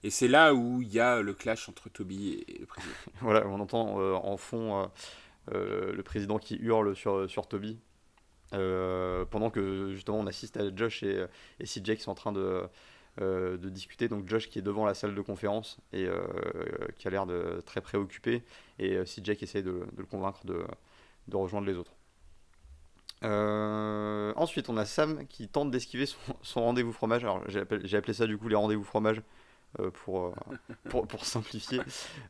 Et 0.03 0.09
c'est 0.09 0.27
là 0.27 0.53
où 0.53 0.81
il 0.81 0.89
y 0.89 0.99
a 0.99 1.21
le 1.21 1.33
clash 1.33 1.69
entre 1.69 1.87
Toby 1.87 2.43
et 2.47 2.57
le 2.59 2.65
président. 2.65 2.93
voilà, 3.21 3.47
on 3.47 3.59
entend 3.61 3.97
en 3.97 4.37
fond 4.37 4.89
le 5.51 6.01
président 6.01 6.37
qui 6.37 6.55
hurle 6.55 6.95
sur, 6.95 7.29
sur 7.29 7.47
Toby. 7.47 7.79
Euh, 8.53 9.25
pendant 9.25 9.51
que 9.51 9.91
justement 9.93 10.17
on 10.17 10.25
assiste 10.25 10.57
à 10.57 10.75
Josh 10.75 11.03
et, 11.03 11.25
et 11.59 11.65
CJ 11.65 11.95
qui 11.95 12.01
sont 12.01 12.11
en 12.11 12.15
train 12.15 12.31
de, 12.31 12.63
euh, 13.21 13.57
de 13.57 13.69
discuter. 13.69 14.07
Donc 14.07 14.27
Josh 14.27 14.49
qui 14.49 14.59
est 14.59 14.63
devant 14.63 14.85
la 14.85 14.93
salle 14.93 15.13
de 15.13 15.21
conférence 15.21 15.77
et 15.93 16.05
euh, 16.05 16.19
qui 16.97 17.07
a 17.07 17.11
l'air 17.11 17.25
de 17.25 17.61
très 17.65 17.81
préoccupé 17.81 18.43
et 18.79 18.97
CJ 19.03 19.35
qui 19.35 19.43
essaie 19.43 19.61
de, 19.61 19.71
de 19.71 19.99
le 19.99 20.05
convaincre 20.05 20.45
de, 20.45 20.63
de, 21.27 21.35
rejoindre 21.35 21.67
les 21.67 21.75
autres. 21.75 21.93
ensuite, 24.35 24.69
on 24.69 24.77
a 24.77 24.85
Sam 24.85 25.27
qui 25.27 25.47
tente 25.47 25.69
d'esquiver 25.69 26.05
son, 26.07 26.17
son 26.41 26.61
rendez-vous 26.61 26.93
fromage. 26.93 27.23
Alors, 27.23 27.43
j'ai 27.49 27.59
appelé, 27.59 27.93
appelé, 27.95 28.13
ça 28.13 28.25
du 28.25 28.37
coup 28.37 28.47
les 28.47 28.55
rendez-vous 28.55 28.83
fromage 28.83 29.21
pour, 29.93 30.33
pour, 30.89 31.07
pour, 31.07 31.25
simplifier. 31.25 31.79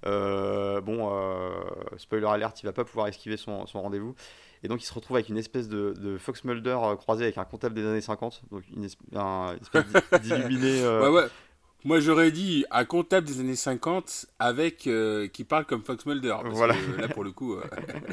bon, 0.03 1.51
spoiler 1.97 2.27
alert, 2.27 2.61
il 2.61 2.65
va 2.65 2.73
pas 2.73 2.85
pouvoir 2.85 3.07
esquiver 3.07 3.37
son, 3.37 3.65
son 3.65 3.81
rendez-vous. 3.81 4.15
Et 4.63 4.67
donc 4.67 4.81
il 4.81 4.85
se 4.85 4.93
retrouve 4.93 5.17
avec 5.17 5.29
une 5.29 5.37
espèce 5.37 5.69
de, 5.69 5.93
de 5.97 6.17
Fox 6.17 6.43
Mulder 6.43 6.77
euh, 6.81 6.95
croisé 6.95 7.23
avec 7.23 7.37
un 7.37 7.45
comptable 7.45 7.75
des 7.75 7.85
années 7.85 8.01
50, 8.01 8.41
donc 8.51 8.63
une, 8.75 8.87
un, 9.15 9.55
espèce 9.61 9.85
d'illuminé. 10.21 10.81
Euh, 10.81 11.09
ouais, 11.09 11.21
ouais. 11.21 11.27
Moi 11.85 12.01
j'aurais 12.01 12.31
dit 12.31 12.65
un 12.71 12.83
comptable 12.83 13.25
des 13.25 13.39
années 13.39 13.55
50 13.55 14.25
avec 14.37 14.85
euh, 14.85 15.29
qui 15.29 15.45
parle 15.45 15.65
comme 15.65 15.81
Fox 15.81 16.05
Mulder. 16.05 16.35
voilà. 16.51 16.75
là 16.97 17.07
pour 17.07 17.23
le 17.23 17.31
coup. 17.31 17.55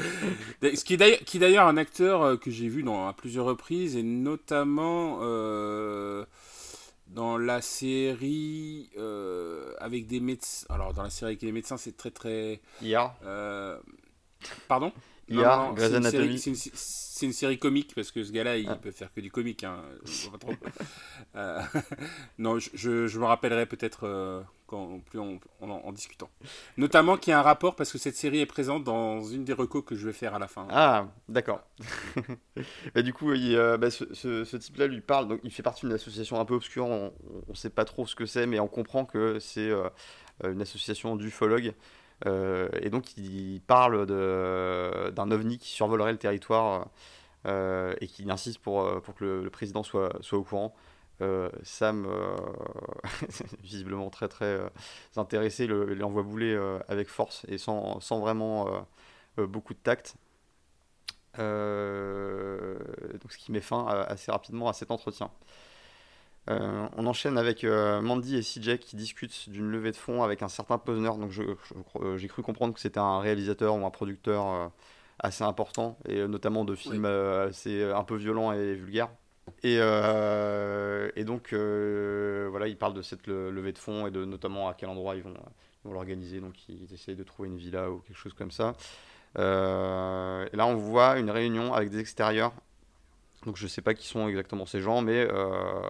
Ce 0.62 0.85
qui 0.85 0.95
est 0.95 1.39
d'ailleurs 1.39 1.67
un 1.67 1.77
acteur 1.77 2.39
que 2.39 2.53
j'ai 2.53 2.69
vu 2.69 2.85
dans, 2.85 3.09
à 3.09 3.12
plusieurs 3.12 3.47
reprises 3.47 3.97
et 3.97 4.05
notamment 4.05 5.19
dans 7.09 7.38
la 7.38 7.62
série 7.62 8.90
avec 9.79 10.07
des 10.07 10.21
médecins. 10.21 10.66
Alors, 10.71 10.95
dans 10.95 11.03
la 11.03 11.11
série 11.11 11.33
avec 11.33 11.42
les 11.42 11.53
médecins, 11.53 11.77
c'est 11.77 11.97
très 11.97 12.11
très. 12.11 12.61
IA 12.83 13.14
Pardon? 14.69 14.92
IA, 15.29 15.75
C'est 15.77 17.27
une, 17.27 17.33
série 17.33 17.59
comique 17.59 17.95
parce 17.95 18.12
que 18.12 18.23
ce 18.23 18.31
gars-là, 18.31 18.59
il 18.59 18.69
ah. 18.69 18.77
peut 18.77 18.92
faire 18.92 19.12
que 19.12 19.21
du 19.21 19.31
comique. 19.31 19.64
Hein. 19.64 19.83
Euh, 21.35 21.61
non, 22.38 22.59
je, 22.59 23.07
je, 23.07 23.19
me 23.19 23.27
rappellerai 23.27 23.66
peut-être 23.66 24.05
euh, 24.05 24.40
en, 24.74 25.92
discutant. 25.92 26.29
Notamment 26.76 27.16
qu'il 27.16 27.31
y 27.31 27.35
a 27.35 27.38
un 27.38 27.42
rapport 27.42 27.76
parce 27.76 27.92
que 27.92 27.98
cette 27.98 28.16
série 28.16 28.40
est 28.40 28.46
présente 28.46 28.85
dans 28.85 29.22
une 29.22 29.44
des 29.44 29.52
recos 29.52 29.85
que 29.85 29.94
je 29.94 30.07
vais 30.07 30.12
faire 30.12 30.35
à 30.35 30.38
la 30.38 30.48
fin. 30.48 30.66
Ah, 30.70 31.09
d'accord. 31.29 31.61
et 32.94 33.02
du 33.02 33.12
coup, 33.12 33.33
euh, 33.33 33.76
bah, 33.76 33.90
ce, 33.90 34.57
type-là 34.57 34.87
lui 34.87 35.00
parle. 35.00 35.29
Donc, 35.29 35.40
il 35.44 35.50
fait 35.50 35.62
partie 35.62 35.87
d'une 35.87 35.94
association 35.94 36.40
un 36.40 36.44
peu 36.44 36.55
obscure. 36.55 36.87
On 36.87 37.12
ne 37.48 37.55
sait 37.55 37.70
pas 37.70 37.85
trop 37.85 38.07
ce 38.07 38.14
que 38.14 38.26
c'est, 38.26 38.46
mais 38.46 38.61
on 38.61 38.68
comprend 38.68 39.05
que 39.05 39.38
c'est 39.38 39.70
une 40.44 40.62
association 40.62 41.16
d'ufologues. 41.16 41.74
Euh, 42.24 42.68
et 42.81 42.90
donc, 42.90 43.16
il 43.16 43.61
parle 43.66 44.07
d'un 44.07 45.31
ovni 45.31 45.59
qui 45.59 45.70
survolerait 45.70 46.12
le 46.12 46.18
territoire 46.18 46.88
euh, 47.46 47.94
et 48.00 48.07
qui 48.07 48.29
insiste 48.31 48.59
pour, 48.59 48.83
euh, 48.83 49.00
pour 49.00 49.14
que 49.14 49.24
le, 49.24 49.50
président 49.50 49.83
soit, 49.83 50.16
soit 50.20 50.38
au 50.38 50.42
courant. 50.42 50.74
Sam, 51.62 52.07
visiblement 53.62 54.11
très 54.11 54.29
très 54.29 54.61
intéressé, 55.16 55.66
l'envoie 55.66 56.22
bouler 56.22 56.57
avec 56.88 57.09
force 57.09 57.44
et 57.48 57.59
sans, 57.59 58.00
sans 58.00 58.20
vraiment 58.20 58.87
beaucoup 59.37 59.74
de 59.74 59.79
tact. 59.79 60.16
donc, 61.35 61.42
ce 63.33 63.38
qui 63.38 63.52
met 63.52 63.61
fin 63.61 63.87
assez 63.87 64.31
rapidement 64.31 64.68
à 64.68 64.72
cet 64.72 64.90
entretien. 64.90 65.31
Euh, 66.48 66.87
on 66.96 67.07
enchaîne 67.07 67.38
avec 67.38 67.64
euh, 67.64 68.00
Mandy 68.00 68.37
et 68.37 68.40
CJ 68.40 68.79
qui 68.79 68.94
discutent 68.94 69.48
d'une 69.50 69.68
levée 69.68 69.90
de 69.90 69.96
fonds 69.96 70.22
avec 70.22 70.42
un 70.42 70.48
certain 70.48 70.79
Posner. 70.79 71.11
Donc 71.18 71.33
euh, 72.00 72.16
j'ai 72.16 72.29
cru 72.29 72.42
comprendre 72.42 72.72
que 72.72 72.81
c'était 72.81 73.00
un 73.00 73.18
réalisateur 73.18 73.74
ou 73.74 73.85
un 73.85 73.90
producteur 73.90 74.70
assez 75.18 75.44
important 75.44 75.98
et 76.09 76.26
notamment 76.29 76.64
de 76.64 76.74
films 76.74 77.07
assez 77.07 77.83
un 77.83 78.05
peu 78.05 78.16
violents 78.16 78.52
et 78.52 78.74
vulgaires. 78.74 79.11
Et, 79.63 79.79
donc 81.25 81.53
voilà, 81.53 82.69
ils 82.69 82.77
parlent 82.77 82.95
de 82.95 83.03
cette 83.03 83.27
levée 83.27 83.73
de 83.73 83.79
fonds 83.79 84.07
et 84.07 84.11
de 84.11 84.25
notamment 84.25 84.69
à 84.69 84.75
quel 84.75 84.89
endroit 84.89 85.17
ils 85.17 85.23
vont, 85.23 85.35
l'organiser. 85.85 86.41
Donc 86.41 86.69
ils 86.69 86.93
essayent 86.93 87.17
de 87.17 87.25
trouver 87.25 87.49
une 87.49 87.57
villa 87.57 87.91
ou 87.91 87.99
quelque 87.99 88.19
chose 88.19 88.35
comme 88.35 88.51
ça. 88.51 88.75
et 89.37 89.41
là 89.41 90.67
on 90.67 90.77
voit 90.77 91.19
une 91.19 91.31
réunion 91.31 91.75
avec 91.75 91.91
des 91.91 92.01
extérieurs 92.01 92.53
donc 93.47 93.57
je 93.57 93.65
ne 93.65 93.69
sais 93.69 93.81
pas 93.81 93.95
qui 93.95 94.07
sont 94.07 94.29
exactement 94.29 94.67
ces 94.67 94.81
gens, 94.81 95.03
mais 95.03 95.27
euh, 95.31 95.81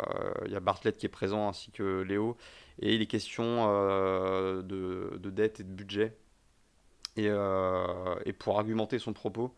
il 0.44 0.52
y 0.52 0.56
a 0.56 0.60
Bartlett 0.60 0.96
qui 0.96 1.06
est 1.06 1.10
présent 1.10 1.48
ainsi 1.48 1.70
que 1.70 2.02
Léo. 2.02 2.36
Et 2.80 2.94
il 2.94 3.00
est 3.00 3.06
question 3.06 3.66
euh, 3.70 4.62
de, 4.62 5.30
dette 5.30 5.60
et 5.60 5.64
de 5.64 5.70
budget. 5.70 6.14
Et, 7.16 7.28
euh, 7.30 8.14
et, 8.26 8.34
pour 8.34 8.58
argumenter 8.58 8.98
son 8.98 9.14
propos, 9.14 9.54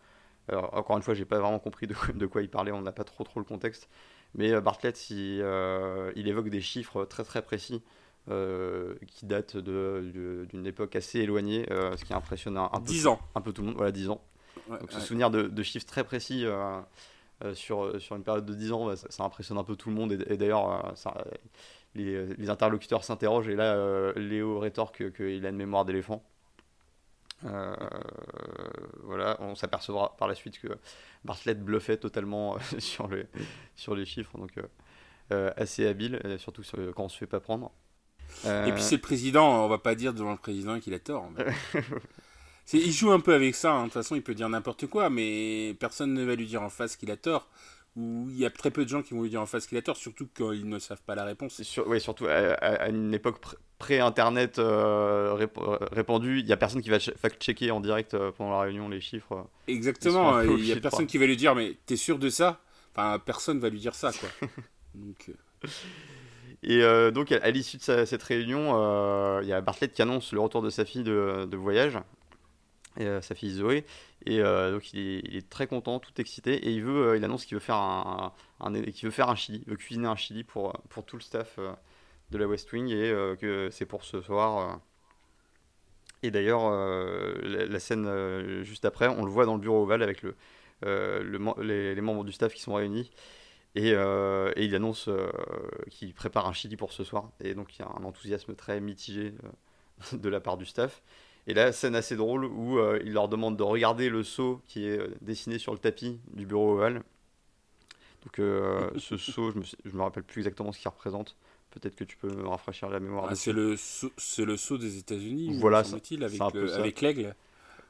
encore 0.73 0.97
une 0.97 1.03
fois, 1.03 1.15
j'ai 1.15 1.25
pas 1.25 1.39
vraiment 1.39 1.59
compris 1.59 1.87
de, 1.87 2.27
quoi 2.27 2.43
il 2.43 2.49
parlait, 2.49 2.73
on 2.73 2.83
n'a 2.83 2.93
pas 2.93 3.05
trop 3.05 3.25
trop 3.25 3.41
le 3.41 3.45
contexte. 3.45 3.89
Mais 4.35 4.61
Bartlett, 4.61 5.11
il, 5.11 5.45
il, 6.17 6.29
évoque 6.29 6.51
des 6.51 6.61
chiffres 6.61 7.05
très 7.05 7.25
très 7.25 7.43
précis 7.43 7.83
qui 8.27 9.25
datent 9.27 9.57
d'une 9.57 10.67
époque 10.67 10.97
assez 10.97 11.21
éloignée, 11.21 11.67
ce 11.69 12.05
qui 12.05 12.13
impressionne 12.13 12.59
un, 12.59 12.69
un, 12.73 12.81
peu, 12.81 13.09
ans. 13.09 13.21
un 13.35 13.41
peu 13.41 13.53
tout 13.53 13.63
le 13.63 13.69
monde. 13.69 13.77
Voilà, 13.77 13.93
10 13.93 14.11
ans. 14.11 14.21
Donc 14.69 14.93
se 14.93 15.01
souvenir 15.01 15.31
de, 15.31 15.45
de, 15.45 15.63
chiffres 15.63 15.87
très 15.87 16.05
précis 16.05 16.45
euh, 17.45 17.55
sur, 17.55 17.85
euh, 17.85 17.99
sur 18.01 18.17
une 18.17 18.25
période 18.25 18.45
de 18.47 18.55
10 18.55 18.73
ans, 18.73 18.87
bah, 18.87 18.97
ça, 18.97 19.23
impressionne 19.23 19.59
un 19.59 19.65
peu 19.65 19.77
tout 19.77 19.91
le 19.91 19.95
monde. 19.95 20.13
Et, 20.13 20.37
d'ailleurs, 20.37 20.97
euh, 21.07 21.11
les, 21.95 22.35
les, 22.35 22.51
interlocuteurs 22.51 23.05
s'interrogent. 23.05 23.49
Et 23.49 23.55
là, 23.55 24.13
Léo 24.17 24.59
rétorque 24.59 25.13
qu'il 25.13 25.47
a 25.47 25.49
une 25.49 25.57
mémoire 25.57 25.85
d'éléphant. 25.85 26.25
Voilà, 27.43 29.37
on 29.41 29.55
s'apercevra 29.55 30.17
par 30.17 30.29
la 30.29 30.35
suite 30.35 30.61
que 30.61 30.69
Bartlett 31.25 31.63
bluffait 31.63 31.97
totalement 31.97 32.59
sur, 32.79 33.09
les, 33.09 33.27
sur 33.77 33.95
les 33.95 34.05
chiffres, 34.05 34.37
donc 34.39 34.53
assez 35.31 35.87
habile, 35.87 36.21
surtout 36.39 36.63
quand 36.95 37.05
on 37.05 37.09
se 37.09 37.19
fait 37.19 37.27
pas 37.27 37.41
prendre. 37.41 37.71
Et 38.45 38.73
puis 38.73 38.83
c'est 38.83 38.97
le 38.97 39.01
président, 39.01 39.65
on 39.65 39.69
va 39.69 39.79
pas 39.79 39.95
dire 39.95 40.13
devant 40.15 40.33
le 40.33 40.39
président 40.39 40.79
qu'il 40.81 40.95
a 40.95 40.99
tort. 40.99 41.31
Mais... 41.37 41.83
Il 42.73 42.93
joue 42.93 43.13
un 43.13 43.21
peu 43.21 43.33
avec 43.33 43.55
ça, 43.55 43.73
hein. 43.73 43.81
de 43.81 43.85
toute 43.85 43.95
façon 43.95 44.15
il 44.15 44.23
peut 44.23 44.35
dire 44.35 44.49
n'importe 44.49 44.87
quoi, 44.87 45.09
mais 45.09 45.75
personne 45.81 46.13
ne 46.13 46.23
va 46.23 46.35
lui 46.35 46.47
dire 46.47 46.63
en 46.63 46.69
face 46.69 46.97
qu'il 46.97 47.11
a 47.11 47.17
tort. 47.17 47.49
Ou 47.97 48.27
il 48.31 48.39
y 48.39 48.47
a 48.47 48.51
très 48.51 48.71
peu 48.71 48.85
de 48.85 48.89
gens 48.89 49.03
qui 49.03 49.15
vont 49.15 49.23
lui 49.23 49.31
dire 49.31 49.41
en 49.41 49.47
face 49.47 49.67
qu'il 49.67 49.77
a 49.77 49.83
tort, 49.83 49.97
surtout 49.97 50.29
quand 50.37 50.53
ils 50.53 50.69
ne 50.69 50.79
savent 50.79 51.03
pas 51.03 51.15
la 51.15 51.25
réponse. 51.25 51.61
oui, 51.87 52.01
surtout 52.01 52.27
à, 52.29 52.89
une 52.89 53.13
époque 53.13 53.39
pré-internet 53.79 54.59
euh, 54.59 55.35
répandue, 55.93 56.41
il 56.41 56.45
n'y 56.45 56.53
a 56.53 56.57
personne 56.57 56.83
qui 56.83 56.91
va 56.91 56.99
fact-checker 57.01 57.71
en 57.71 57.81
direct 57.81 58.15
euh, 58.15 58.31
pendant 58.31 58.53
la 58.53 58.61
réunion 58.61 58.89
les 58.89 59.01
chiffres. 59.01 59.49
Exactement, 59.67 60.41
il 60.43 60.63
n'y 60.63 60.73
a 60.73 60.77
personne 60.77 61.07
qui 61.07 61.19
va 61.19 61.27
lui 61.27 61.37
dire 61.37 61.55
mais 61.55 61.77
t'es 61.87 61.97
sûr 61.97 62.19
de 62.19 62.29
ça? 62.29 62.61
Enfin, 62.95 63.19
personne 63.19 63.59
va 63.59 63.69
lui 63.69 63.81
dire 63.81 63.95
ça, 63.95 64.13
quoi. 64.13 64.29
donc, 64.95 65.31
euh. 65.31 65.69
Et 66.63 67.13
donc, 67.13 67.31
à, 67.33 67.51
l'issue 67.51 67.79
de 67.79 68.05
cette 68.05 68.23
réunion, 68.23 69.41
il 69.41 69.49
y 69.49 69.53
a 69.53 69.61
Bartlett 69.61 69.93
qui 69.93 70.03
annonce 70.03 70.33
le 70.33 70.41
retour 70.41 70.63
de 70.63 70.71
sa 70.71 70.85
fille 70.85 71.05
de, 71.05 71.47
de 71.49 71.57
voyage 71.57 71.99
euh, 73.05 73.21
sa 73.21 73.35
fille 73.35 73.53
Zoé. 73.53 73.85
Et 74.27 74.41
euh, 74.41 74.73
donc 74.73 74.93
il 74.93 75.37
est, 75.37 75.49
très 75.49 75.67
content, 75.67 76.01
tout 76.01 76.13
excité, 76.21 76.55
et 76.55 76.71
il 76.73 76.83
veut, 76.83 77.11
euh, 77.11 77.17
il 77.17 77.25
annonce 77.25 77.45
qu'il 77.45 77.57
veut 77.57 77.61
faire 77.61 77.77
un, 77.77 78.33
un, 78.61 78.71
veut 78.71 79.11
faire 79.11 79.31
un 79.31 79.37
chili, 79.37 79.63
il 79.67 79.71
veut 79.71 79.77
cuisiner 79.77 80.09
un 80.09 80.17
chili 80.17 80.43
pour 80.43 80.73
pour 80.89 81.05
tout 81.05 81.17
le 81.17 81.23
staff 81.23 81.59
de 82.31 82.39
la 82.39 82.47
West 82.47 82.73
Wing 82.73 82.89
et 82.89 83.37
que 83.41 83.69
c'est 83.71 83.87
pour 83.87 84.05
ce 84.05 84.21
soir. 84.21 84.81
Et 86.23 86.31
d'ailleurs, 86.33 86.71
la, 87.43 87.79
scène 87.81 88.65
juste 88.65 88.85
après, 88.85 89.09
on 89.09 89.25
le 89.25 89.31
voit 89.31 89.47
dans 89.47 89.55
le 89.55 89.61
bureau 89.61 89.83
ovale 89.85 90.03
avec 90.03 90.23
le, 90.23 90.35
le 90.83 91.95
les, 91.95 92.01
membres 92.01 92.25
du 92.25 92.33
staff 92.33 92.53
qui 92.53 92.61
sont 92.63 92.75
réunis. 92.75 93.11
Et, 93.77 93.91
et 93.91 94.65
il 94.65 94.75
annonce 94.75 95.09
qu'il 95.91 96.13
prépare 96.15 96.49
un 96.49 96.53
chili 96.53 96.77
pour 96.77 96.93
ce 96.93 97.05
soir. 97.05 97.31
Et 97.41 97.55
donc 97.55 97.77
il 97.77 97.83
y 97.83 97.85
a 97.85 97.89
un 97.89 98.05
enthousiasme 98.05 98.55
très 98.57 98.81
mitigé 98.81 99.35
de 100.13 100.29
la 100.29 100.41
part 100.41 100.57
du 100.59 100.67
staff. 100.67 101.03
Et 101.49 101.55
là, 101.55 101.73
scène 101.73 101.97
assez 101.97 102.15
drôle 102.15 102.45
où 102.45 102.79
euh, 102.79 103.01
il 103.03 103.15
leur 103.15 103.27
demande 103.27 103.57
de 103.57 103.63
regarder 103.63 104.11
le 104.11 104.23
seau 104.23 104.61
qui 104.69 104.87
est 104.87 104.99
euh, 104.99 105.09
dessiné 105.23 105.59
sur 105.59 105.73
le 105.73 105.79
tapis 105.79 106.21
du 106.35 106.45
bureau 106.45 106.75
ovale. 106.75 107.03
Donc 108.23 108.39
euh, 108.39 108.91
ce 108.99 109.17
seau, 109.17 109.51
je 109.51 109.59
me, 109.59 109.65
je 109.65 109.97
me 109.97 110.03
rappelle 110.03 110.25
plus 110.25 110.41
exactement 110.41 110.73
ce 110.73 110.79
qu'il 110.79 110.89
représente. 110.89 111.37
Peut-être 111.71 111.97
que 111.97 112.05
tu 112.05 112.19
peux 112.19 112.29
me 112.29 112.47
rafraîchir 112.47 112.91
la 112.91 113.01
mémoire. 113.01 113.29
Ah, 113.31 113.35
c'est 113.35 113.53
le 113.53 113.77
c'est 113.79 114.45
le 114.45 114.57
seau 114.59 114.77
des 114.77 114.99
États-Unis. 114.99 115.59
Voilà, 115.59 115.83
il 116.11 116.23
avec 116.23 116.41
avec 116.41 117.01
l'aigle. 117.01 117.35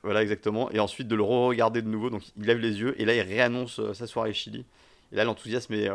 Voilà 0.05 0.23
exactement. 0.23 0.71
Et 0.71 0.79
ensuite 0.79 1.09
de 1.09 1.17
le 1.17 1.25
re-regarder 1.25 1.83
de 1.83 1.89
nouveau, 1.89 2.11
donc 2.11 2.23
il 2.37 2.45
lève 2.45 2.59
les 2.59 2.79
yeux 2.81 3.01
et 3.01 3.05
là 3.05 3.15
il 3.15 3.21
réannonce 3.23 3.81
sa 3.93 4.07
soirée 4.07 4.33
Chili. 4.33 4.65
Et 5.11 5.17
là 5.17 5.25
l'enthousiasme 5.25 5.75
est 5.75 5.91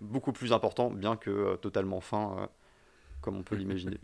beaucoup 0.00 0.32
plus 0.32 0.54
important, 0.54 0.90
bien 0.90 1.16
que 1.16 1.56
totalement 1.56 2.00
fin, 2.00 2.48
comme 3.20 3.36
on 3.36 3.42
peut 3.42 3.56
l'imaginer. 3.56 3.98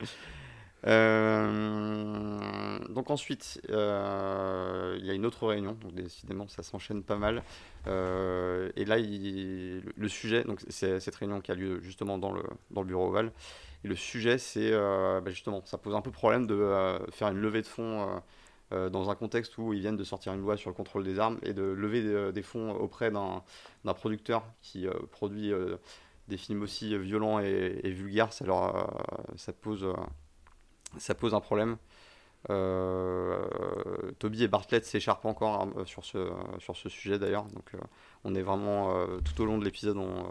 Euh, 0.86 2.78
donc 2.88 3.10
ensuite, 3.10 3.60
euh, 3.70 4.96
il 4.98 5.06
y 5.06 5.10
a 5.10 5.14
une 5.14 5.26
autre 5.26 5.46
réunion, 5.46 5.72
donc 5.80 5.94
décidément 5.94 6.48
ça 6.48 6.62
s'enchaîne 6.62 7.02
pas 7.02 7.16
mal. 7.16 7.42
Euh, 7.86 8.70
et 8.76 8.84
là, 8.84 8.96
le 8.98 10.08
sujet, 10.08 10.44
donc 10.44 10.60
c'est 10.68 11.00
cette 11.00 11.14
réunion 11.14 11.40
qui 11.40 11.52
a 11.52 11.54
lieu 11.54 11.80
justement 11.82 12.18
dans 12.18 12.32
le, 12.32 12.42
bureau 12.84 13.08
ovale. 13.08 13.32
Et 13.84 13.88
le 13.88 13.96
sujet, 13.96 14.38
c'est 14.38 14.70
bah, 14.72 15.30
justement, 15.30 15.62
ça 15.64 15.78
pose 15.78 15.94
un 15.94 16.00
peu 16.00 16.10
problème 16.10 16.46
de 16.46 16.98
faire 17.10 17.28
une 17.28 17.40
levée 17.40 17.62
de 17.62 17.66
fonds 17.66 18.22
dans 18.70 19.10
un 19.10 19.14
contexte 19.14 19.58
où 19.58 19.72
ils 19.72 19.80
viennent 19.80 19.96
de 19.96 20.04
sortir 20.04 20.32
une 20.32 20.40
loi 20.40 20.56
sur 20.56 20.70
le 20.70 20.74
contrôle 20.74 21.04
des 21.04 21.18
armes 21.18 21.38
et 21.42 21.52
de 21.52 21.62
lever 21.62 22.32
des, 22.32 22.42
fonds 22.42 22.70
auprès 22.72 23.10
d'un 23.10 23.42
producteur 23.94 24.44
qui 24.62 24.86
produit 25.10 25.52
des 26.28 26.36
films 26.36 26.62
aussi 26.62 26.96
violents 26.96 27.40
et, 27.40 27.80
et 27.82 27.90
vulgaires. 27.90 28.32
Ça, 28.32 28.44
leur, 28.46 29.02
ça 29.36 29.52
pose 29.52 29.84
ça 30.98 31.14
pose 31.14 31.34
un 31.34 31.40
problème. 31.40 31.76
Euh, 32.50 33.40
Toby 34.18 34.42
et 34.42 34.48
Bartlett 34.48 34.84
s'écharpent 34.84 35.26
encore 35.26 35.62
hein, 35.62 35.84
sur, 35.84 36.04
ce, 36.04 36.30
sur 36.58 36.76
ce 36.76 36.88
sujet 36.88 37.18
d'ailleurs. 37.18 37.44
Donc 37.44 37.74
euh, 37.74 37.78
on 38.24 38.34
est 38.34 38.42
vraiment 38.42 38.96
euh, 38.96 39.18
tout 39.20 39.40
au 39.42 39.46
long 39.46 39.58
de 39.58 39.64
l'épisode, 39.64 39.96
on, 39.96 40.26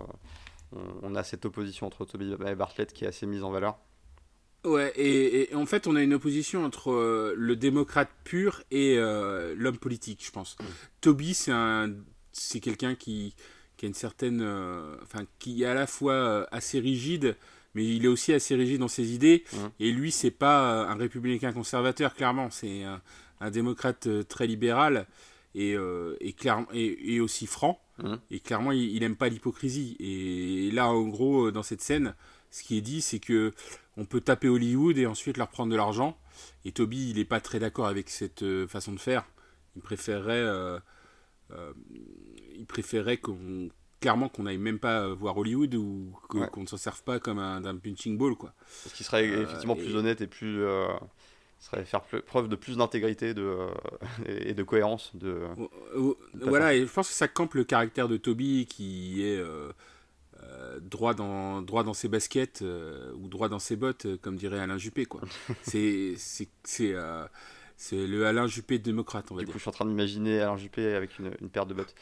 on, 1.02 1.16
a 1.16 1.24
cette 1.24 1.46
opposition 1.46 1.88
entre 1.88 2.06
Toby 2.06 2.36
et 2.46 2.56
Bartlett 2.56 2.92
qui 2.92 3.06
est 3.06 3.08
assez 3.08 3.26
mise 3.26 3.44
en 3.44 3.52
valeur. 3.52 3.78
Ouais, 4.64 4.94
et, 4.96 5.56
en 5.56 5.66
fait 5.66 5.88
on 5.88 5.96
a 5.96 6.04
une 6.04 6.14
opposition 6.14 6.64
entre 6.64 7.34
le 7.36 7.56
démocrate 7.56 8.10
pur 8.24 8.62
et 8.72 8.98
l'homme 8.98 9.78
politique, 9.78 10.24
je 10.26 10.32
pense. 10.32 10.58
Toby 11.00 11.34
c'est 11.34 11.52
un 11.52 11.94
c'est 12.34 12.60
quelqu'un 12.60 12.96
qui, 12.96 13.36
qui 13.76 13.86
a 13.86 13.88
une 13.88 13.94
certaine, 13.94 14.42
enfin 15.02 15.26
qui 15.40 15.64
est 15.64 15.66
à 15.66 15.74
la 15.74 15.88
fois 15.88 16.48
assez 16.52 16.80
rigide 16.80 17.36
mais 17.74 17.86
il 17.86 18.06
est 18.06 18.08
aussi 18.08 18.34
assez 18.34 18.56
rigide 18.56 18.80
dans 18.80 18.88
ses 18.88 19.14
idées. 19.14 19.44
Et 19.80 19.92
lui, 19.92 20.12
c'est 20.12 20.32
pas 20.32 20.84
euh, 20.84 20.88
un 20.88 20.96
républicain 20.96 21.54
conservateur, 21.54 22.14
clairement. 22.14 22.50
C'est 22.50 22.84
un, 22.84 23.52
démocrate 23.52 24.08
euh, 24.08 24.24
très 24.24 24.48
libéral. 24.48 25.08
et, 25.56 25.76
et, 26.22 27.16
et, 27.16 27.20
aussi 27.20 27.46
franc. 27.48 27.82
Mmh. 27.98 28.16
Et 28.32 28.40
clairement, 28.40 28.72
il, 28.72 29.00
n'aime 29.00 29.16
pas 29.16 29.30
l'hypocrisie. 29.30 29.98
Et 30.00 30.72
là, 30.72 30.88
en 30.90 31.08
gros, 31.08 31.52
dans 31.52 31.64
cette 31.64 31.82
scène, 31.82 32.16
ce 32.50 32.64
qui 32.64 32.78
est 32.78 32.82
dit, 32.82 33.02
c'est 33.02 33.20
que 33.20 33.54
on 33.98 34.06
peut 34.06 34.22
taper 34.22 34.48
Hollywood 34.48 34.98
et 34.98 35.06
ensuite 35.06 35.38
leur 35.38 35.50
prendre 35.50 35.72
de 35.72 35.76
l'argent. 35.76 36.18
Et 36.66 36.72
Toby, 36.72 37.10
il 37.10 37.18
n'est 37.18 37.26
pas 37.26 37.42
très 37.42 37.60
d'accord 37.60 37.88
avec 37.88 38.10
cette 38.10 38.46
façon 38.68 38.94
de 38.94 39.00
faire. 39.00 39.26
Il 39.76 39.82
préférerait, 39.82 40.46
il 42.58 42.66
préférerait 42.66 43.18
qu'on 43.18 43.70
clairement 44.02 44.28
qu'on 44.28 44.44
n'aille 44.44 44.58
même 44.58 44.80
pas 44.80 45.08
voir 45.08 45.38
Hollywood 45.38 45.74
ou 45.76 46.12
qu'on 46.28 46.62
ne 46.62 46.68
s'en 46.68 46.78
serve 46.78 47.02
pas 47.04 47.20
comme 47.20 47.40
un, 47.40 47.62
punching 47.78 48.18
ball 48.18 48.36
quoi. 48.36 48.54
Ce 48.68 48.94
qui 48.94 49.04
serait 49.04 49.26
effectivement 49.26 49.76
plus 49.76 49.96
honnête 49.96 50.20
et 50.20 50.28
plus 50.28 50.66
serait 51.62 51.86
faire 51.86 52.02
preuve 52.02 52.50
de 52.50 52.56
plus 52.56 52.78
d'intégrité 52.78 53.34
de, 53.34 53.68
et 54.26 54.54
de 54.54 54.64
cohérence. 54.64 55.12
De, 55.16 55.42
voilà, 56.42 56.74
et 56.74 56.82
je 56.82 56.92
pense 56.92 57.08
que 57.08 57.14
ça 57.14 57.28
campe 57.28 57.54
le 57.54 57.64
caractère 57.64 58.08
de 58.08 58.18
Toby 58.18 58.66
qui 58.66 59.24
est 59.24 59.38
euh, 59.38 59.72
euh, 60.44 60.80
droit, 60.82 61.14
dans, 61.14 61.62
droit 61.62 61.84
dans 61.84 61.94
ses 61.94 62.08
baskets 62.08 62.64
euh, 62.64 63.14
ou 63.14 63.28
droit 63.28 63.48
dans 63.48 63.60
ses 63.60 63.76
bottes, 63.76 64.08
comme 64.22 64.38
dirait 64.38 64.60
Alain 64.60 64.80
Juppé. 64.80 65.06
Quoi. 65.06 65.22
c'est, 65.62 66.16
le 67.92 68.26
Alain 68.26 68.48
Juppé 68.48 68.80
démocrate, 68.80 69.32
on 69.32 69.36
va 69.36 69.42
du 69.42 69.46
dire. 69.46 69.54
coup, 69.54 69.60
je 69.60 69.64
suis 69.64 69.70
en 69.70 69.74
train 69.74 69.86
d'imaginer 69.86 70.42
Alain 70.42 70.58
Juppé 70.58 70.96
avec 70.96 71.20
une, 71.20 71.32
une 71.42 71.50
paire 71.50 71.68
de 71.68 71.76
bottes. 71.76 71.96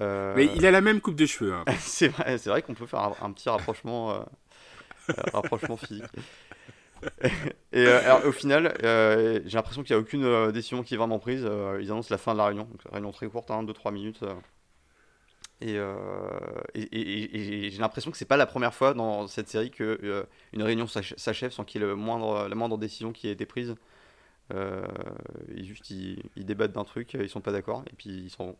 Mais 0.00 0.50
il 0.54 0.66
a 0.66 0.70
la 0.70 0.80
même 0.80 1.00
coupe 1.00 1.16
de 1.16 1.26
cheveux. 1.26 1.52
Hein. 1.52 1.64
c'est 1.78 2.08
vrai, 2.08 2.62
qu'on 2.62 2.74
peut 2.74 2.86
faire 2.86 3.00
un, 3.00 3.16
un 3.22 3.32
petit 3.32 3.48
rapprochement, 3.48 4.24
rapprochement 5.32 5.76
physique. 5.76 6.04
et 7.72 7.86
euh, 7.86 8.00
alors, 8.00 8.24
au 8.26 8.32
final, 8.32 8.74
euh, 8.82 9.40
j'ai 9.44 9.56
l'impression 9.56 9.82
qu'il 9.82 9.94
n'y 9.94 10.00
a 10.00 10.02
aucune 10.02 10.24
euh, 10.24 10.52
décision 10.52 10.82
qui 10.82 10.94
est 10.94 10.96
vraiment 10.96 11.18
prise. 11.18 11.42
ils 11.80 11.90
annoncent 11.90 12.08
la 12.10 12.18
fin 12.18 12.32
de 12.32 12.38
la 12.38 12.46
réunion, 12.46 12.64
donc 12.64 12.80
réunion 12.90 13.12
très 13.12 13.28
courte, 13.28 13.50
2-3 13.50 13.52
hein, 13.88 13.90
minutes. 13.90 14.24
Et, 15.62 15.76
et, 16.74 17.70
j'ai 17.70 17.78
l'impression 17.78 18.10
que 18.10 18.18
c'est 18.18 18.26
pas 18.26 18.36
la 18.36 18.46
première 18.46 18.74
fois 18.74 18.92
dans 18.92 19.26
cette 19.26 19.48
série 19.48 19.70
que 19.70 20.26
une 20.52 20.62
réunion 20.62 20.86
s'achève 20.86 21.50
sans 21.50 21.64
qu'il 21.64 21.80
y 21.80 21.84
ait 21.84 21.86
le 21.86 21.94
moindre, 21.96 22.46
la 22.48 22.54
moindre 22.54 22.76
décision 22.76 23.12
qui 23.12 23.28
ait 23.28 23.32
été 23.32 23.46
prise. 23.46 23.74
ils, 24.52 25.64
juste, 25.64 25.90
ils, 25.90 26.44
débattent 26.44 26.72
d'un 26.72 26.84
truc, 26.84 27.14
ils 27.14 27.28
sont 27.28 27.40
pas 27.40 27.52
d'accord, 27.52 27.84
et 27.90 27.94
puis 27.96 28.10
ils 28.10 28.30
s'en 28.30 28.46
vont. 28.46 28.56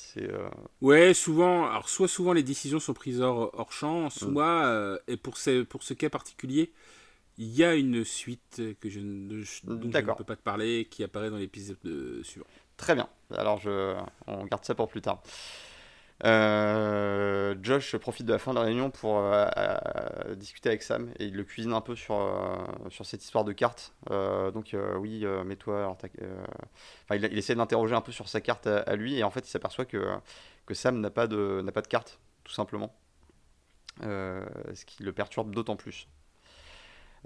C'est 0.00 0.30
Ouais, 0.80 1.12
souvent, 1.12 1.68
alors 1.68 1.88
soit 1.88 2.06
souvent 2.06 2.32
les 2.32 2.44
décisions 2.44 2.78
sont 2.78 2.94
prises 2.94 3.20
hors, 3.20 3.50
hors 3.52 3.72
champ, 3.72 4.10
soit, 4.10 5.00
et 5.08 5.16
pour 5.16 5.36
ce, 5.36 5.62
pour 5.62 5.82
ce 5.82 5.92
cas 5.92 6.08
particulier, 6.08 6.72
il 7.36 7.48
y 7.48 7.64
a 7.64 7.74
une 7.74 8.04
suite 8.04 8.62
que 8.80 8.88
je, 8.88 9.00
ne, 9.00 10.14
peux 10.14 10.24
pas 10.24 10.36
te 10.36 10.42
parler 10.42 10.86
qui 10.88 11.02
apparaît 11.02 11.30
dans 11.30 11.36
l'épisode 11.36 11.78
suivant. 12.22 12.46
Très 12.76 12.94
bien. 12.94 13.08
Alors 13.36 13.58
je, 13.58 13.96
on 14.28 14.44
garde 14.46 14.64
ça 14.64 14.74
pour 14.74 14.88
plus 14.88 15.02
tard. 15.02 15.20
Euh, 16.24 17.54
Josh 17.62 17.96
profite 17.96 18.26
de 18.26 18.32
la 18.32 18.38
fin 18.38 18.52
de 18.52 18.58
la 18.58 18.64
réunion 18.64 18.90
pour 18.90 19.18
euh, 19.18 19.46
euh, 19.56 20.34
discuter 20.34 20.68
avec 20.68 20.82
Sam 20.82 21.12
et 21.18 21.26
il 21.26 21.34
le 21.34 21.44
cuisine 21.44 21.72
un 21.72 21.80
peu 21.80 21.94
sur, 21.94 22.16
sur 22.90 23.06
cette 23.06 23.22
histoire 23.22 23.44
de 23.44 23.52
carte. 23.52 23.94
donc 24.10 24.74
oui, 24.96 25.24
mets-toi. 25.44 25.96
il, 27.10 27.24
il, 27.24 27.38
essaie 27.38 27.54
d'interroger 27.54 27.94
un 27.94 28.00
peu 28.00 28.12
sur 28.12 28.28
sa 28.28 28.40
carte 28.40 28.66
à, 28.66 28.96
lui 28.96 29.16
et 29.16 29.24
en 29.24 29.30
fait 29.30 29.46
il 29.46 29.50
s'aperçoit 29.50 29.84
que, 29.84 30.08
que 30.66 30.74
Sam 30.74 31.00
n'a 31.00 31.10
pas, 31.10 31.26
de, 31.26 31.64
pas 31.72 31.82
de 31.82 31.88
carte, 31.88 32.18
tout 32.44 32.52
simplement. 32.52 32.94
ce 34.02 34.84
qui 34.84 35.02
le 35.02 35.12
perturbe 35.12 35.54
d'autant 35.54 35.76
plus. 35.76 36.08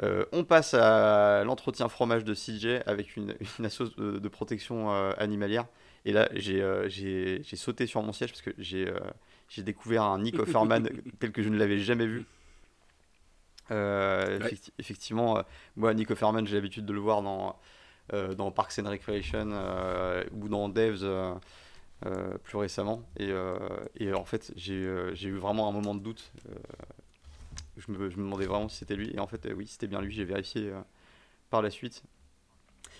Euh, 0.02 0.24
on 0.32 0.44
passe 0.44 0.74
à 0.74 1.44
l'entretien 1.44 1.88
fromage 1.88 2.24
de 2.24 2.34
CJ 2.34 2.82
avec 2.86 3.16
une, 3.16 3.34
une 3.58 4.18
de, 4.18 4.28
protection 4.28 4.92
euh, 4.92 5.12
animalière. 5.18 5.66
Et 6.04 6.12
là, 6.12 6.28
euh, 6.32 6.88
j'ai 6.88 7.56
sauté 7.56 7.86
sur 7.86 8.02
mon 8.02 8.12
siège 8.12 8.30
parce 8.30 8.42
que 8.42 8.50
j'ai 8.58 9.62
découvert 9.62 10.02
un 10.02 10.18
Nick 10.18 10.38
Offerman 10.38 10.88
tel 11.18 11.32
que 11.32 11.42
je 11.42 11.48
ne 11.48 11.56
l'avais 11.56 11.78
jamais 11.78 12.06
vu. 12.06 12.24
Effectivement, 14.78 15.42
moi, 15.76 15.94
Nick 15.94 16.10
Offerman, 16.10 16.46
j'ai 16.46 16.56
l'habitude 16.56 16.84
de 16.84 16.92
le 16.92 17.00
voir 17.00 17.22
dans, 17.22 17.58
dans 18.34 18.50
Parks 18.50 18.78
and 18.78 18.88
Recreation 18.88 19.50
ou 20.32 20.48
dans 20.48 20.68
Devs. 20.68 21.06
plus 22.42 22.58
récemment 22.58 23.02
et, 23.18 23.32
et, 23.96 24.12
en 24.12 24.24
fait 24.24 24.52
j'ai 24.56 24.74
eu 24.74 25.36
vraiment 25.36 25.68
un 25.68 25.72
moment 25.72 25.94
de 25.94 26.00
doute 26.00 26.32
je 27.76 27.90
me, 27.90 28.08
demandais 28.10 28.46
vraiment 28.46 28.68
si 28.68 28.78
c'était 28.78 28.96
lui. 28.96 29.12
Et 29.14 29.18
en 29.18 29.26
fait, 29.26 29.46
euh, 29.46 29.54
oui, 29.54 29.66
c'était 29.66 29.86
bien 29.86 30.00
lui. 30.00 30.12
J'ai 30.12 30.24
vérifié 30.24 30.70
euh, 30.70 30.80
par 31.50 31.62
la 31.62 31.70
suite. 31.70 32.02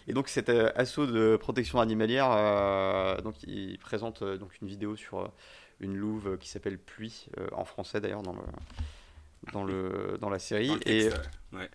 Et 0.08 0.12
donc 0.12 0.28
cet 0.28 0.48
euh, 0.48 0.70
assaut 0.74 1.06
de 1.06 1.36
protection 1.36 1.80
animalière, 1.80 2.28
donc 3.22 3.42
il 3.44 3.78
présente 3.78 4.22
donc 4.24 4.60
une 4.60 4.68
vidéo 4.68 4.96
sur 4.96 5.30
une 5.80 5.96
louve 5.96 6.38
qui 6.38 6.48
s'appelle 6.48 6.78
Pluie 6.78 7.26
en 7.52 7.64
français 7.64 8.00
d'ailleurs 8.00 8.22
dans 8.22 8.32
le 8.32 8.42
dans 9.52 9.64
le 9.64 10.18
dans 10.20 10.30
la 10.30 10.38
série. 10.38 10.72
Et, 10.86 11.08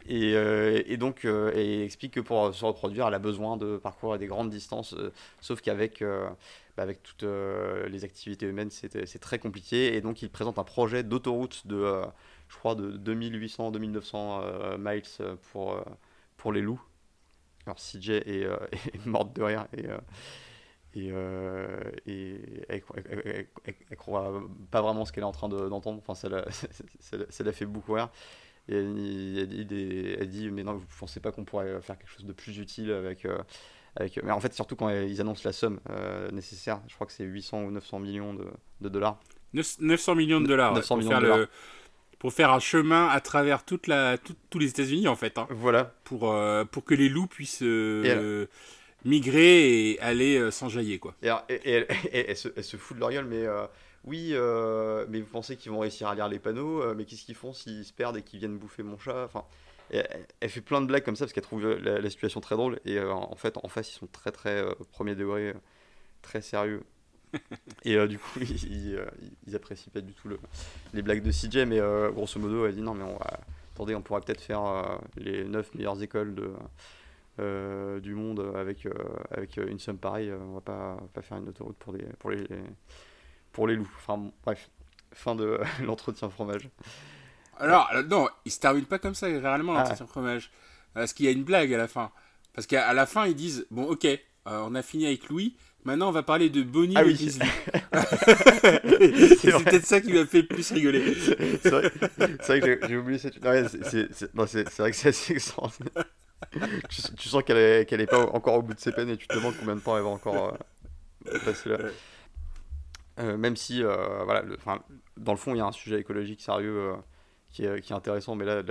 et, 0.07 0.31
et, 0.31 0.97
donc 0.97 1.25
et 1.25 1.83
explique 1.83 2.13
que 2.13 2.19
pour 2.19 2.53
se 2.53 2.63
reproduire 2.63 3.07
elle 3.07 3.13
a 3.13 3.19
besoin 3.19 3.57
de 3.57 3.77
parcourir 3.77 4.17
des 4.19 4.27
grandes 4.27 4.49
distances 4.49 4.95
sauf 5.41 5.61
qu'avec 5.61 6.01
bah, 6.01 6.83
avec 6.83 7.03
toutes 7.03 7.23
les 7.23 8.03
activités 8.05 8.45
humaines 8.45 8.71
c'est 8.71 9.19
très 9.19 9.39
compliqué. 9.39 9.95
Et 9.95 10.01
donc 10.01 10.21
il 10.21 10.29
présente 10.29 10.59
un 10.59 10.63
projet 10.63 11.03
d'autoroute 11.03 11.67
de 11.67 12.03
je 12.49 12.55
crois, 12.55 12.75
de 12.75 12.97
2800-2900 12.97 14.41
euh, 14.41 14.77
miles 14.77 15.03
euh, 15.19 15.35
pour, 15.51 15.73
euh, 15.73 15.81
pour 16.37 16.51
les 16.51 16.61
loups. 16.61 16.81
Alors 17.67 17.77
CJ 17.77 18.09
est, 18.09 18.43
est 18.93 19.05
morte 19.05 19.35
de 19.35 19.43
rire 19.43 19.67
et, 19.75 19.85
et, 20.95 21.09
et 22.07 22.65
elle, 22.69 23.47
elle, 23.89 23.97
croit 23.97 24.41
pas 24.71 24.81
vraiment 24.81 25.05
ce 25.05 25.11
qu'elle 25.11 25.23
est 25.23 25.27
en 25.27 25.31
train 25.31 25.49
d'entendre. 25.49 26.01
enfin, 26.05 26.15
ça 26.99 27.43
l'a 27.43 27.51
fait 27.51 27.65
beaucoup 27.65 27.93
rire. 27.93 28.09
Et 28.69 28.75
elle, 28.75 28.93
dit, 28.95 30.17
elle, 30.19 30.29
dit, 30.29 30.49
mais 30.49 30.63
non, 30.63 30.73
vous 30.75 30.85
pensez 30.99 31.19
pas 31.19 31.31
qu'on 31.31 31.45
pourrait 31.45 31.81
faire 31.81 31.97
quelque 31.97 32.09
chose 32.09 32.25
de 32.25 32.33
plus 32.33 32.57
utile 32.57 32.91
avec. 32.91 33.27
avec... 33.95 34.21
Mais 34.23 34.31
en 34.31 34.39
fait, 34.39 34.53
surtout 34.53 34.75
quand 34.75 34.89
ils 34.89 35.21
annoncent 35.21 35.43
la 35.45 35.53
somme 35.53 35.79
nécessaire, 36.31 36.81
je 36.87 36.95
crois 36.95 37.05
que 37.05 37.13
c'est 37.13 37.25
800 37.25 37.63
ou 37.63 37.71
900 37.71 37.99
millions 37.99 38.33
de, 38.33 38.47
de 38.81 38.89
dollars. 38.89 39.19
900 39.53 40.15
millions 40.15 40.41
de 40.41 40.47
dollars. 40.47 40.73
900 40.73 40.97
millions 40.97 41.09
de 41.09 41.21
dollars. 41.21 41.37
Le, 41.37 41.49
pour 42.19 42.33
faire 42.33 42.51
un 42.51 42.59
chemin 42.59 43.07
à 43.07 43.21
travers 43.21 43.63
toute 43.63 43.87
la, 43.87 44.17
tous 44.17 44.59
les 44.59 44.69
États-Unis 44.69 45.07
en 45.07 45.15
fait. 45.15 45.37
Hein, 45.37 45.47
voilà. 45.51 45.93
Pour, 46.03 46.31
euh, 46.31 46.65
pour 46.65 46.83
que 46.83 46.93
les 46.93 47.09
loups 47.09 47.27
puissent 47.27 47.63
euh, 47.63 48.47
migrer 49.05 49.91
et 49.91 49.99
aller 49.99 50.37
euh, 50.37 50.51
s'enjailler 50.51 50.99
quoi. 50.99 51.15
Et, 51.21 51.29
et, 51.49 51.85
elle, 52.11 52.35
se, 52.35 52.49
elle, 52.55 52.63
se, 52.63 52.77
fout 52.77 52.95
de 52.95 53.01
leur 53.01 53.11
gueule, 53.11 53.25
mais 53.25 53.45
oui, 54.03 54.33
mais 55.09 55.19
vous 55.19 55.31
pensez 55.31 55.57
qu'ils 55.57 55.71
vont 55.71 55.79
réussir 55.79 56.07
à 56.07 56.15
lire 56.15 56.27
les 56.27 56.39
panneaux, 56.39 56.93
mais 56.95 57.05
qu'est-ce 57.05 57.25
qu'ils 57.25 57.35
font 57.35 57.53
s'ils 57.53 57.85
se 57.85 57.93
perdent 57.93 58.17
et 58.17 58.21
qu'ils 58.21 58.39
viennent 58.39 58.57
bouffer 58.57 58.83
mon 58.83 58.97
chat? 58.97 59.25
Enfin, 59.25 59.45
elle, 59.89 60.49
fait 60.49 60.61
plein 60.61 60.81
de 60.81 60.87
blagues 60.87 61.03
comme 61.03 61.15
ça 61.15 61.25
parce 61.25 61.33
qu'elle 61.33 61.43
trouve 61.43 61.65
la, 61.65 62.09
situation 62.09 62.41
très 62.41 62.55
drôle 62.55 62.79
et 62.85 62.99
en 62.99 63.35
fait 63.35 63.57
en 63.57 63.67
face 63.67 63.91
ils 63.91 63.97
sont 63.99 64.07
très 64.07 64.31
très 64.31 64.65
premier 64.91 65.15
degré, 65.15 65.53
très 66.21 66.41
sérieux 66.41 66.83
et 67.83 67.95
euh, 67.95 68.07
du 68.07 68.17
coup, 68.19 68.39
ils, 68.41 68.95
euh, 68.95 69.05
ils, 69.45 69.55
apprécient 69.55 69.91
pas 69.93 70.01
du 70.01 70.13
tout 70.13 70.27
le, 70.27 70.39
les 70.93 71.01
blagues 71.01 71.23
de 71.23 71.31
CJ, 71.31 71.67
mais 71.67 71.79
euh, 71.79 72.11
grosso 72.11 72.39
modo, 72.39 72.65
elle 72.65 72.75
dit 72.75 72.81
non, 72.81 72.93
mais 72.93 73.03
on 73.03 73.17
va, 73.17 73.39
attendez, 73.73 73.95
on 73.95 74.01
pourrait 74.01 74.21
peut-être 74.21 74.41
faire 74.41 74.99
les 75.17 75.43
9 75.45 75.75
meilleures 75.75 76.01
écoles 76.01 76.35
de, 76.35 77.99
du 77.99 78.15
monde 78.15 78.51
avec, 78.55 78.87
avec 79.31 79.57
une 79.57 79.79
somme 79.79 79.97
pareille. 79.97 80.31
on 80.31 80.55
va 80.55 80.61
pas, 80.61 80.97
pas 81.13 81.21
faire 81.21 81.37
une 81.37 81.49
autoroute 81.49 81.77
pour, 81.77 81.93
des, 81.93 82.03
pour, 82.19 82.31
les, 82.31 82.47
pour 83.51 83.67
les 83.67 83.75
loups. 83.75 83.91
Enfin, 83.97 84.31
bref, 84.43 84.69
fin 85.13 85.35
de 85.35 85.59
l'entretien 85.83 86.29
fromage. 86.29 86.69
Alors, 87.59 87.89
non, 88.07 88.27
il 88.45 88.51
se 88.51 88.59
termine 88.59 88.85
pas 88.85 88.99
comme 88.99 89.15
ça, 89.15 89.27
réellement, 89.27 89.75
ah. 89.75 89.79
l'entretien 89.79 90.07
fromage. 90.07 90.51
Parce 90.93 91.13
qu'il 91.13 91.25
y 91.25 91.29
a 91.29 91.31
une 91.31 91.43
blague 91.43 91.73
à 91.73 91.77
la 91.77 91.87
fin. 91.87 92.11
Parce 92.53 92.65
qu'à 92.65 92.91
la 92.93 93.05
fin, 93.05 93.27
ils 93.27 93.35
disent 93.35 93.67
Bon, 93.69 93.83
ok, 93.83 94.07
on 94.45 94.73
a 94.73 94.81
fini 94.81 95.05
avec 95.05 95.29
Louis, 95.29 95.55
Maintenant, 95.83 96.09
on 96.09 96.11
va 96.11 96.23
parler 96.23 96.49
de 96.49 96.63
Bonnie 96.63 96.95
ah, 96.97 97.03
oui. 97.05 97.15
c'est 97.29 97.39
peut-être 99.63 99.85
ça 99.85 100.01
qui 100.01 100.11
m'a 100.11 100.25
fait 100.25 100.41
le 100.41 100.47
plus 100.47 100.71
rigoler. 100.71 101.15
c'est 101.63 101.69
vrai, 101.69 102.59
que 102.59 102.87
j'ai 102.87 102.97
oublié 102.97 103.17
cette. 103.17 103.35
c'est 103.35 104.77
vrai 104.77 104.91
que 104.91 104.97
c'est 104.97 105.09
assez 105.09 105.33
extraordinaire. 105.33 106.03
tu, 107.17 107.29
sens 107.29 107.43
qu'elle 107.43 107.57
est, 107.57 107.85
qu'elle 107.89 108.01
est 108.01 108.07
pas 108.07 108.19
encore 108.19 108.55
au 108.55 108.61
bout 108.61 108.73
de 108.73 108.79
ses 108.79 108.91
peines 108.91 109.09
et 109.09 109.17
tu 109.17 109.27
te 109.27 109.35
demandes 109.35 109.55
combien 109.59 109.75
de 109.75 109.81
temps 109.81 109.97
elle 109.97 110.03
va 110.03 110.09
encore 110.09 110.57
euh, 111.27 111.39
passer 111.45 111.69
là. 111.69 111.77
Euh, 113.19 113.37
même 113.37 113.55
si, 113.55 113.83
euh, 113.83 114.23
voilà, 114.23 114.41
le, 114.41 114.57
dans 115.17 115.31
le 115.31 115.37
fond, 115.37 115.55
il 115.55 115.57
y 115.57 115.61
a 115.61 115.65
un 115.65 115.71
sujet 115.71 115.99
écologique 115.99 116.41
sérieux 116.41 116.93
qui 117.49 117.65
est, 117.65 117.81
qui, 117.81 117.93
est, 117.93 117.95
intéressant, 117.95 118.35
mais 118.35 118.45
là, 118.45 118.61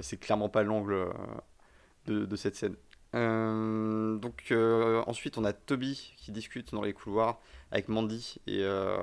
c'est 0.00 0.18
clairement 0.18 0.48
pas 0.48 0.62
l'angle 0.62 1.08
de, 2.06 2.24
de, 2.24 2.36
cette 2.36 2.54
scène. 2.54 2.76
Euh, 3.14 4.16
donc 4.18 4.44
euh, 4.50 5.02
ensuite 5.06 5.38
on 5.38 5.44
a 5.44 5.54
Toby 5.54 6.12
qui 6.18 6.30
discute 6.30 6.74
dans 6.74 6.82
les 6.82 6.92
couloirs 6.92 7.40
avec 7.70 7.88
Mandy 7.88 8.36
et, 8.46 8.60
euh, 8.62 9.02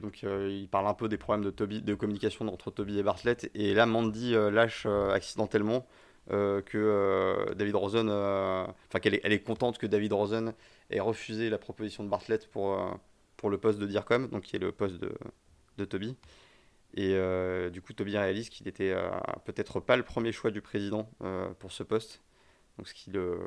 donc 0.00 0.22
il 0.22 0.68
parle 0.70 0.86
un 0.86 0.94
peu 0.94 1.08
des 1.08 1.16
problèmes 1.16 1.44
de, 1.44 1.50
Toby, 1.50 1.82
de 1.82 1.94
communication 1.96 2.46
entre 2.46 2.70
Toby 2.70 3.00
et 3.00 3.02
Bartlett 3.02 3.50
et 3.54 3.74
là 3.74 3.86
Mandy 3.86 4.32
lâche 4.32 4.86
accidentellement 4.86 5.86
que 6.28 7.52
David 7.54 7.74
Rosen, 7.74 8.08
enfin 8.08 9.00
qu'elle 9.00 9.14
est, 9.14 9.20
elle 9.24 9.32
est 9.32 9.40
contente 9.40 9.78
que 9.78 9.86
David 9.86 10.12
Rosen 10.12 10.54
ait 10.90 11.00
refusé 11.00 11.50
la 11.50 11.58
proposition 11.58 12.04
de 12.04 12.08
Bartlett 12.08 12.48
pour, 12.48 12.78
pour 13.36 13.50
le 13.50 13.58
poste 13.58 13.80
de 13.80 13.86
DIRCOM, 13.86 14.28
donc 14.28 14.42
qui 14.42 14.54
est 14.54 14.60
le 14.60 14.70
poste 14.70 14.98
de, 14.98 15.12
de 15.78 15.84
Toby. 15.84 16.16
Et 16.94 17.14
du 17.70 17.80
coup, 17.82 17.92
Toby 17.92 18.16
réalise 18.16 18.48
qu'il 18.48 18.66
était 18.68 18.94
peut-être 19.44 19.80
pas 19.80 19.96
le 19.96 20.02
premier 20.02 20.32
choix 20.32 20.50
du 20.50 20.60
président 20.60 21.10
pour 21.58 21.72
ce 21.72 21.82
poste, 21.82 22.22
donc 22.78 22.88
ce 22.88 22.94
qui 22.94 23.10
le 23.10 23.38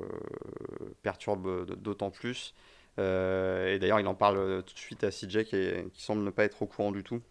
perturbe 1.01 1.65
d'autant 1.75 2.09
plus. 2.09 2.53
et 2.97 3.77
d'ailleurs, 3.81 3.99
il 3.99 4.07
en 4.07 4.15
parle 4.15 4.63
tout 4.63 4.73
de 4.73 4.79
suite 4.79 5.03
à 5.03 5.09
CJ 5.09 5.43
qui, 5.43 6.01
semble 6.01 6.23
ne 6.23 6.29
pas 6.29 6.45
être 6.45 6.61
au 6.61 6.67
courant 6.67 6.91
du 6.91 7.03
tout. 7.03 7.21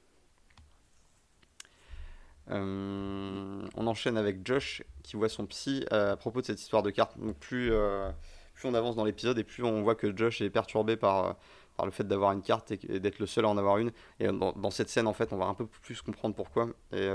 Euh, 2.50 3.62
on 3.76 3.86
enchaîne 3.86 4.16
avec 4.16 4.46
Josh 4.46 4.82
qui 5.02 5.16
voit 5.16 5.28
son 5.28 5.46
psy 5.46 5.84
à 5.90 6.16
propos 6.16 6.40
de 6.40 6.46
cette 6.46 6.60
histoire 6.60 6.82
de 6.82 6.90
carte. 6.90 7.18
Donc 7.18 7.38
plus, 7.38 7.72
euh, 7.72 8.10
plus 8.54 8.68
on 8.68 8.74
avance 8.74 8.96
dans 8.96 9.04
l'épisode 9.04 9.38
et 9.38 9.44
plus 9.44 9.62
on 9.62 9.82
voit 9.82 9.94
que 9.94 10.16
Josh 10.16 10.40
est 10.40 10.50
perturbé 10.50 10.96
par, 10.96 11.26
euh, 11.26 11.32
par 11.76 11.86
le 11.86 11.92
fait 11.92 12.04
d'avoir 12.04 12.32
une 12.32 12.42
carte 12.42 12.70
et, 12.70 13.00
d'être 13.00 13.18
le 13.18 13.26
seul 13.26 13.44
à 13.44 13.48
en 13.48 13.56
avoir 13.56 13.78
une. 13.78 13.92
Et 14.20 14.26
dans, 14.26 14.70
cette 14.70 14.88
scène, 14.88 15.06
en 15.06 15.12
fait, 15.12 15.32
on 15.32 15.36
va 15.36 15.46
un 15.46 15.54
peu 15.54 15.66
plus 15.66 16.02
comprendre 16.02 16.34
pourquoi. 16.34 16.68
Et, 16.92 17.08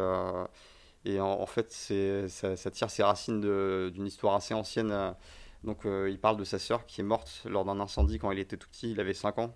et 1.05 1.19
en, 1.19 1.45
fait, 1.45 1.71
ça, 1.71 2.55
ça, 2.55 2.71
tire 2.71 2.89
ses 2.89 3.03
racines 3.03 3.41
d'une 3.91 4.05
histoire 4.05 4.35
assez 4.35 4.53
ancienne. 4.53 5.15
Donc 5.63 5.85
il 5.85 6.19
parle 6.19 6.37
de 6.37 6.43
sa 6.43 6.59
sœur 6.59 6.85
qui 6.85 7.01
est 7.01 7.03
morte 7.03 7.43
lors 7.45 7.65
d'un 7.65 7.79
incendie 7.79 8.19
quand 8.19 8.31
il 8.31 8.39
était 8.39 8.57
tout 8.57 8.67
petit, 8.69 8.91
il 8.91 8.99
avait 8.99 9.13
5 9.13 9.39
ans. 9.39 9.55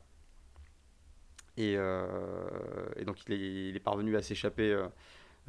Et, 1.58 1.74
et 1.74 3.06
donc 3.06 3.18
il 3.28 3.76
est, 3.76 3.80
parvenu 3.80 4.16
à 4.16 4.22
s'échapper 4.22 4.78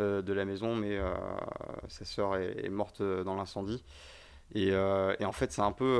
euh, 0.00 0.22
de 0.22 0.32
la 0.32 0.46
maison, 0.46 0.74
mais 0.74 0.96
euh, 0.96 1.12
sa 1.88 2.06
sœur 2.06 2.36
est, 2.36 2.70
morte 2.70 3.02
euh, 3.02 3.24
dans 3.24 3.34
l'incendie. 3.34 3.84
Et, 4.54 4.74
en 4.76 5.32
fait, 5.32 5.52
c'est 5.52 5.62
un 5.62 5.72
peu 5.72 5.98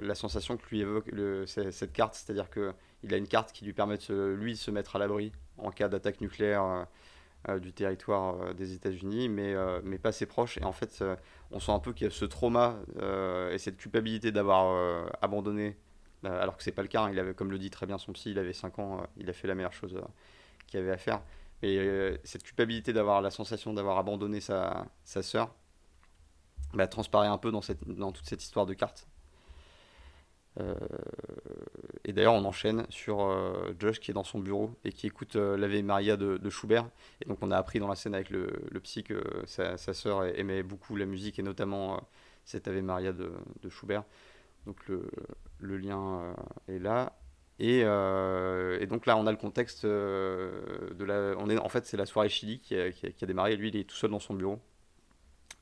la 0.00 0.14
sensation 0.14 0.56
que 0.56 0.68
lui 0.70 0.80
évoque 0.80 1.10
cette 1.46 1.92
carte, 1.92 2.14
c'est-à-dire 2.14 2.48
qu'il 2.50 3.14
a 3.14 3.16
une 3.16 3.26
carte 3.26 3.52
qui 3.52 3.64
lui 3.64 3.72
permet 3.72 3.98
de 3.98 4.32
lui 4.38 4.52
de 4.52 4.58
se 4.58 4.70
mettre 4.70 4.96
à 4.96 4.98
l'abri 4.98 5.32
en 5.58 5.70
cas 5.70 5.88
d'attaque 5.88 6.20
nucléaire 6.20 6.86
du 7.60 7.72
territoire 7.72 8.54
des 8.54 8.74
États-Unis, 8.74 9.28
mais, 9.28 9.54
mais 9.82 9.98
pas 9.98 10.12
ses 10.12 10.26
proches. 10.26 10.58
Et 10.58 10.64
en 10.64 10.72
fait, 10.72 11.02
on 11.50 11.58
sent 11.58 11.72
un 11.72 11.80
peu 11.80 11.92
qu'il 11.92 12.06
y 12.06 12.10
a 12.10 12.12
ce 12.12 12.24
trauma 12.24 12.76
et 13.50 13.58
cette 13.58 13.76
culpabilité 13.76 14.30
d'avoir 14.30 15.08
abandonné, 15.20 15.76
alors 16.22 16.56
que 16.56 16.62
c'est 16.62 16.70
pas 16.70 16.82
le 16.82 16.88
cas. 16.88 17.02
Hein. 17.02 17.10
il 17.10 17.18
avait, 17.18 17.34
comme 17.34 17.50
le 17.50 17.58
dit 17.58 17.70
très 17.70 17.86
bien 17.86 17.98
son 17.98 18.12
psy, 18.12 18.30
il 18.30 18.38
avait 18.38 18.52
5 18.52 18.78
ans, 18.78 19.04
il 19.16 19.28
a 19.28 19.32
fait 19.32 19.48
la 19.48 19.56
meilleure 19.56 19.72
chose 19.72 20.00
qu'il 20.68 20.78
avait 20.78 20.92
à 20.92 20.96
faire. 20.96 21.22
Et 21.62 21.78
euh, 21.78 22.16
cette 22.24 22.42
culpabilité 22.42 22.92
d'avoir 22.92 23.20
la 23.22 23.30
sensation 23.30 23.72
d'avoir 23.72 23.98
abandonné 23.98 24.40
sa 24.40 24.86
sœur 25.04 25.54
bah, 26.74 26.86
transparaît 26.86 27.28
un 27.28 27.38
peu 27.38 27.50
dans, 27.50 27.60
toute 27.60 28.26
cette 28.26 28.42
histoire 28.42 28.66
de 28.66 28.74
cartes. 28.74 29.06
Euh, 30.60 30.74
et 32.04 32.12
d'ailleurs, 32.12 32.34
on 32.34 32.44
enchaîne 32.44 32.84
sur 32.90 33.22
euh, 33.22 33.72
Josh 33.78 34.00
qui 34.00 34.10
est 34.10 34.14
dans 34.14 34.24
son 34.24 34.38
bureau 34.38 34.70
et 34.84 34.92
qui 34.92 35.06
écoute 35.06 35.34
l'Ave 35.36 35.82
Maria 35.82 36.16
de, 36.16 36.50
Schubert. 36.50 36.88
Et 37.20 37.28
donc, 37.28 37.38
on 37.40 37.50
a 37.50 37.56
appris 37.56 37.78
dans 37.78 37.88
la 37.88 37.96
scène 37.96 38.14
avec 38.14 38.30
le, 38.30 38.50
le 38.70 38.80
psy 38.80 39.02
que 39.02 39.22
sa, 39.46 39.76
sœur 39.76 40.24
aimait 40.24 40.62
beaucoup 40.62 40.96
la 40.96 41.06
musique 41.06 41.38
et 41.38 41.42
notamment 41.42 42.00
cette 42.44 42.68
Ave 42.68 42.82
Maria 42.82 43.12
de, 43.12 43.32
Schubert. 43.68 44.04
Donc, 44.66 44.76
le, 44.88 45.76
lien 45.76 46.34
est 46.68 46.78
là. 46.78 47.12
Euh, 47.60 48.78
et, 48.80 48.86
donc 48.86 49.06
là, 49.06 49.16
on 49.16 49.26
a 49.26 49.30
le 49.30 49.36
contexte 49.36 49.84
euh, 49.84 50.92
de 50.94 51.04
la. 51.04 51.34
En 51.62 51.68
fait, 51.68 51.86
c'est 51.86 51.96
la 51.96 52.06
soirée 52.06 52.28
Chili 52.28 52.60
qui, 52.60 52.74
a, 52.76 52.90
démarré. 53.26 53.56
Lui, 53.56 53.68
il 53.68 53.76
est 53.76 53.84
tout 53.84 53.96
seul 53.96 54.10
dans 54.10 54.18
son 54.18 54.34
bureau. 54.34 54.58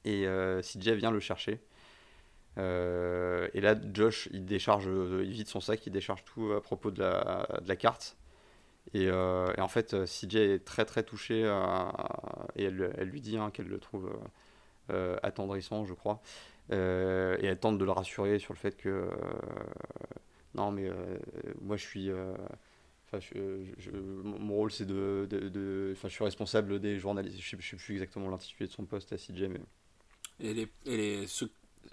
Et 0.05 0.27
euh, 0.27 0.63
CJ 0.63 0.91
vient 0.91 1.11
le 1.11 1.21
chercher. 1.21 1.61
Euh, 2.59 3.49
et 3.55 3.61
là, 3.61 3.75
Josh, 3.93 4.29
il 4.33 4.45
décharge, 4.45 4.87
il 4.87 5.31
vide 5.31 5.49
son 5.49 5.61
sac, 5.61 5.87
il 5.87 5.93
décharge 5.93 6.25
tout 6.25 6.53
à 6.53 6.61
propos 6.61 6.91
de 6.91 7.01
la, 7.01 7.77
carte. 7.77 8.17
Et, 8.95 9.11
en 9.11 9.69
fait, 9.69 10.05
CJ 10.05 10.37
est 10.37 10.65
très 10.65 10.85
très 10.85 11.03
touché 11.03 11.41
et 12.57 12.65
elle, 12.65 12.93
lui 13.03 13.21
dit 13.21 13.37
hein, 13.37 13.51
qu'elle 13.51 13.69
le 13.69 13.79
trouve 13.79 14.11
attendrissant, 15.23 15.85
je 15.85 15.95
crois. 15.95 16.21
et 16.71 16.75
elle 17.47 17.59
tente 17.59 17.79
de 17.79 17.85
le 17.85 17.93
rassurer 17.93 18.39
sur 18.39 18.53
le 18.53 18.59
fait 18.59 18.77
que 18.77 19.09
non, 20.55 20.71
mais 20.73 20.89
euh, 20.89 21.19
moi, 21.61 21.77
je 21.77 21.85
suis. 21.85 22.11
Euh, 22.11 22.35
mon 24.23 24.55
rôle, 24.55 24.71
c'est 24.71 24.87
de. 24.87 25.27
de, 25.31 25.95
je 25.95 26.09
suis 26.09 26.25
responsable 26.25 26.81
des 26.81 26.99
journalistes. 26.99 27.41
Je 27.41 27.57
ne 27.57 27.63
sais 27.63 27.77
plus 27.77 27.95
exactement 27.95 28.29
l'intitulé 28.31 28.67
de 28.67 28.73
son 28.73 28.85
poste 28.85 29.13
à 29.13 29.17
CJ, 29.17 29.43
mais. 29.49 29.61
Et 30.41 30.55
les, 30.55 30.69
et 30.87 30.97
les, 30.97 31.27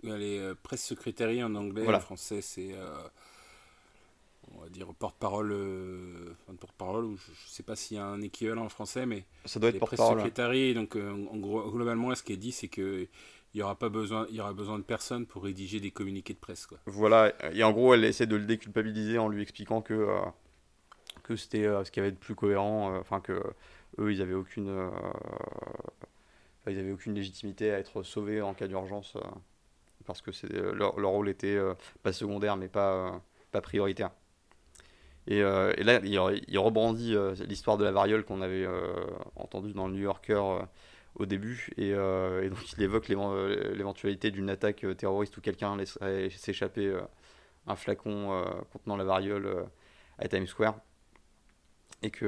les 0.03 0.39
euh, 0.39 0.55
presse 0.61 0.83
secrétaires 0.83 1.45
en 1.45 1.55
anglais, 1.55 1.87
en 1.87 1.99
français, 1.99 2.41
c'est. 2.41 2.75
on 4.55 4.61
va 4.61 4.69
dire 4.69 4.87
porte-parole. 4.93 5.55
porte-parole, 6.59 7.05
ou 7.05 7.17
je 7.17 7.31
ne 7.31 7.35
sais 7.47 7.63
pas 7.63 7.75
s'il 7.75 7.97
y 7.97 7.99
a 7.99 8.05
un 8.05 8.21
équivalent 8.21 8.65
en 8.65 8.69
français, 8.69 9.05
mais. 9.05 9.25
Ça 9.45 9.59
doit 9.59 9.69
être 9.69 9.79
porte-parole. 9.79 10.23
donc, 10.73 10.95
en 10.95 11.37
gros, 11.37 11.69
globalement, 11.71 12.13
ce 12.15 12.23
qui 12.23 12.33
est 12.33 12.37
dit, 12.37 12.51
c'est 12.51 12.69
que 12.69 13.07
il 13.53 13.59
y 13.59 13.63
aura 13.63 13.75
pas 13.75 13.89
besoin, 13.89 14.27
il 14.29 14.35
y 14.35 14.41
aura 14.41 14.53
besoin 14.53 14.77
de 14.77 14.83
personne 14.83 15.25
pour 15.25 15.43
rédiger 15.43 15.79
des 15.79 15.89
communiqués 15.89 16.33
de 16.33 16.39
presse. 16.39 16.67
Quoi. 16.67 16.77
Voilà, 16.85 17.33
et 17.53 17.63
en 17.63 17.71
gros, 17.71 17.93
elle 17.93 18.03
essaie 18.03 18.27
de 18.27 18.35
le 18.35 18.45
déculpabiliser 18.45 19.17
en 19.17 19.29
lui 19.29 19.41
expliquant 19.41 19.81
que, 19.81 19.93
euh, 19.93 20.19
que 21.23 21.35
c'était 21.35 21.65
euh, 21.65 21.83
ce 21.83 21.91
qui 21.91 21.99
avait 21.99 22.11
de 22.11 22.17
plus 22.17 22.35
cohérent, 22.35 22.93
euh, 22.93 22.99
enfin 22.99 23.19
que 23.19 23.41
eux, 23.99 24.13
ils 24.13 24.21
avaient 24.21 24.35
aucune, 24.35 24.91
ils 26.67 26.79
avaient 26.79 26.91
aucune 26.91 27.13
légitimité 27.13 27.71
à 27.71 27.79
être 27.79 28.03
sauvés 28.03 28.41
en 28.41 28.53
cas 28.53 28.67
d'urgence, 28.67 29.17
parce 30.05 30.21
que 30.21 30.31
c'est, 30.31 30.51
leur, 30.51 30.93
rôle 30.95 31.29
était 31.29 31.57
pas 32.03 32.13
secondaire, 32.13 32.57
mais 32.57 32.67
pas, 32.67 33.21
pas 33.51 33.61
prioritaire. 33.61 34.11
Et, 35.27 35.39
et 35.39 35.83
là, 35.83 35.99
il, 36.03 36.59
rebrandit 36.59 37.15
l'histoire 37.47 37.77
de 37.77 37.83
la 37.83 37.91
variole 37.91 38.23
qu'on 38.23 38.41
avait 38.41 38.67
entendue 39.35 39.73
dans 39.73 39.87
le 39.87 39.93
New 39.93 40.01
Yorker 40.01 40.41
au 41.17 41.25
début. 41.25 41.69
Euh, 41.79 42.43
et, 42.43 42.49
donc 42.49 42.71
il 42.73 42.83
évoque 42.83 43.07
l'éventualité 43.09 44.31
d'une 44.31 44.49
attaque 44.49 44.83
euh, 44.83 44.93
terroriste 44.93 45.35
où 45.37 45.41
quelqu'un 45.41 45.75
laisserait 45.75 46.29
s'échapper 46.29 46.87
euh, 46.87 47.01
un 47.67 47.75
flacon 47.75 48.45
contenant 48.71 48.95
la 48.95 49.03
variole 49.03 49.65
à 50.19 50.27
Times 50.29 50.47
Square. 50.47 50.79
Et 52.03 52.11
que, 52.11 52.25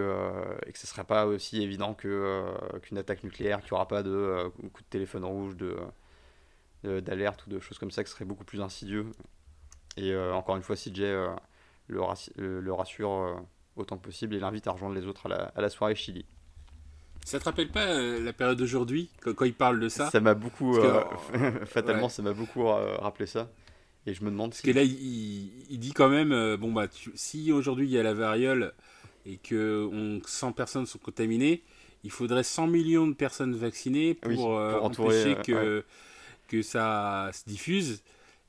et 0.65 0.71
que 0.71 0.79
ce 0.79 0.87
ne 0.87 0.89
serait 0.89 1.03
pas 1.03 1.27
aussi 1.27 1.61
évident 1.61 1.93
qu'une 1.93 2.97
attaque 2.97 3.23
nucléaire, 3.23 3.59
qu'il 3.59 3.69
n'y 3.71 3.75
aura 3.75 3.87
pas 3.87 4.01
de 4.01 4.49
coup 4.73 4.81
de 4.81 4.87
téléphone 4.89 5.25
rouge, 5.25 5.55
de 5.55 5.77
d'alerte 7.01 7.45
ou 7.45 7.49
de 7.49 7.59
choses 7.59 7.77
comme 7.77 7.91
ça 7.91 8.03
qui 8.03 8.09
serait 8.09 8.25
beaucoup 8.25 8.45
plus 8.45 8.61
insidieux. 8.61 9.05
Et 9.97 10.15
encore 10.15 10.55
une 10.55 10.63
fois, 10.63 10.75
CJ 10.75 11.01
le, 11.87 11.99
le, 12.37 12.73
rassure 12.73 13.43
autant 13.75 13.97
que 13.97 14.03
possible 14.03 14.35
et 14.35 14.39
l'invite 14.39 14.67
à 14.67 14.71
rejoindre 14.71 14.95
les 14.95 15.05
autres 15.05 15.27
à 15.27 15.29
la, 15.29 15.51
à 15.55 15.61
la 15.61 15.69
soirée 15.69 15.95
Chili. 15.95 16.25
Ça 17.25 17.39
te 17.39 17.45
rappelle 17.45 17.69
pas 17.69 17.85
euh, 17.85 18.23
la 18.23 18.33
période 18.33 18.57
d'aujourd'hui 18.57 19.09
quand, 19.21 19.45
il 19.45 19.53
parle 19.53 19.79
de 19.79 19.89
ça? 19.89 20.09
Ça 20.09 20.19
m'a 20.19 20.33
beaucoup, 20.33 20.77
euh, 20.79 21.03
fatalement, 21.65 22.09
ça 22.09 22.21
m'a 22.21 22.33
beaucoup 22.33 22.67
euh, 22.67 22.95
rappelé 22.97 23.27
ça. 23.27 23.51
Et 24.05 24.13
je 24.13 24.23
me 24.23 24.31
demande. 24.31 24.51
Parce 24.51 24.61
que 24.61 24.71
là, 24.71 24.81
il, 24.81 25.77
dit 25.77 25.93
quand 25.93 26.09
même, 26.09 26.55
bon 26.55 26.71
bah, 26.71 26.87
si 27.13 27.51
aujourd'hui 27.51 27.85
il 27.85 27.91
y 27.91 27.99
a 27.99 28.03
la 28.03 28.13
variole 28.13 28.73
et 29.25 29.37
que 29.37 29.87
on, 29.91 30.21
100 30.25 30.51
personnes 30.53 30.85
sont 30.85 30.99
contaminées, 30.99 31.63
il 32.03 32.11
faudrait 32.11 32.43
100 32.43 32.67
millions 32.67 33.07
de 33.07 33.13
personnes 33.13 33.55
vaccinées 33.55 34.13
pour, 34.13 34.51
empêcher 34.51 35.35
que, 35.43 35.83
que 36.47 36.61
ça 36.61 37.29
se 37.33 37.47
diffuse 37.47 38.01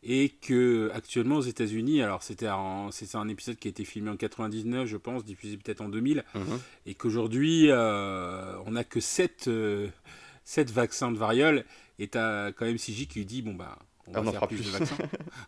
et 0.02 0.30
que 0.30 0.90
actuellement 0.94 1.36
aux 1.36 1.42
États-Unis, 1.42 2.02
alors 2.02 2.22
c'était 2.22 2.46
un, 2.46 2.88
c'est 2.90 3.14
un 3.16 3.28
épisode 3.28 3.56
qui 3.56 3.68
a 3.68 3.70
été 3.70 3.84
filmé 3.84 4.10
en 4.10 4.16
99, 4.16 4.86
je 4.86 4.96
pense, 4.96 5.24
diffusé 5.24 5.56
peut-être 5.58 5.82
en 5.82 5.88
2000, 5.88 6.24
mhm. 6.34 6.42
et 6.86 6.94
qu'aujourd'hui 6.94 7.66
euh, 7.68 8.56
on 8.66 8.72
n'a 8.72 8.84
que 8.84 9.00
7, 9.00 9.48
euh, 9.48 9.88
vaccins 10.68 11.12
de 11.12 11.18
variole, 11.18 11.64
et 11.98 12.08
t'as 12.08 12.50
quand 12.52 12.64
même 12.64 12.78
CJ 12.78 13.06
qui 13.08 13.18
lui 13.18 13.26
dit 13.26 13.42
bon 13.42 13.54
bah 13.54 13.78
on 14.14 14.22
va 14.22 14.32
faire 14.32 14.48
plus, 14.48 14.64
de 14.64 14.70
vaccins. 14.70 14.96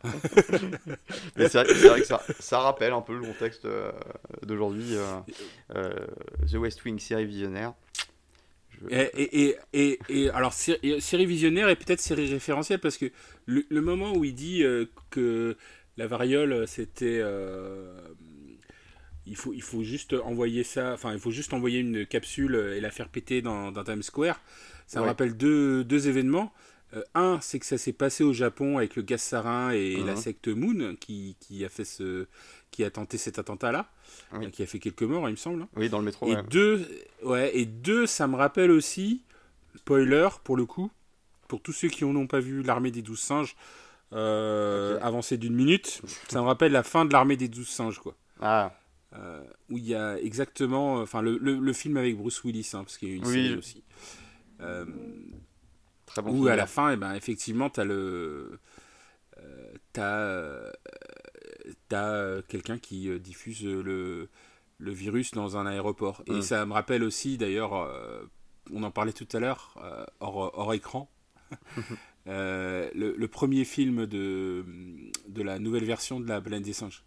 Mais 1.37 1.49
c'est 1.49 1.63
vrai, 1.65 2.01
que 2.01 2.07
ça, 2.07 2.23
ça, 2.39 2.61
rappelle 2.61 2.93
un 2.93 3.01
peu 3.01 3.15
le 3.15 3.23
contexte 3.23 3.65
euh, 3.65 3.93
d'aujourd'hui, 4.43 4.97
The 5.71 6.55
West 6.55 6.85
Wing 6.85 6.99
série 6.99 7.27
visionnaire. 7.27 7.75
Et, 8.91 9.57
et, 9.73 9.99
et, 10.09 10.31
alors, 10.31 10.53
série 10.53 11.27
visionnaire 11.27 11.69
et 11.69 11.77
peut-être 11.77 12.01
série 12.01 12.31
référentielle, 12.31 12.81
parce 12.81 12.97
que 12.97 13.11
le, 13.47 13.81
moment 13.81 14.13
où 14.13 14.25
il 14.25 14.35
dit 14.35 14.63
euh, 14.63 14.87
que 15.11 15.57
la 15.97 16.07
variole, 16.07 16.67
c'était. 16.67 17.21
Euh, 17.23 18.01
il, 19.27 19.37
faut, 19.37 19.53
il 19.53 19.63
faut 19.63 19.83
juste 19.83 20.15
envoyer 20.15 20.65
ça, 20.65 20.93
enfin, 20.93 21.13
il 21.13 21.21
faut 21.21 21.31
juste 21.31 21.53
envoyer 21.53 21.79
une 21.79 22.07
capsule 22.07 22.57
et 22.77 22.81
la 22.81 22.91
faire 22.91 23.09
péter 23.09 23.41
dans, 23.41 23.71
dans 23.71 23.85
Times 23.85 24.03
Square. 24.03 24.41
Ça 24.87 25.01
me 25.01 25.07
rappelle 25.07 25.37
deux, 25.37 25.85
deux 25.85 26.09
événements. 26.09 26.53
Euh, 26.95 27.03
un, 27.15 27.39
c'est 27.41 27.59
que 27.59 27.67
ça 27.67 27.79
s'est 27.79 27.93
passé 27.93 28.23
au 28.23 28.33
Japon 28.33 28.77
avec 28.79 28.97
le 28.97 29.03
gaz 29.03 29.23
sarin 29.23 29.71
et 29.71 29.97
la 29.97 30.15
uh-huh. 30.15 30.17
secte 30.17 30.49
Moon 30.49 30.95
qui, 31.01 31.37
qui, 31.41 31.65
a 31.65 31.71
fait 31.71 31.85
ce, 31.85 32.27
qui 32.71 32.85
a 32.85 32.91
tenté 32.91 33.17
cet 33.19 33.39
attentat-là, 33.39 33.89
qui 34.51 34.63
a 34.63 34.67
fait 34.67 34.79
quelques 34.79 35.03
morts, 35.03 35.29
il 35.29 35.33
me 35.33 35.37
semble. 35.37 35.63
Hein. 35.63 35.69
Oui, 35.77 35.89
dans 35.89 35.99
le 35.99 36.05
métro. 36.05 36.27
Et 36.31 36.37
deux, 36.51 36.87
ouais, 37.23 37.57
et 37.57 37.65
deux, 37.65 38.07
ça 38.07 38.27
me 38.27 38.37
rappelle 38.37 38.71
aussi, 38.71 39.23
spoiler 39.77 40.29
pour 40.45 40.57
le 40.57 40.67
coup, 40.67 40.91
pour 41.49 41.63
tous 41.63 41.73
ceux 41.73 41.89
qui 41.89 42.05
n'ont 42.05 42.27
pas 42.27 42.41
vu 42.41 42.63
l'armée 42.63 42.91
des 42.91 43.03
douze 43.03 43.21
singes, 43.21 43.57
euh, 44.13 44.99
avancé 45.01 45.39
d'une 45.39 45.55
minute, 45.55 46.03
ça 46.29 46.41
me 46.41 46.47
rappelle 46.47 46.73
la 46.73 46.83
fin 46.83 47.07
de 47.07 47.13
l'armée 47.13 47.37
des 47.37 47.49
douze 47.49 47.69
singes, 47.69 48.01
quoi. 48.01 48.15
Ah. 48.41 48.75
Euh, 49.15 49.43
où 49.71 49.77
il 49.77 49.87
y 49.87 49.95
a 49.95 50.19
exactement, 50.19 50.97
enfin 50.97 51.21
le, 51.21 51.37
le, 51.37 51.73
film 51.75 51.99
avec 51.99 52.17
Bruce 52.17 52.43
Willis, 52.45 52.71
hein, 52.73 52.83
parce 52.83 52.97
qu'il 52.97 53.11
y 53.11 53.13
a 53.13 53.17
une 53.17 53.25
série 53.25 53.55
aussi. 53.57 53.83
Euh, 56.13 56.23
Très 56.23 56.23
bon 56.23 56.43
où 56.43 56.47
à 56.49 56.57
la 56.57 56.67
fin, 56.67 56.91
et 56.91 56.95
eh 56.95 56.97
ben, 56.97 57.15
effectivement, 57.15 57.71
tu 57.71 57.81
as 57.81 57.85
le. 57.85 58.59
Euh, 59.39 59.75
t'as 59.93 60.73
as 61.93 62.43
quelqu'un 62.49 62.79
qui 62.79 63.09
diffuse 63.21 63.65
le, 63.65 64.29
le 64.79 64.93
virus 64.93 65.33
dans 65.33 65.57
un 65.57 65.67
aéroport. 65.67 66.23
Et 66.27 66.39
mm. 66.39 66.43
ça 66.43 66.67
me 66.67 66.73
rappelle 66.73 67.03
aussi, 67.03 67.37
d'ailleurs, 67.39 67.73
on 68.73 68.83
en 68.83 68.91
parlait 68.91 69.13
tout 69.13 69.29
à 69.33 69.41
l'heure, 69.41 69.77
hors, 70.21 70.59
hors, 70.59 70.75
écran, 70.75 71.11
le, 72.27 72.91
le, 72.95 73.29
premier 73.29 73.65
film 73.65 74.07
de, 74.07 74.65
de 75.29 75.43
la 75.43 75.59
nouvelle 75.59 75.85
version 75.85 76.21
de 76.21 76.29
la 76.29 76.41
Baleine 76.41 76.63
des 76.63 76.73
singes. 76.73 77.05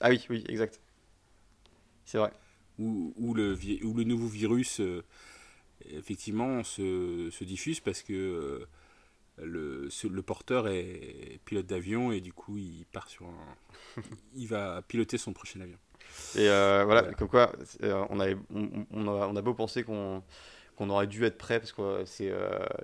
Ah 0.00 0.10
oui, 0.10 0.24
oui, 0.28 0.44
exact. 0.48 0.80
C'est 2.04 2.18
vrai. 2.18 2.32
Où, 2.78 3.34
le, 3.34 3.56
où 3.84 3.94
le 3.94 4.04
nouveau 4.04 4.26
virus, 4.26 4.80
euh, 4.80 5.04
effectivement, 5.90 6.62
se, 6.64 7.28
se, 7.30 7.44
diffuse 7.44 7.80
parce 7.80 8.02
que 8.02 8.12
euh, 8.12 8.66
le, 9.38 9.88
le, 10.08 10.22
porteur 10.22 10.68
est 10.68 11.40
pilote 11.44 11.66
d'avion 11.66 12.12
et 12.12 12.20
du 12.20 12.32
coup, 12.32 12.56
il 12.56 12.86
part 12.92 13.08
sur 13.08 13.26
un. 13.26 14.02
il 14.34 14.48
va 14.48 14.82
piloter 14.82 15.18
son 15.18 15.32
prochain 15.32 15.60
avion. 15.60 15.78
Et 16.36 16.48
euh, 16.48 16.84
voilà, 16.84 17.02
comme 17.14 17.28
quoi, 17.28 17.52
on, 17.82 18.20
avait, 18.20 18.36
on, 18.50 19.08
a, 19.08 19.26
on, 19.26 19.36
a, 19.36 19.42
beau 19.42 19.54
penser 19.54 19.84
qu'on 19.84 20.22
qu'on 20.76 20.90
aurait 20.90 21.06
dû 21.06 21.24
être 21.24 21.38
prêt 21.38 21.60
parce 21.60 21.72
que 21.72 22.04
c'est 22.04 22.32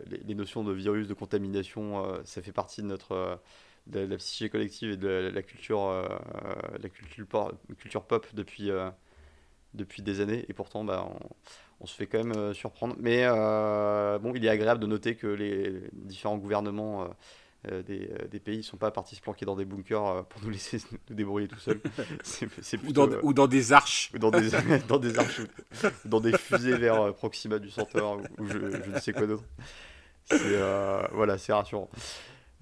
les, 0.07 0.35
notions 0.37 0.63
de 0.63 0.73
virus, 0.73 1.09
de 1.09 1.15
contamination, 1.15 2.21
ça 2.25 2.41
fait 2.41 2.53
partie 2.53 2.83
de 2.83 2.87
notre 2.87 3.41
de, 3.89 3.99
la 3.99 4.17
psyché 4.17 4.49
collective 4.49 4.93
et 4.93 4.97
de 4.97 5.09
la, 5.35 5.43
culture, 5.43 5.91
la 6.81 6.89
culture, 6.89 7.53
culture 7.79 8.05
pop 8.05 8.29
depuis 8.33 8.71
depuis 9.75 10.03
des 10.03 10.21
années 10.21 10.45
et 10.49 10.53
pourtant 10.53 10.85
bah, 10.85 11.07
on, 11.09 11.19
se 11.87 11.95
fait 11.95 12.07
quand 12.07 12.19
même 12.19 12.37
euh, 12.37 12.55
surprendre. 12.55 12.95
Mais 12.99 13.23
euh, 13.25 14.19
bon, 14.19 14.33
il 14.35 14.45
est 14.45 14.49
agréable 14.49 14.81
de 14.81 14.87
noter 14.87 15.17
que 15.17 15.27
les 15.27 15.83
différents 15.93 16.37
gouvernements 16.37 17.09
euh, 17.71 17.83
des, 17.83 18.11
des, 18.31 18.41
pays 18.41 18.59
ne 18.59 18.63
sont 18.63 18.77
pas 18.77 18.91
partis 18.91 19.17
se 19.17 19.21
planquer 19.21 19.45
dans 19.45 19.57
des 19.57 19.65
bunkers 19.65 20.25
pour 20.27 20.43
nous 20.43 20.51
laisser 20.51 20.79
nous 21.11 21.17
débrouiller 21.17 21.49
tout 21.49 21.59
seuls. 21.59 21.81
ou, 22.87 22.93
dans, 22.93 23.09
ou, 23.23 23.33
dans, 23.33 23.47
des 23.47 23.73
arches. 23.73 24.11
Ou 24.15 24.19
dans 24.19 24.31
des, 24.31 24.51
dans 24.89 24.99
des 24.99 25.19
arches, 25.19 25.41
dans 26.05 26.21
des 26.21 26.37
fusées 26.37 26.77
vers 26.77 27.15
Proxima 27.15 27.59
du 27.59 27.71
Centaure 27.71 28.21
ou, 28.39 28.47
je, 28.47 28.53
je, 28.53 28.91
ne 28.91 28.99
sais 28.99 29.13
quoi 29.13 29.27
d'autre. 29.27 29.45
voilà, 31.13 31.39
c'est 31.39 31.53
rassurant. 31.53 31.91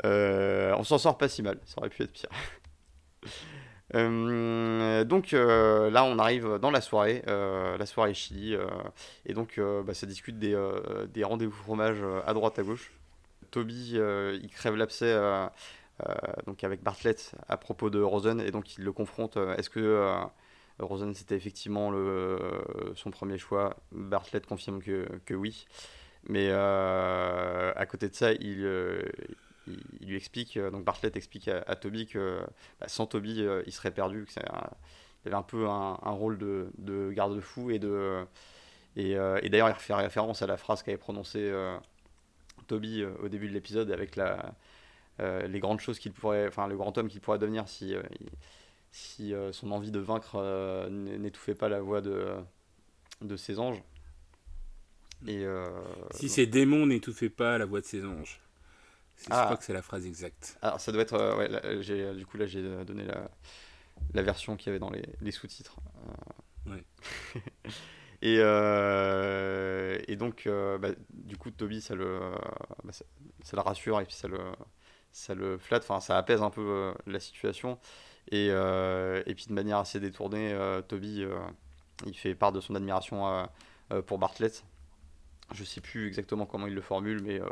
on 0.04 0.84
s'en 0.84 0.98
sort 0.98 1.18
pas 1.18 1.28
si 1.28 1.42
mal, 1.42 1.58
ça 1.64 1.78
aurait 1.78 1.90
pu 1.90 2.02
être 2.02 2.12
pire. 2.12 2.30
Euh, 3.94 5.04
donc 5.04 5.32
euh, 5.32 5.90
là, 5.90 6.04
on 6.04 6.18
arrive 6.18 6.58
dans 6.60 6.70
la 6.70 6.80
soirée, 6.80 7.22
euh, 7.26 7.78
la 7.78 7.86
soirée 7.86 8.14
Chili, 8.14 8.56
et 9.26 9.34
donc 9.34 9.60
bah, 9.84 9.94
ça 9.94 10.06
discute 10.06 10.38
des, 10.38 10.56
des 11.12 11.24
rendez-vous 11.24 11.56
fromage 11.56 11.98
à 12.26 12.34
droite 12.34 12.58
à 12.58 12.62
gauche. 12.62 12.92
Toby, 13.50 13.94
il 13.94 14.50
crève 14.50 14.76
l'abcès 14.76 15.16
donc 16.46 16.62
avec 16.64 16.82
Bartlett 16.82 17.32
à 17.48 17.56
propos 17.56 17.90
de 17.90 18.00
Rosen, 18.00 18.40
et 18.40 18.50
donc 18.50 18.76
il 18.76 18.84
le 18.84 18.92
confronte. 18.92 19.36
Est-ce 19.36 19.70
que 19.70 20.12
Rosen 20.78 21.14
c'était 21.14 21.36
effectivement 21.36 21.90
le, 21.90 22.38
son 22.94 23.10
premier 23.10 23.38
choix? 23.38 23.76
Bartlett 23.92 24.46
confirme 24.46 24.82
que, 24.82 25.06
que 25.24 25.34
oui. 25.34 25.66
Mais 26.28 26.50
à 26.50 27.86
côté 27.88 28.08
de 28.08 28.14
ça, 28.14 28.32
il, 28.32 28.66
il, 30.00 30.08
lui 30.08 30.16
explique, 30.16 30.56
euh, 30.56 30.70
donc 30.70 30.84
Bartlett 30.84 31.16
explique 31.16 31.48
à, 31.48 31.76
Toby 31.76 32.06
que 32.06 32.40
bah, 32.80 32.88
sans 32.88 33.06
Toby, 33.06 33.42
euh, 33.42 33.62
il 33.66 33.72
serait 33.72 33.90
perdu, 33.90 34.24
que 34.24 34.32
il 34.40 35.28
avait 35.28 35.36
un 35.36 35.42
peu 35.42 35.68
un, 35.68 35.94
rôle 36.10 36.38
de, 36.38 36.70
de 36.78 37.12
garde-fou 37.12 37.70
et 37.70 37.80
euh, 37.82 38.24
d'ailleurs, 38.96 39.68
il 39.68 39.74
fait 39.74 39.94
référence 39.94 40.42
à 40.42 40.46
la 40.46 40.56
phrase 40.56 40.82
qu'avait 40.82 40.96
prononcée 40.96 41.52
Toby 42.66 43.04
au 43.04 43.28
début 43.28 43.48
de 43.48 43.52
l'épisode 43.52 43.90
avec 43.90 44.16
les 45.18 45.60
grandes 45.60 45.80
choses 45.80 45.98
qu'il 45.98 46.12
pourrait, 46.12 46.46
enfin 46.48 46.66
le 46.68 46.76
grand 46.76 46.96
homme 46.98 47.08
qu'il 47.08 47.20
pourrait 47.20 47.38
devenir 47.38 47.68
si, 47.68 47.94
son 49.52 49.70
envie 49.72 49.90
de 49.90 49.98
vaincre 49.98 50.88
n'étouffait 50.88 51.54
pas 51.54 51.68
la 51.68 51.80
voix 51.80 52.00
de, 52.00 53.36
ses 53.36 53.58
anges. 53.58 53.82
Si 56.12 56.28
ses 56.28 56.46
démons 56.46 56.86
n'étouffaient 56.86 57.28
pas 57.28 57.58
la 57.58 57.66
voix 57.66 57.80
de 57.80 57.86
ses 57.86 58.04
anges. 58.04 58.40
Je 59.18 59.26
ah. 59.30 59.44
crois 59.44 59.56
que 59.56 59.64
c'est 59.64 59.72
la 59.72 59.82
phrase 59.82 60.06
exacte. 60.06 60.58
Alors 60.62 60.80
ça 60.80 60.92
doit 60.92 61.02
être. 61.02 61.14
Euh, 61.14 61.36
ouais, 61.36 61.82
j'ai, 61.82 62.14
du 62.14 62.26
coup, 62.26 62.36
là, 62.36 62.46
j'ai 62.46 62.62
donné 62.84 63.04
la, 63.04 63.30
la 64.14 64.22
version 64.22 64.56
qu'il 64.56 64.68
y 64.68 64.70
avait 64.70 64.78
dans 64.78 64.90
les, 64.90 65.04
les 65.20 65.30
sous-titres. 65.32 65.76
Euh. 66.66 66.74
Ouais. 66.74 66.84
et, 68.22 68.36
euh, 68.38 69.98
et 70.06 70.16
donc, 70.16 70.48
bah, 70.80 70.90
du 71.10 71.36
coup, 71.36 71.50
Toby, 71.50 71.80
ça 71.80 71.94
le, 71.94 72.20
bah, 72.84 72.92
ça, 72.92 73.04
le 73.52 73.60
rassure 73.60 74.00
et 74.00 74.04
puis 74.04 74.14
ça 74.14 74.28
le, 74.28 74.38
ça 75.12 75.34
le 75.34 75.58
flatte. 75.58 75.82
Enfin, 75.82 76.00
ça 76.00 76.16
apaise 76.16 76.42
un 76.42 76.50
peu 76.50 76.94
la 77.06 77.20
situation. 77.20 77.78
Et, 78.30 78.46
et 78.48 79.34
puis, 79.34 79.46
de 79.48 79.52
manière 79.52 79.78
assez 79.78 79.98
détournée, 79.98 80.56
Toby, 80.86 81.24
il 82.06 82.16
fait 82.16 82.34
part 82.34 82.52
de 82.52 82.60
son 82.60 82.74
admiration 82.76 83.48
pour 84.06 84.18
Bartlett. 84.18 84.64
Je 85.52 85.64
sais 85.64 85.80
plus 85.80 86.06
exactement 86.06 86.46
comment 86.46 86.66
il 86.66 86.74
le 86.74 86.80
formule, 86.80 87.22
mais 87.22 87.40
euh, 87.40 87.48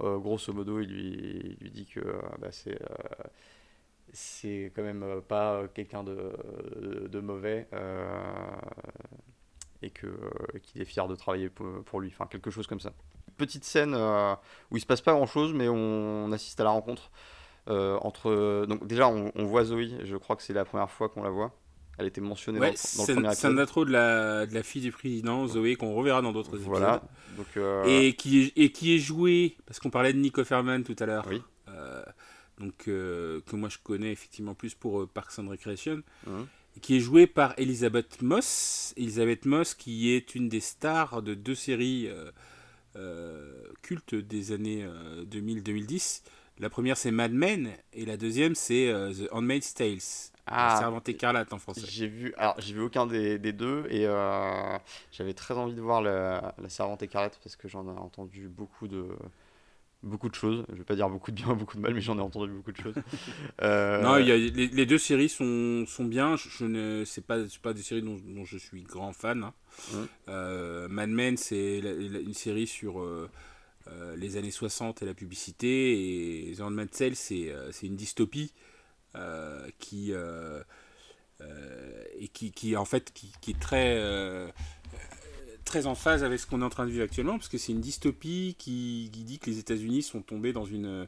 grosso 0.00 0.52
modo, 0.52 0.80
il 0.80 0.88
lui, 0.88 1.70
dit 1.70 1.86
que 1.86 2.00
euh, 2.00 2.20
bah, 2.38 2.48
c'est 2.50 2.80
euh, 2.80 3.24
c'est 4.12 4.72
quand 4.74 4.82
même 4.82 5.20
pas 5.28 5.68
quelqu'un 5.74 6.02
de, 6.02 6.32
de, 7.10 7.20
mauvais 7.20 7.68
et 9.82 9.90
qu'il 9.90 10.80
est 10.80 10.84
fier 10.86 11.06
de 11.06 11.14
travailler 11.14 11.50
pour, 11.50 12.00
lui, 12.00 12.08
enfin 12.08 12.26
quelque 12.26 12.50
chose 12.50 12.66
comme 12.66 12.80
ça. 12.80 12.92
Petite 13.36 13.64
scène 13.64 13.94
où 13.94 14.76
il 14.78 14.80
se 14.80 14.86
passe 14.86 15.02
pas 15.02 15.12
grand 15.12 15.26
chose, 15.26 15.52
mais 15.52 15.68
on, 15.68 16.32
assiste 16.32 16.58
à 16.60 16.64
la 16.64 16.70
rencontre 16.70 17.10
entre. 17.66 18.64
Donc 18.66 18.86
déjà, 18.86 19.08
on, 19.08 19.30
on, 19.34 19.44
voit 19.44 19.64
Zoé. 19.64 19.90
Je 20.04 20.16
crois 20.16 20.36
que 20.36 20.42
c'est 20.42 20.54
la 20.54 20.64
première 20.64 20.90
fois 20.90 21.10
qu'on 21.10 21.22
la 21.22 21.30
voit. 21.30 21.52
Elle 21.98 22.06
était 22.06 22.20
mentionnée 22.20 22.60
dans, 22.60 22.66
le 22.66 23.14
premier. 23.14 23.34
C'est 23.34 23.46
un 23.46 23.58
intro 23.58 23.84
de 23.84 23.90
la, 23.90 24.46
de 24.46 24.54
la 24.54 24.62
fille 24.62 24.82
du 24.82 24.92
président, 24.92 25.48
Zoé, 25.48 25.74
qu'on 25.74 25.94
reverra 25.94 26.22
dans 26.22 26.32
d'autres 26.32 26.56
voilà. 26.56 26.96
épisodes. 26.96 27.10
Donc, 27.36 27.56
euh, 27.56 27.84
et, 27.86 28.14
qui 28.14 28.40
est, 28.40 28.52
et 28.56 28.70
qui 28.70 28.94
est 28.94 28.98
joué, 28.98 29.56
parce 29.66 29.80
qu'on 29.80 29.90
parlait 29.90 30.12
de 30.12 30.18
Nico 30.18 30.44
Ferman 30.44 30.84
tout 30.84 30.94
à 31.00 31.06
l'heure. 31.06 31.26
Oui. 31.28 31.42
Euh, 31.68 32.02
donc, 32.58 32.86
euh, 32.86 33.40
que 33.46 33.56
moi 33.56 33.68
je 33.68 33.78
connais 33.82 34.12
effectivement 34.12 34.54
plus 34.54 34.74
pour 34.74 35.08
Parks 35.08 35.38
and 35.38 35.48
Recreation. 35.48 36.02
Hum. 36.28 36.46
Qui 36.80 36.96
est 36.96 37.00
joué 37.00 37.26
par 37.26 37.54
Elisabeth 37.58 38.22
Moss. 38.22 38.94
Elisabeth 38.96 39.44
Moss, 39.44 39.74
qui 39.74 40.12
est 40.12 40.36
une 40.36 40.48
des 40.48 40.60
stars 40.60 41.22
de 41.22 41.34
deux 41.34 41.56
séries 41.56 42.08
cultes 43.82 44.14
des 44.14 44.52
années 44.52 44.86
2000-2010. 45.28 46.22
La 46.60 46.70
première, 46.70 46.96
c'est 46.96 47.10
Mad 47.10 47.32
Men, 47.32 47.70
et 47.92 48.04
la 48.04 48.16
deuxième, 48.16 48.54
c'est 48.54 48.92
The 48.92 49.28
Handmaid's 49.32 49.74
Tales. 49.74 49.98
Ah, 50.50 50.76
Servante 50.78 51.08
écarlate 51.08 51.52
en 51.52 51.58
français. 51.58 51.82
J'ai 51.88 52.06
vu, 52.06 52.34
alors 52.36 52.54
j'ai 52.58 52.74
vu 52.74 52.80
aucun 52.80 53.06
des, 53.06 53.38
des 53.38 53.52
deux 53.52 53.86
et 53.90 54.06
euh, 54.06 54.78
j'avais 55.12 55.34
très 55.34 55.54
envie 55.54 55.74
de 55.74 55.80
voir 55.80 56.02
la, 56.02 56.54
la 56.60 56.68
Servante 56.68 57.02
écarlate 57.02 57.38
parce 57.42 57.56
que 57.56 57.68
j'en 57.68 57.86
ai 57.86 57.98
entendu 57.98 58.48
beaucoup 58.48 58.88
de 58.88 59.08
beaucoup 60.02 60.28
de 60.28 60.34
choses. 60.34 60.64
Je 60.70 60.76
vais 60.76 60.84
pas 60.84 60.94
dire 60.94 61.10
beaucoup 61.10 61.30
de 61.30 61.36
bien, 61.36 61.54
beaucoup 61.54 61.76
de 61.76 61.82
mal, 61.82 61.94
mais 61.94 62.00
j'en 62.00 62.18
ai 62.18 62.22
entendu 62.22 62.52
beaucoup 62.52 62.72
de 62.72 62.76
choses. 62.76 62.94
Euh, 63.60 64.02
non, 64.02 64.18
y 64.18 64.30
a, 64.30 64.36
les, 64.36 64.86
deux 64.86 64.98
séries 64.98 65.28
sont, 65.28 65.84
sont 65.86 66.04
bien. 66.04 66.36
Je, 66.36 66.64
ne 66.64 67.04
c'est 67.04 67.26
pas 67.26 67.38
pas 67.60 67.72
des 67.72 67.82
séries 67.82 68.02
dont, 68.02 68.16
dont, 68.24 68.44
je 68.44 68.56
suis 68.56 68.82
grand 68.84 69.12
fan. 69.12 69.42
Hein. 69.42 69.54
Hum. 69.92 70.08
Euh, 70.28 70.88
Mad 70.88 71.10
Men, 71.10 71.36
c'est 71.36 71.78
une 71.78 72.34
série 72.34 72.68
sur 72.68 73.04
les 74.16 74.36
années 74.36 74.52
60 74.52 75.02
et 75.02 75.06
la 75.06 75.14
publicité 75.14 76.50
et 76.50 76.54
The 76.54 76.60
Handmaid's 76.60 76.96
Tale, 76.96 77.16
c'est 77.16 77.52
une 77.82 77.96
dystopie 77.96 78.52
euh, 78.54 78.67
qui 79.78 80.12
euh, 80.12 80.62
euh, 81.40 82.04
et 82.18 82.28
qui, 82.28 82.50
qui, 82.52 82.76
en 82.76 82.84
fait 82.84 83.12
qui, 83.12 83.32
qui 83.40 83.52
est 83.52 83.60
très 83.60 84.02
très 85.64 85.86
en 85.86 85.94
phase 85.94 86.24
avec 86.24 86.40
ce 86.40 86.46
qu'on 86.46 86.62
est 86.62 86.64
en 86.64 86.70
train 86.70 86.86
de 86.86 86.90
vivre 86.90 87.04
actuellement, 87.04 87.36
parce 87.36 87.48
que 87.48 87.58
c'est 87.58 87.72
une 87.72 87.80
dystopie 87.80 88.56
qui, 88.58 89.10
qui, 89.12 89.22
dit 89.24 89.38
que 89.38 89.50
les 89.50 89.58
États-Unis 89.58 90.02
sont 90.02 90.22
tombés 90.22 90.54
dans 90.54 90.64
une, 90.64 91.06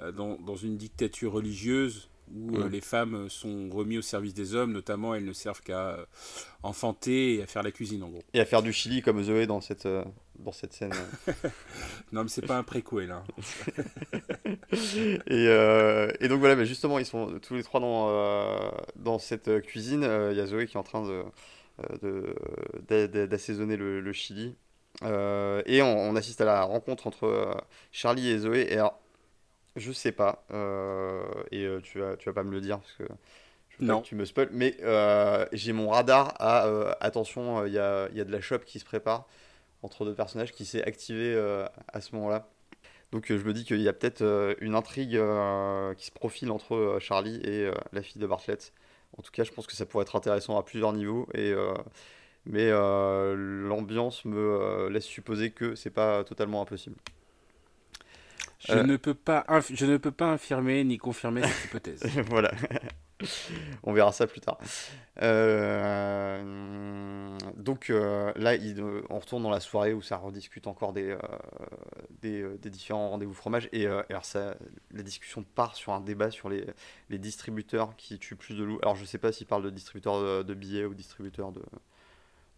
dans, 0.00 0.36
dans 0.40 0.56
une 0.56 0.76
dictature 0.76 1.32
religieuse 1.32 2.08
où 2.32 2.68
les 2.68 2.80
femmes 2.80 3.28
sont 3.28 3.68
remises 3.70 3.98
au 3.98 4.02
service 4.02 4.34
des 4.34 4.54
hommes, 4.54 4.72
notamment 4.72 5.14
elles 5.14 5.24
ne 5.24 5.32
servent 5.32 5.62
qu'à 5.62 5.98
enfanter 6.62 7.34
et 7.34 7.42
à 7.42 7.46
faire 7.46 7.62
la 7.62 7.70
cuisine 7.70 8.02
en 8.02 8.08
gros. 8.08 8.22
Et 8.32 8.40
à 8.40 8.44
faire 8.44 8.62
du 8.62 8.72
chili 8.72 9.02
comme 9.02 9.22
Zoé 9.22 9.46
dans 9.46 9.60
cette, 9.60 9.88
dans 10.38 10.52
cette 10.52 10.72
scène. 10.72 10.92
non, 12.12 12.22
mais 12.22 12.28
c'est 12.28 12.46
pas 12.46 12.56
un 12.56 12.62
préquel. 12.62 13.10
Hein. 13.10 13.24
et, 14.72 15.48
euh, 15.48 16.10
et, 16.20 16.28
donc 16.28 16.40
voilà, 16.40 16.56
mais 16.56 16.66
justement, 16.66 16.98
ils 16.98 17.06
sont 17.06 17.38
tous 17.40 17.54
les 17.54 17.62
trois 17.62 17.80
dans, 17.80 18.08
euh, 18.08 18.70
dans 18.96 19.18
cette 19.18 19.62
cuisine. 19.62 20.04
Euh, 20.04 20.32
il 20.32 20.38
y 20.38 20.40
a 20.40 20.46
Zoé 20.46 20.66
qui 20.66 20.74
est 20.74 20.80
en 20.80 20.82
train 20.82 21.02
de, 22.02 23.26
d'assaisonner 23.26 23.76
le, 23.76 24.00
le, 24.00 24.12
chili. 24.12 24.56
et 25.02 25.82
on, 25.82 26.16
assiste 26.16 26.40
à 26.40 26.44
la 26.44 26.62
rencontre 26.62 27.06
entre 27.06 27.56
Charlie 27.92 28.28
et 28.28 28.38
Zoé. 28.38 28.66
Et 28.70 28.74
alors, 28.74 29.00
je 29.76 29.92
sais 29.92 30.12
pas, 30.12 30.44
et 31.50 31.66
tu, 31.82 32.00
vas, 32.00 32.16
tu 32.16 32.28
vas 32.28 32.32
pas 32.32 32.44
me 32.44 32.52
le 32.52 32.60
dire 32.60 32.78
parce 32.78 32.92
que 32.92 33.04
non. 33.80 34.02
tu 34.02 34.14
me 34.14 34.24
spoil, 34.24 34.48
mais 34.52 34.76
j'ai 35.52 35.72
mon 35.72 35.90
radar 35.90 36.34
à 36.38 36.96
attention, 37.00 37.66
il 37.66 37.72
y 37.72 37.78
a, 37.78 38.08
y, 38.10 38.20
a, 38.20 38.24
de 38.24 38.32
la 38.32 38.40
shop 38.40 38.60
qui 38.60 38.78
se 38.78 38.84
prépare 38.84 39.26
entre 39.82 40.04
deux 40.04 40.14
personnages 40.14 40.52
qui 40.52 40.64
s'est 40.64 40.84
activé 40.84 41.36
à 41.92 42.00
ce 42.00 42.14
moment-là. 42.14 42.48
Donc 43.12 43.26
je 43.28 43.44
me 43.44 43.52
dis 43.52 43.64
qu'il 43.64 43.80
y 43.80 43.88
a 43.88 43.92
peut-être 43.92 44.56
une 44.60 44.74
intrigue 44.74 45.20
qui 45.96 46.06
se 46.06 46.12
profile 46.12 46.50
entre 46.50 46.98
Charlie 47.00 47.40
et 47.44 47.70
la 47.92 48.02
fille 48.02 48.20
de 48.20 48.26
Bartlett. 48.26 48.72
En 49.18 49.22
tout 49.22 49.30
cas, 49.30 49.44
je 49.44 49.52
pense 49.52 49.66
que 49.66 49.74
ça 49.74 49.86
pourrait 49.86 50.02
être 50.02 50.16
intéressant 50.16 50.58
à 50.58 50.62
plusieurs 50.62 50.92
niveaux. 50.92 51.28
Et, 51.34 51.52
euh, 51.52 51.74
mais 52.46 52.68
euh, 52.70 53.34
l'ambiance 53.36 54.24
me 54.24 54.36
euh, 54.36 54.90
laisse 54.90 55.04
supposer 55.04 55.50
que 55.50 55.74
c'est 55.74 55.90
pas 55.90 56.24
totalement 56.24 56.62
impossible. 56.62 56.96
Je, 58.68 58.78
ne 58.78 58.96
peux 58.96 59.14
pas 59.14 59.44
je 59.72 59.86
ne 59.86 59.96
peux 59.96 60.10
pas 60.10 60.26
infirmer 60.26 60.84
ni 60.84 60.98
confirmer 60.98 61.42
cette 61.42 61.64
hypothèse. 61.66 62.02
voilà. 62.28 62.50
On 63.84 63.92
verra 63.92 64.12
ça 64.12 64.26
plus 64.26 64.40
tard. 64.40 64.58
Euh, 65.22 67.38
donc 67.56 67.90
euh, 67.90 68.32
là, 68.36 68.56
il, 68.56 68.82
on 69.08 69.18
retourne 69.18 69.42
dans 69.42 69.50
la 69.50 69.60
soirée 69.60 69.92
où 69.92 70.02
ça 70.02 70.16
rediscute 70.16 70.66
encore 70.66 70.92
des, 70.92 71.10
euh, 71.10 71.18
des, 72.22 72.44
des, 72.58 72.70
différents 72.70 73.10
rendez-vous 73.10 73.34
fromage. 73.34 73.68
Et, 73.72 73.86
alors, 73.86 74.24
ça, 74.24 74.56
la 74.92 75.02
discussion 75.02 75.44
part 75.54 75.76
sur 75.76 75.92
un 75.92 76.00
débat 76.00 76.30
sur 76.30 76.48
les, 76.48 76.66
les 77.10 77.18
distributeurs 77.18 77.94
qui 77.96 78.18
tuent 78.18 78.36
plus 78.36 78.56
de 78.56 78.64
loups. 78.64 78.78
Alors, 78.82 78.96
je 78.96 79.04
sais 79.04 79.18
pas 79.18 79.32
s'il 79.32 79.46
parle 79.46 79.62
de 79.62 79.70
distributeurs 79.70 80.44
de, 80.44 80.54
billets 80.54 80.84
ou 80.84 80.94
distributeurs 80.94 81.52
de, 81.52 81.62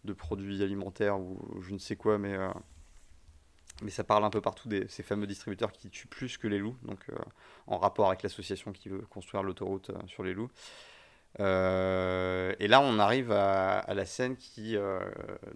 de, 0.05 0.13
produits 0.13 0.63
alimentaires 0.63 1.19
ou 1.19 1.61
je 1.61 1.73
ne 1.73 1.79
sais 1.79 1.95
quoi, 1.95 2.17
mais 2.17 2.35
mais 3.83 3.91
ça 3.91 4.03
parle 4.03 4.23
un 4.23 4.29
peu 4.29 4.41
partout 4.41 4.67
de 4.67 4.85
ces 4.89 5.03
fameux 5.03 5.27
distributeurs 5.27 5.71
qui 5.71 5.89
tuent 5.89 6.07
plus 6.07 6.37
que 6.37 6.47
les 6.47 6.57
loups, 6.57 6.77
donc 6.83 6.99
euh, 7.09 7.15
en 7.67 7.77
rapport 7.77 8.07
avec 8.07 8.23
l'association 8.23 8.71
qui 8.71 8.89
veut 8.89 9.01
construire 9.01 9.43
l'autoroute 9.43 9.91
euh, 9.91 10.07
sur 10.07 10.23
les 10.23 10.33
loups. 10.33 10.49
Euh, 11.39 12.55
et 12.59 12.67
là, 12.67 12.81
on 12.81 12.97
arrive 12.97 13.31
à, 13.31 13.93
la 13.93 14.05
scène 14.05 14.37
qui, 14.37 14.75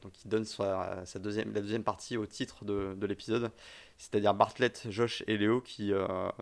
donc 0.02 0.12
qui 0.12 0.28
donne 0.28 0.46
sa, 0.46 1.04
deuxième, 1.16 1.52
la 1.54 1.62
deuxième 1.62 1.84
partie 1.84 2.18
au 2.18 2.28
titre 2.28 2.66
de, 2.66 2.94
de 2.96 3.08
l'épisode, 3.08 3.52
c'est-à-dire 3.98 4.36
Bartlett, 4.36 4.86
Josh 4.90 5.24
et 5.26 5.38
Léo 5.38 5.60
qui 5.62 5.92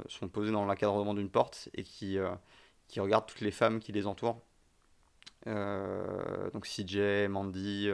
sont 0.10 0.28
posés 0.28 0.52
dans 0.52 0.66
l'encadrement 0.66 1.14
d'une 1.14 1.30
porte 1.30 1.70
et 1.74 1.84
qui, 1.84 2.18
qui 2.90 3.00
regardent 3.00 3.28
toutes 3.28 3.40
les 3.40 3.52
femmes 3.52 3.80
qui 3.80 3.94
les 3.94 4.08
entourent. 4.08 4.42
donc 5.46 6.66
CJ, 6.66 7.30
Mandy, 7.30 7.90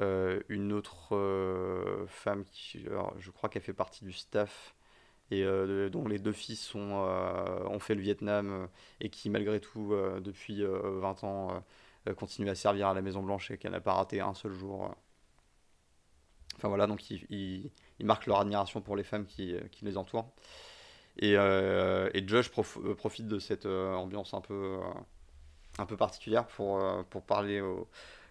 euh, 0.00 0.40
une 0.48 0.72
autre 0.72 1.16
euh, 1.16 2.06
femme 2.06 2.44
qui, 2.52 2.84
je 3.18 3.30
crois 3.30 3.48
qu'elle 3.48 3.62
fait 3.62 3.72
partie 3.72 4.04
du 4.04 4.12
staff 4.12 4.74
et 5.30 5.42
euh, 5.42 5.88
dont 5.90 6.06
les 6.06 6.18
deux 6.18 6.32
fils 6.32 6.60
sont, 6.60 6.78
ont 6.80 7.78
fait 7.80 7.94
le 7.94 8.00
Vietnam 8.00 8.68
et 9.00 9.10
qui 9.10 9.28
malgré 9.28 9.60
tout 9.60 9.94
depuis 10.20 10.62
20 10.64 11.24
ans 11.24 11.64
continue 12.16 12.48
à 12.48 12.54
servir 12.54 12.88
à 12.88 12.94
la 12.94 13.02
Maison 13.02 13.22
Blanche 13.22 13.50
et 13.50 13.58
qu'elle 13.58 13.72
n'a 13.72 13.80
pas 13.80 13.94
raté 13.94 14.20
un 14.20 14.34
seul 14.34 14.52
jour. 14.52 14.94
Enfin 16.56 16.68
voilà, 16.68 16.86
donc 16.86 17.10
ils, 17.10 17.70
marquent 18.00 18.26
leur 18.26 18.40
admiration 18.40 18.80
pour 18.80 18.96
les 18.96 19.04
femmes 19.04 19.26
qui, 19.26 19.54
qui 19.70 19.84
les 19.84 19.96
entourent. 19.96 20.30
Et, 21.18 21.32
et 21.32 22.28
Josh 22.28 22.50
profite 22.50 23.26
de 23.26 23.38
cette 23.38 23.66
ambiance 23.66 24.32
un 24.32 24.40
peu, 24.40 24.78
un 25.78 25.86
peu 25.86 25.96
particulière 25.96 26.46
pour, 26.46 26.80
pour 27.10 27.22
parler 27.22 27.60
aux 27.60 27.88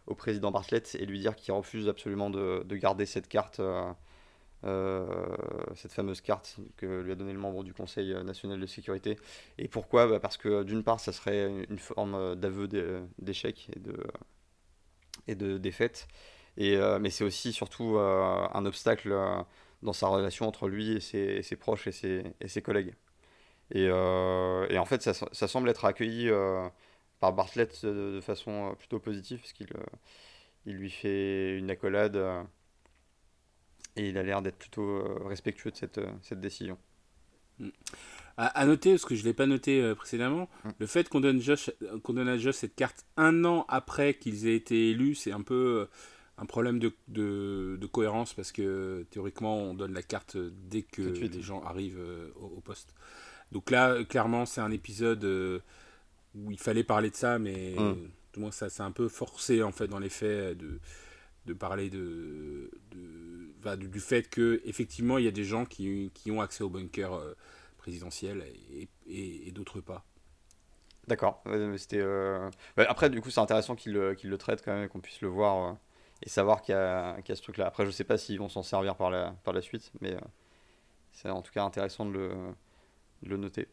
au 0.07 0.15
président 0.15 0.51
Bartlett 0.51 0.95
et 0.95 1.05
lui 1.05 1.19
dire 1.19 1.35
qu'il 1.35 1.53
refuse 1.53 1.87
absolument 1.87 2.29
de, 2.29 2.63
garder 2.71 3.05
cette 3.05 3.27
carte, 3.27 3.59
euh, 3.59 3.91
euh, 4.63 5.05
cette 5.75 5.91
fameuse 5.91 6.21
carte 6.21 6.57
que 6.77 7.01
lui 7.01 7.11
a 7.11 7.15
donné 7.15 7.33
le 7.33 7.39
membre 7.39 7.63
du 7.63 7.73
Conseil 7.73 8.13
national 8.23 8.59
de 8.59 8.65
sécurité. 8.65 9.17
Et 9.57 9.67
pourquoi? 9.67 10.07
Bah, 10.07 10.19
Parce 10.19 10.37
que 10.37 10.63
d'une 10.63 10.83
part, 10.83 10.99
ça 10.99 11.11
serait 11.11 11.65
une 11.69 11.79
forme 11.79 12.35
d'aveu 12.35 12.67
d'échec 13.19 13.69
et 13.75 13.79
de, 13.79 13.97
et 15.27 15.35
de 15.35 15.57
défaite. 15.57 16.07
Et, 16.55 16.75
euh, 16.75 16.97
mais 16.99 17.09
c'est 17.09 17.23
aussi 17.23 17.53
surtout 17.53 17.99
un 17.99 18.65
obstacle 18.65 19.15
dans 19.83 19.93
sa 19.93 20.07
relation 20.07 20.47
entre 20.47 20.67
lui 20.67 20.93
et 20.93 20.99
ses, 21.01 21.55
proches 21.57 21.87
et 21.87 21.91
ses, 21.91 22.23
et 22.41 22.47
ses 22.47 22.61
collègues. 22.61 22.95
Et, 23.71 23.83
et, 23.83 24.77
en 24.77 24.85
fait, 24.85 25.01
ça 25.01 25.47
semble 25.47 25.69
être 25.69 25.83
accueilli 25.83 26.31
par 27.19 27.33
Bartlett 27.33 27.85
de, 27.85 28.19
façon 28.21 28.71
euh, 28.71 28.75
plutôt 28.75 28.99
positive, 28.99 29.39
parce 29.39 29.53
qu'il 29.53 29.67
euh, 29.75 29.83
il 30.65 30.75
lui 30.75 30.89
fait 30.89 31.57
une 31.57 31.69
accolade 31.69 32.15
euh, 32.15 32.43
et 33.95 34.09
il 34.09 34.17
a 34.17 34.23
l'air 34.23 34.41
d'être 34.41 34.57
plutôt 34.57 35.03
respectueux 35.25 35.71
de 35.71 35.77
cette, 35.77 35.99
cette 36.21 36.39
décision. 36.39 36.77
Mm. 37.59 37.69
À, 38.39 38.67
noter, 38.67 38.91
parce 38.91 39.05
que 39.05 39.15
je 39.15 39.21
ne 39.21 39.29
l'ai 39.29 39.33
pas 39.33 39.47
noté 39.47 39.95
précédemment, 39.95 40.47
mm. 40.63 40.69
le 40.77 40.85
fait 40.85 41.09
qu'on 41.09 41.21
donne, 41.21 41.41
Josh, 41.41 41.71
qu'on 42.03 42.13
donne 42.13 42.29
à 42.29 42.37
Josh 42.37 42.55
cette 42.55 42.75
carte 42.75 43.05
un 43.15 43.45
an 43.45 43.65
après 43.67 44.13
qu'ils 44.13 44.47
aient 44.47 44.55
été 44.55 44.91
élus, 44.91 45.15
c'est 45.15 45.31
un 45.31 45.41
peu 45.41 45.87
un 46.37 46.45
problème 46.45 46.77
de, 46.77 46.93
de, 47.07 47.79
de, 47.81 47.87
cohérence 47.87 48.35
parce 48.35 48.51
que 48.51 49.07
théoriquement 49.09 49.57
on 49.57 49.73
donne 49.73 49.91
la 49.93 50.03
carte 50.03 50.37
dès 50.37 50.83
que 50.83 51.01
les 51.01 51.41
gens 51.41 51.63
arrivent 51.63 51.99
au, 52.35 52.61
poste. 52.61 52.93
Donc 53.51 53.71
là, 53.71 54.03
clairement, 54.03 54.45
c'est 54.45 54.61
un 54.61 54.69
épisode 54.69 55.63
où 56.43 56.51
il 56.51 56.59
fallait 56.59 56.83
parler 56.83 57.09
de 57.09 57.15
ça, 57.15 57.39
mais 57.39 57.75
mm. 57.77 58.09
tout 58.31 58.41
le 58.41 58.51
ça 58.51 58.69
c'est 58.69 58.83
un 58.83 58.91
peu 58.91 59.07
forcé 59.07 59.63
en 59.63 59.71
fait 59.71 59.87
dans 59.87 59.99
les 59.99 60.09
faits 60.09 60.57
de, 60.57 60.79
de 61.45 61.53
parler 61.53 61.89
de, 61.89 62.71
de, 62.91 63.75
du 63.75 63.99
fait 63.99 64.29
que 64.29 64.61
effectivement 64.65 65.17
il 65.17 65.25
y 65.25 65.27
a 65.27 65.31
des 65.31 65.43
gens 65.43 65.65
qui, 65.65 66.11
qui 66.13 66.31
ont 66.31 66.41
accès 66.41 66.63
au 66.63 66.69
bunker 66.69 67.13
euh, 67.13 67.33
présidentiel 67.77 68.43
et, 68.71 68.87
et, 69.07 69.51
d'autres 69.51 69.81
pas. 69.81 70.05
D'accord. 71.07 71.41
C'était. 71.77 72.01
Euh, 72.01 72.49
après, 72.75 73.09
du 73.09 73.21
coup, 73.21 73.29
c'est 73.29 73.39
intéressant 73.39 73.77
qu'il 73.77 73.93
le, 73.93 74.13
le 74.21 74.37
traite 74.37 74.61
quand 74.63 74.73
même, 74.73 74.89
qu'on 74.89 74.99
puisse 74.99 75.21
le 75.21 75.29
voir 75.29 75.69
euh, 75.69 75.73
et 76.21 76.27
savoir 76.27 76.61
qu'il 76.61 76.73
y, 76.73 76.77
a, 76.77 77.13
a 77.13 77.35
ce 77.35 77.41
truc-là. 77.41 77.65
Après, 77.67 77.85
je 77.85 77.91
sais 77.91 78.03
pas 78.03 78.17
s'ils 78.17 78.39
vont 78.39 78.49
s'en 78.49 78.61
servir 78.61 78.97
par 78.97 79.09
la, 79.09 79.31
par 79.45 79.53
la 79.53 79.61
suite, 79.61 79.89
mais 80.01 80.17
c'est 81.13 81.29
en 81.29 81.41
tout 81.41 81.53
cas 81.53 81.63
intéressant 81.63 82.05
de 82.05 82.11
le, 82.11 82.29
de 83.23 83.29
le 83.29 83.37
noter. 83.37 83.69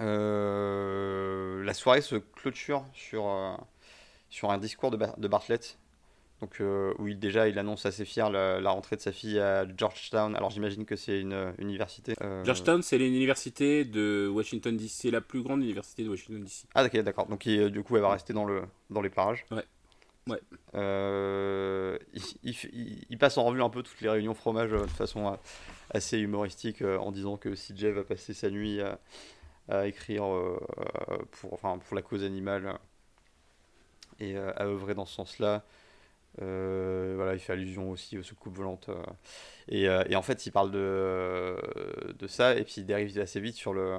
Euh, 0.00 1.62
la 1.64 1.74
soirée 1.74 2.02
se 2.02 2.16
clôture 2.16 2.84
sur, 2.94 3.28
euh, 3.28 3.56
sur 4.30 4.50
un 4.50 4.58
discours 4.58 4.90
de, 4.90 4.98
de 5.16 5.28
Bartlett. 5.28 5.78
Donc, 6.40 6.60
euh, 6.60 6.94
où 7.00 7.08
il, 7.08 7.18
déjà 7.18 7.48
il 7.48 7.58
annonce 7.58 7.84
assez 7.84 8.04
fier 8.04 8.30
la, 8.30 8.70
rentrée 8.70 8.94
de 8.94 9.00
sa 9.00 9.10
fille 9.10 9.40
à 9.40 9.66
Georgetown. 9.76 10.36
Alors 10.36 10.50
j'imagine 10.50 10.84
que 10.84 10.94
c'est 10.94 11.20
une 11.20 11.52
université. 11.58 12.14
Georgetown, 12.44 12.80
c'est 12.82 12.96
l'université 12.96 13.84
de 13.84 14.30
Washington 14.32 14.76
DC, 14.76 14.88
c'est 14.88 15.10
la 15.10 15.20
plus 15.20 15.42
grande 15.42 15.62
université 15.62 16.04
de 16.04 16.08
Washington 16.08 16.44
DC. 16.44 16.66
Ah 16.76 16.84
ok, 16.84 16.96
d'accord. 16.98 17.26
Donc 17.26 17.48
du 17.48 17.82
coup, 17.82 17.96
elle 17.96 18.02
va 18.02 18.12
rester 18.12 18.32
dans, 18.32 18.44
le, 18.44 18.62
dans 18.88 19.00
les 19.00 19.10
parages. 19.10 19.46
Ouais. 19.50 19.64
Ouais. 20.28 20.40
il, 22.44 22.54
il, 23.10 23.18
passe 23.18 23.38
en 23.38 23.44
revue 23.44 23.62
un 23.62 23.70
peu 23.70 23.82
toutes 23.82 24.00
les 24.02 24.10
réunions 24.10 24.34
fromage 24.34 24.70
de 24.70 24.86
façon 24.86 25.38
assez 25.90 26.18
humoristique 26.18 26.82
en 26.82 27.10
disant 27.10 27.36
que 27.38 27.48
CJ 27.48 27.86
va 27.86 28.04
passer 28.04 28.34
sa 28.34 28.50
nuit 28.50 28.80
à, 28.80 29.00
à 29.68 29.86
écrire 29.86 30.24
euh, 30.24 30.58
pour, 31.32 31.52
enfin, 31.52 31.78
pour 31.78 31.94
la 31.94 32.02
cause 32.02 32.24
animale 32.24 32.78
et 34.18 34.36
euh, 34.36 34.52
à 34.56 34.64
œuvrer 34.64 34.94
dans 34.94 35.04
ce 35.04 35.14
sens-là. 35.14 35.64
Euh, 36.40 37.14
voilà, 37.16 37.34
il 37.34 37.40
fait 37.40 37.52
allusion 37.52 37.90
aussi 37.90 38.18
aux 38.18 38.22
soucoupes 38.22 38.56
volantes. 38.56 38.90
et, 39.68 39.84
et, 39.84 40.16
en 40.16 40.22
fait, 40.22 40.46
il 40.46 40.52
parle 40.52 40.70
de, 40.70 41.56
de 42.18 42.26
ça, 42.26 42.54
et 42.54 42.64
puis 42.64 42.74
il 42.78 42.86
dérive 42.86 43.18
assez 43.18 43.40
vite 43.40 43.56
sur 43.56 43.72
le 43.72 43.96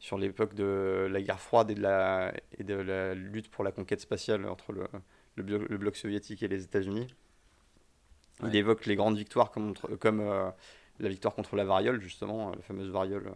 sur 0.00 0.16
l'époque 0.16 0.54
de 0.54 1.08
la 1.10 1.20
guerre 1.20 1.40
froide 1.40 1.72
et 1.72 1.74
de 1.74 1.82
la, 1.82 2.32
et 2.56 2.62
de 2.62 2.74
la 2.74 3.14
lutte 3.14 3.50
pour 3.50 3.64
la 3.64 3.72
conquête 3.72 4.00
spatiale 4.00 4.46
entre 4.46 4.72
le, 4.72 4.86
le, 5.34 5.66
le 5.66 5.76
bloc 5.76 5.96
soviétique 5.96 6.40
et 6.44 6.48
les 6.48 6.62
États-Unis. 6.62 7.08
Il 8.44 8.54
évoque 8.54 8.86
les 8.86 8.94
grandes 8.94 9.16
victoires 9.16 9.50
comme, 9.50 9.74
comme 9.98 10.52
la 11.00 11.08
victoire 11.08 11.34
contre 11.34 11.56
la 11.56 11.64
variole, 11.64 12.00
justement, 12.00 12.50
la 12.50 12.62
fameuse 12.62 12.90
variole 12.90 13.32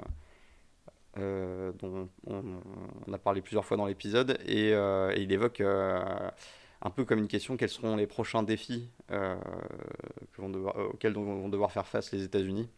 euh, 1.18 1.72
dont 1.78 2.08
on, 2.26 3.12
a 3.12 3.18
parlé 3.18 3.42
plusieurs 3.42 3.66
fois 3.66 3.76
dans 3.76 3.84
l'épisode, 3.84 4.38
et, 4.46 4.72
euh, 4.72 5.12
il 5.14 5.30
évoque 5.30 5.60
euh, 5.60 6.30
un 6.80 6.90
peu 6.90 7.04
comme 7.04 7.18
une 7.18 7.28
question 7.28 7.58
quels 7.58 7.68
seront 7.68 7.96
les 7.96 8.06
prochains 8.06 8.42
défis 8.42 8.88
auxquels 10.38 11.12
vont 11.12 11.48
devoir 11.50 11.70
faire 11.70 11.86
face 11.86 12.12
les 12.12 12.22
États-Unis. 12.22 12.68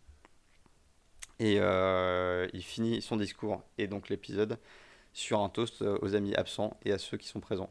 Et 1.38 1.56
il 1.56 2.62
finit 2.62 3.02
son 3.02 3.16
discours 3.16 3.62
et 3.78 3.86
donc 3.86 4.08
l'épisode 4.08 4.58
sur 5.12 5.40
un 5.40 5.48
toast 5.48 5.82
aux 5.82 6.14
amis 6.16 6.34
absents 6.34 6.76
et 6.84 6.92
à 6.92 6.98
ceux 6.98 7.16
qui 7.16 7.28
sont 7.28 7.40
présents. 7.40 7.70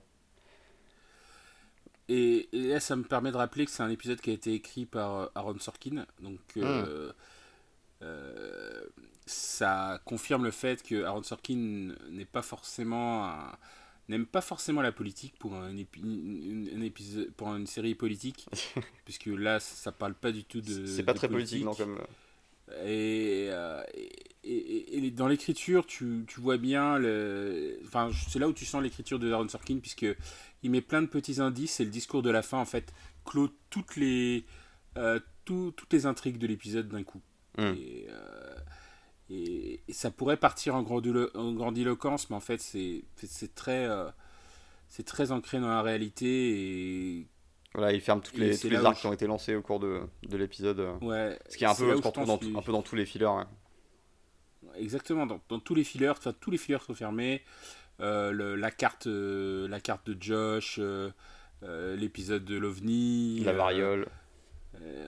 Et, 2.09 2.49
là, 2.51 2.80
ça 2.80 2.95
me 2.95 3.03
permet 3.03 3.32
de 3.32 3.38
rappeler 3.38 3.66
que 3.66 3.72
c'est 3.72 3.84
un 3.84 3.89
épisode 3.89 4.20
qui 4.20 4.30
a 4.30 4.34
été 4.34 4.53
écrit 4.53 4.86
par 4.86 5.32
Aaron 5.36 5.59
Sorkin. 5.59 6.05
Donc, 6.22 6.39
hmm 6.55 7.11
ça 9.26 10.01
confirme 10.05 10.43
le 10.43 10.51
fait 10.51 10.84
que 10.84 11.03
Aaron 11.03 11.24
Sorkin 11.24 11.93
n'est 12.09 12.26
pas 12.26 12.41
forcément 12.41 13.30
n'aime 14.09 14.26
pas 14.26 14.41
forcément 14.41 14.82
la 14.82 14.91
politique 14.91 15.34
pour 15.39 15.55
un, 15.55 15.76
épisode, 15.78 17.32
pour 17.32 17.53
une 17.55 17.67
série 17.67 17.95
politique, 17.95 18.47
puisque 19.05 19.28
là, 19.28 19.59
ça 19.59 19.91
parle 19.91 20.13
pas 20.13 20.32
du 20.32 20.43
tout 20.43 20.61
de. 20.61 20.86
C'est 20.86 21.03
pas 21.03 21.13
très 21.13 21.30
politique, 21.30 21.63
non, 21.63 21.74
comme. 21.74 21.99
Et, 22.86 23.49
et, 24.43 25.11
dans 25.11 25.28
l'écriture, 25.28 25.86
tu, 25.86 26.24
tu, 26.28 26.39
vois 26.39 26.57
bien. 26.57 26.97
Le... 26.97 27.80
Enfin, 27.86 28.09
c'est 28.30 28.39
là 28.39 28.47
où 28.47 28.53
tu 28.53 28.65
sens 28.65 28.82
l'écriture 28.82 29.19
de 29.19 29.32
Aaron 29.32 29.47
Sorkin, 29.47 29.80
puisque 29.80 30.05
il 30.63 30.71
met 30.71 30.82
plein 30.82 31.01
de 31.01 31.07
petits 31.07 31.39
indices 31.39 31.80
et 31.80 31.86
le 31.86 31.91
discours 31.91 32.24
de 32.24 32.30
la 32.30 32.41
fin, 32.41 32.57
en 32.57 32.65
fait, 32.65 32.93
clôt 33.26 33.49
toutes 33.69 33.95
les, 33.95 34.45
toutes 35.45 35.93
les 35.93 36.05
intrigues 36.05 36.38
de 36.38 36.47
l'épisode 36.47 36.89
d'un 36.89 37.03
coup. 37.03 37.21
Hmm. 37.57 37.74
Et, 37.78 38.07
et, 39.30 39.82
ça 39.91 40.11
pourrait 40.11 40.38
partir 40.38 40.76
en, 40.76 40.84
grandiloquence, 40.84 42.30
mais 42.30 42.36
en 42.36 42.41
fait, 42.41 42.59
c'est 42.61 43.05
très, 43.55 43.86
euh, 43.86 44.09
c'est 44.89 45.05
très 45.05 45.32
ancré 45.32 45.59
dans 45.59 45.69
la 45.69 45.82
réalité. 45.82 46.28
Et 46.28 47.28
voilà, 47.74 47.93
il 47.93 48.01
ferme 48.01 48.21
toutes 48.21 48.38
les, 48.38 48.57
tous 48.57 48.69
les 48.69 48.78
arcs 48.78 48.99
qui 48.99 49.07
ont 49.07 49.13
été 49.13 49.28
lancés 49.28 49.55
au 49.55 49.61
cours 49.61 49.80
de, 49.80 50.01
de 50.28 50.38
l'épisode. 50.38 50.80
Ouais, 51.01 51.39
ce 51.49 51.57
qui 51.57 51.63
est 51.63 51.67
un 51.67 51.76
peu, 51.76 51.99
dans, 51.99 52.34
un 52.36 52.61
peu 52.61 52.71
dans 52.71 52.82
tous 52.82 52.95
les 52.95 53.05
fillers. 53.05 53.43
Exactement, 54.76 55.26
dans, 55.26 55.39
dans, 55.49 55.59
tous 55.59 55.76
les 55.76 55.84
fillers, 55.84 56.13
tous 56.39 56.51
les 56.51 56.57
fillers 56.57 56.80
sont 56.86 56.95
fermés. 56.95 57.43
Euh, 57.99 58.57
la, 58.57 58.71
carte, 58.71 59.07
euh, 59.07 59.67
la 59.67 59.80
carte 59.80 60.09
de 60.09 60.21
Josh, 60.21 60.80
l'épisode 61.61 62.43
de 62.43 62.57
l'OVNI. 62.57 63.41
La 63.45 63.53
variole. 63.53 64.07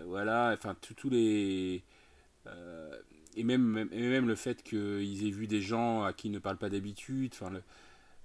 voilà, 0.05 0.53
enfin, 0.53 0.75
tous 0.95 1.09
les 1.09 1.83
et 3.35 3.43
même, 3.43 3.87
même 3.91 4.27
le 4.27 4.35
fait 4.35 4.63
qu'ils 4.63 5.27
aient 5.27 5.31
vu 5.31 5.47
des 5.47 5.61
gens 5.61 6.03
à 6.03 6.13
qui 6.13 6.27
ils 6.27 6.31
ne 6.31 6.39
parlent 6.39 6.57
pas 6.57 6.69
d'habitude, 6.69 7.33
enfin, 7.33 7.51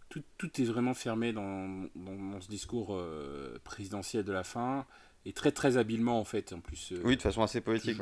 tout, 0.09 0.23
tout, 0.39 0.61
est 0.61 0.65
vraiment 0.65 0.95
fermé 0.95 1.33
dans, 1.33 1.87
dans, 1.95 2.41
ce 2.41 2.49
discours 2.49 2.95
euh, 2.95 3.59
présidentiel 3.65 4.25
de 4.25 4.33
la 4.33 4.45
fin, 4.45 4.87
et 5.25 5.33
très 5.33 5.53
très 5.53 5.77
habilement 5.77 6.19
en 6.19 6.25
fait, 6.25 6.53
en 6.53 6.61
plus. 6.61 6.93
Euh, 6.93 7.03
oui, 7.05 7.17
de 7.17 7.23
façon 7.23 7.43
assez 7.43 7.61
poétique. 7.61 7.99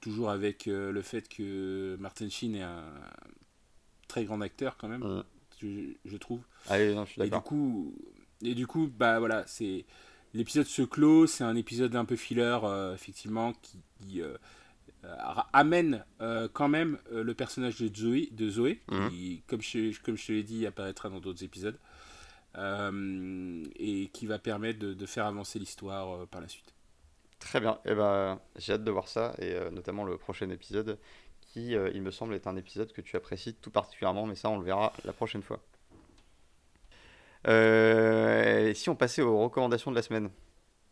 Toujours, 0.00 0.30
avec 0.30 0.66
euh, 0.66 0.90
le 0.90 1.02
fait 1.02 1.28
que 1.28 1.96
Martin 2.00 2.28
Sheen 2.28 2.56
est 2.56 2.62
un 2.62 2.84
très 4.08 4.24
grand 4.24 4.40
acteur 4.40 4.76
quand 4.76 4.88
même, 4.88 5.22
je, 5.60 6.16
trouve. 6.16 6.40
Non, 6.70 7.04
je 7.04 7.10
suis 7.10 7.22
et 7.22 7.30
du 7.30 7.40
coup, 7.40 7.94
et 8.42 8.54
du 8.54 8.66
coup, 8.66 8.90
bah 8.94 9.20
voilà, 9.20 9.46
c'est 9.46 9.84
l'épisode 10.34 10.66
se 10.66 10.82
clôt, 10.82 11.26
c'est 11.26 11.44
un 11.44 11.54
épisode 11.54 11.94
un 11.94 12.04
peu 12.04 12.16
filler, 12.16 12.58
effectivement, 12.94 13.52
qui, 13.62 13.78
qui 14.00 14.22
amène 15.52 16.04
euh, 16.20 16.48
quand 16.52 16.68
même 16.68 16.98
euh, 17.12 17.22
le 17.22 17.34
personnage 17.34 17.80
de 17.80 17.94
Zoé, 17.94 18.28
de 18.32 18.48
Zoé 18.48 18.80
mhm. 18.90 19.10
qui, 19.10 19.42
comme 19.46 19.62
je, 19.62 20.00
comme 20.02 20.16
je 20.16 20.26
te 20.26 20.32
l'ai 20.32 20.42
dit, 20.42 20.66
apparaîtra 20.66 21.08
dans 21.08 21.20
d'autres 21.20 21.44
épisodes, 21.44 21.78
et 22.54 24.10
qui 24.12 24.26
va 24.26 24.38
permettre 24.38 24.78
de, 24.78 25.06
faire 25.06 25.24
avancer 25.24 25.58
l'histoire 25.58 26.26
par 26.26 26.42
la 26.42 26.48
suite. 26.48 26.74
Très 27.38 27.60
bien, 27.60 27.78
et 27.86 27.92
eh 27.92 27.94
ben, 27.94 28.40
j'ai 28.56 28.74
hâte 28.74 28.84
de 28.84 28.90
voir 28.90 29.08
ça, 29.08 29.34
et 29.38 29.54
notamment 29.70 30.04
le 30.04 30.18
prochain 30.18 30.50
épisode, 30.50 30.98
qui, 31.40 31.72
il 31.72 32.02
me 32.02 32.10
semble, 32.10 32.34
est 32.34 32.46
un 32.46 32.56
épisode 32.56 32.92
que 32.92 33.00
tu 33.00 33.16
apprécies 33.16 33.54
tout 33.54 33.70
particulièrement, 33.70 34.26
mais 34.26 34.34
ça, 34.34 34.50
on 34.50 34.58
le 34.58 34.64
verra 34.64 34.92
la 35.06 35.14
prochaine 35.14 35.42
fois. 35.42 35.60
si 37.46 38.88
on 38.90 38.96
passait 38.96 39.22
aux 39.22 39.38
recommandations 39.38 39.90
de 39.90 39.96
la 39.96 40.02
semaine? 40.02 40.30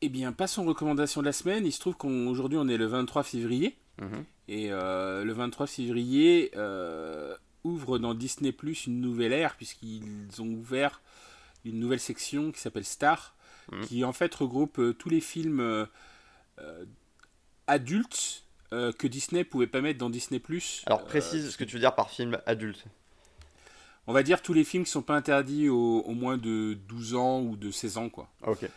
Eh 0.02 0.08
bien, 0.08 0.32
passons 0.32 0.64
aux 0.64 0.68
recommandations 0.68 1.20
de 1.20 1.26
la 1.26 1.32
semaine. 1.32 1.66
Il 1.66 1.72
se 1.72 1.80
trouve 1.80 1.96
qu'aujourd'hui, 1.96 2.58
on 2.58 2.68
est 2.68 2.78
le 2.78 2.86
23 2.86 3.22
février. 3.22 3.76
Mhm. 4.00 4.24
Et 4.48 4.72
euh, 4.72 5.24
le 5.24 5.32
23 5.32 5.66
février 5.66 6.50
euh, 6.56 7.36
ouvre 7.64 7.98
dans 7.98 8.14
Disney 8.14 8.52
Plus 8.52 8.86
une 8.86 9.00
nouvelle 9.00 9.32
ère, 9.32 9.56
puisqu'ils 9.56 10.28
ont 10.40 10.46
ouvert 10.46 11.02
une 11.66 11.78
nouvelle 11.78 12.00
section 12.00 12.50
qui 12.50 12.60
s'appelle 12.60 12.86
Star, 12.86 13.34
mhm. 13.70 13.80
qui 13.82 14.04
en 14.04 14.14
fait 14.14 14.34
regroupe 14.34 14.78
euh, 14.78 14.94
tous 14.94 15.10
les 15.10 15.20
films 15.20 15.86
adultes 17.66 18.44
que 18.70 19.06
Disney 19.06 19.44
pouvait 19.44 19.66
pas 19.66 19.80
mettre 19.80 19.98
dans 19.98 20.10
Disney 20.10 20.38
Plus. 20.40 20.82
Alors 20.84 21.04
précise 21.04 21.50
ce 21.50 21.56
que 21.56 21.64
tu 21.64 21.74
veux 21.74 21.80
dire 21.80 21.94
par 21.94 22.10
film 22.10 22.38
adulte. 22.44 22.84
On 24.06 24.12
va 24.12 24.22
dire 24.22 24.42
tous 24.42 24.52
les 24.52 24.64
films 24.64 24.84
qui 24.84 24.90
sont 24.90 25.02
pas 25.02 25.16
interdits 25.16 25.70
au, 25.70 26.04
moins 26.10 26.36
de 26.36 26.74
12 26.86 27.14
ans 27.14 27.40
ou 27.40 27.56
de 27.56 27.70
16 27.70 27.96
ans, 27.96 28.08
quoi. 28.10 28.28
Ok 28.46 28.68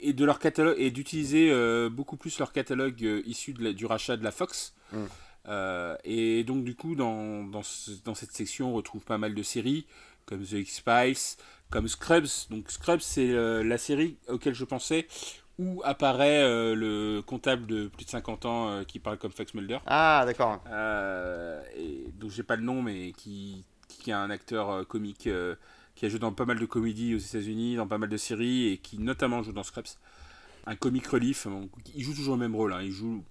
et 0.00 0.12
de 0.12 0.24
leur 0.24 0.38
catalogue 0.38 0.76
et 0.78 0.90
d'utiliser 0.90 1.50
euh, 1.50 1.88
beaucoup 1.88 2.16
plus 2.16 2.38
leur 2.38 2.52
catalogue 2.52 3.02
euh, 3.04 3.22
issu 3.26 3.52
de 3.52 3.72
du 3.72 3.86
rachat 3.86 4.16
de 4.16 4.24
la 4.24 4.30
Fox. 4.30 4.74
Mm. 4.92 5.04
Euh, 5.48 5.96
et 6.04 6.44
donc 6.44 6.64
du 6.64 6.74
coup 6.74 6.96
dans, 6.96 7.44
dans, 7.44 7.62
dans, 8.04 8.14
cette 8.16 8.32
section 8.32 8.70
on 8.70 8.74
retrouve 8.74 9.04
pas 9.04 9.16
mal 9.16 9.32
de 9.32 9.42
séries 9.44 9.86
comme 10.24 10.44
The 10.44 10.54
X-Files, 10.54 11.38
comme 11.70 11.86
Scrubs. 11.88 12.48
Donc 12.50 12.70
Scrubs 12.70 13.00
c'est 13.00 13.32
la 13.62 13.78
série 13.78 14.16
auquel 14.28 14.54
je 14.54 14.64
pensais 14.64 15.06
où 15.58 15.80
apparaît 15.84 16.42
le 16.74 17.20
comptable 17.24 17.66
de 17.66 17.86
plus 17.86 18.04
de 18.04 18.10
50 18.10 18.44
ans 18.44 18.84
qui 18.84 18.98
parle 18.98 19.18
comme 19.18 19.30
Fox 19.30 19.54
Mulder. 19.54 19.78
Ah 19.86 20.24
d'accord. 20.26 20.62
et 21.76 22.10
donc 22.14 22.32
j'ai 22.32 22.42
pas 22.42 22.56
le 22.56 22.64
nom 22.64 22.82
mais 22.82 23.12
qui, 23.12 23.64
qui 23.88 24.10
est 24.10 24.14
un 24.14 24.30
acteur 24.30 24.84
comique 24.88 25.28
qui 25.96 26.06
a 26.06 26.08
joué 26.08 26.20
dans 26.20 26.32
pas 26.32 26.44
mal 26.44 26.58
de 26.60 26.66
comédies 26.66 27.14
aux 27.14 27.18
États-Unis, 27.18 27.76
dans 27.76 27.88
pas 27.88 27.98
mal 27.98 28.08
de 28.08 28.16
séries, 28.16 28.68
et 28.68 28.78
qui 28.78 28.98
notamment 28.98 29.42
joue 29.42 29.52
dans 29.52 29.64
Scraps. 29.64 29.98
Un 30.66 30.76
comic 30.76 31.06
relief, 31.06 31.46
il 31.94 32.04
joue 32.04 32.14
toujours 32.14 32.34
le 32.34 32.40
même 32.40 32.54
rôle, 32.54 32.72
hein. 32.72 32.82
il 32.82 32.90
joue 32.92 33.24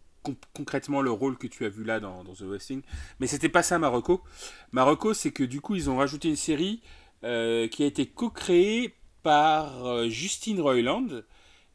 concrètement 0.53 1.01
le 1.01 1.11
rôle 1.11 1.37
que 1.37 1.47
tu 1.47 1.65
as 1.65 1.69
vu 1.69 1.83
là 1.83 1.99
dans, 1.99 2.23
The 2.23 2.41
Westing. 2.41 2.81
Mais 3.19 3.27
c'était 3.27 3.49
pas 3.49 3.63
ça 3.63 3.77
Marocco. 3.77 4.23
Marocco, 4.71 5.13
c'est 5.13 5.31
que 5.31 5.43
du 5.43 5.61
coup, 5.61 5.75
ils 5.75 5.89
ont 5.89 5.97
rajouté 5.97 6.27
une 6.27 6.35
série 6.35 6.81
euh, 7.23 7.67
qui 7.67 7.83
a 7.83 7.85
été 7.85 8.07
co-créée 8.07 8.95
par 9.21 9.85
euh, 9.85 10.09
Justine 10.09 10.59
Roiland. 10.59 11.07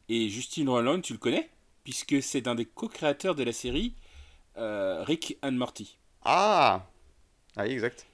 Et 0.09 0.29
Justine 0.29 0.67
Roiland, 0.67 0.99
tu 0.99 1.13
le 1.13 1.19
connais, 1.19 1.49
puisque 1.83 2.21
c'est 2.21 2.47
un 2.47 2.55
des 2.55 2.65
co-créateurs 2.65 3.35
de 3.35 3.43
la 3.43 3.53
série 3.53 3.95
euh, 4.57 5.03
Rick 5.03 5.37
and 5.41 5.53
Morty. 5.53 5.97
Ah 6.25 6.89
Ah, 7.55 7.67
exact. 7.67 8.07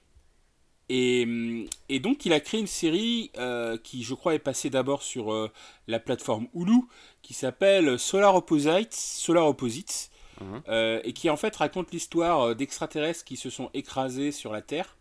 Et, 0.88 1.66
et, 1.90 2.00
donc 2.00 2.24
il 2.24 2.32
a 2.32 2.40
créé 2.40 2.60
une 2.60 2.66
série 2.66 3.30
euh, 3.36 3.76
qui 3.76 4.02
je 4.02 4.14
crois 4.14 4.34
est 4.34 4.38
passée 4.38 4.70
d'abord 4.70 5.02
sur 5.02 5.32
euh, 5.32 5.50
la 5.86 5.98
plateforme 5.98 6.48
Hulu 6.54 6.80
qui 7.20 7.34
s'appelle 7.34 7.98
Solar 7.98 8.34
Opposites, 8.34 8.94
Solar 8.94 9.46
Opposites 9.46 10.10
mhm. 10.40 10.62
euh, 10.68 11.00
et 11.04 11.12
qui 11.12 11.28
en 11.28 11.36
fait 11.36 11.54
raconte 11.56 11.92
l'histoire 11.92 12.56
d'extraterrestres 12.56 13.24
qui 13.24 13.36
se 13.36 13.50
sont 13.50 13.68
écrasés 13.74 14.32
sur 14.32 14.52
la 14.52 14.62
Terre 14.62 14.94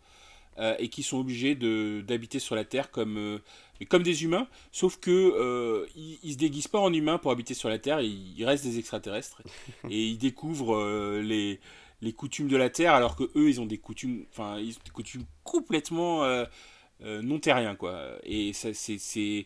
et 0.80 0.90
qui 0.90 1.04
sont 1.04 1.20
obligés 1.20 1.54
d'habiter 1.54 2.40
sur 2.40 2.56
la 2.56 2.66
Terre 2.66 2.90
comme, 2.90 3.40
comme 3.90 4.02
des 4.02 4.24
humains, 4.24 4.48
sauf 4.72 4.98
que 5.00 5.86
ils, 5.96 6.18
ils, 6.24 6.34
se 6.34 6.38
déguisent 6.40 6.68
pas 6.68 6.80
en 6.80 6.92
humains 6.92 7.20
pour 7.20 7.30
habiter 7.30 7.54
sur 7.54 7.70
la 7.70 7.78
Terre, 7.78 8.02
ils, 8.02 8.36
ils 8.36 8.44
restent 8.44 8.64
des 8.64 8.80
extraterrestres 8.80 9.44
et 9.92 10.08
ils 10.08 10.18
découvrent 10.18 11.20
les 11.20 11.60
les 12.02 12.14
coutumes 12.14 12.48
de 12.48 12.58
la 12.58 12.70
terre, 12.70 12.93
alors 12.93 13.16
que 13.16 13.24
eux, 13.36 13.50
ils 13.50 13.60
ont 13.60 13.66
des 13.66 13.78
coutumes, 13.78 14.26
enfin, 14.32 14.60
ils 14.60 14.76
ont 14.76 14.84
des 14.86 14.91
coutumes 14.91 15.24
complètement 15.43 16.24
euh, 16.24 16.45
euh, 17.04 17.22
non 17.22 17.39
terriens, 17.39 17.76
quoi. 17.76 18.12
Et 18.24 18.54
ça, 18.54 18.70
c'est, 18.74 19.45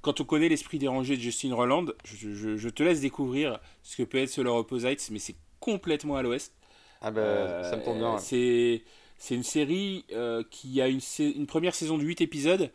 quand 0.00 0.20
on 0.20 0.24
connaît 0.24 0.48
l'esprit 0.48 0.78
dérangé 0.78 1.16
de 1.16 1.20
Justin 1.22 1.54
Roland, 1.54 1.86
je, 2.04 2.68
te 2.68 2.82
laisse 2.82 3.00
découvrir 3.00 3.58
ce 3.82 3.96
que 3.96 4.02
peut 4.02 4.18
être 4.18 4.30
Solar 4.30 4.54
Opposites, 4.54 5.08
mais 5.10 5.18
c'est 5.18 5.36
complètement 5.58 6.16
à 6.16 6.22
l'ouest. 6.22 6.54
Ah 7.02 7.10
ben, 7.10 7.64
ça 7.64 7.76
me 7.76 7.82
tombe 7.82 7.98
bien. 7.98 8.18
C'est 8.18 8.82
c'est 9.22 9.34
une 9.34 9.42
série 9.42 10.06
qui 10.50 10.80
a 10.80 10.88
une, 10.88 11.00
une, 11.18 11.46
première 11.46 11.74
saison 11.74 11.98
de 11.98 12.04
8 12.04 12.22
épisodes 12.22 12.70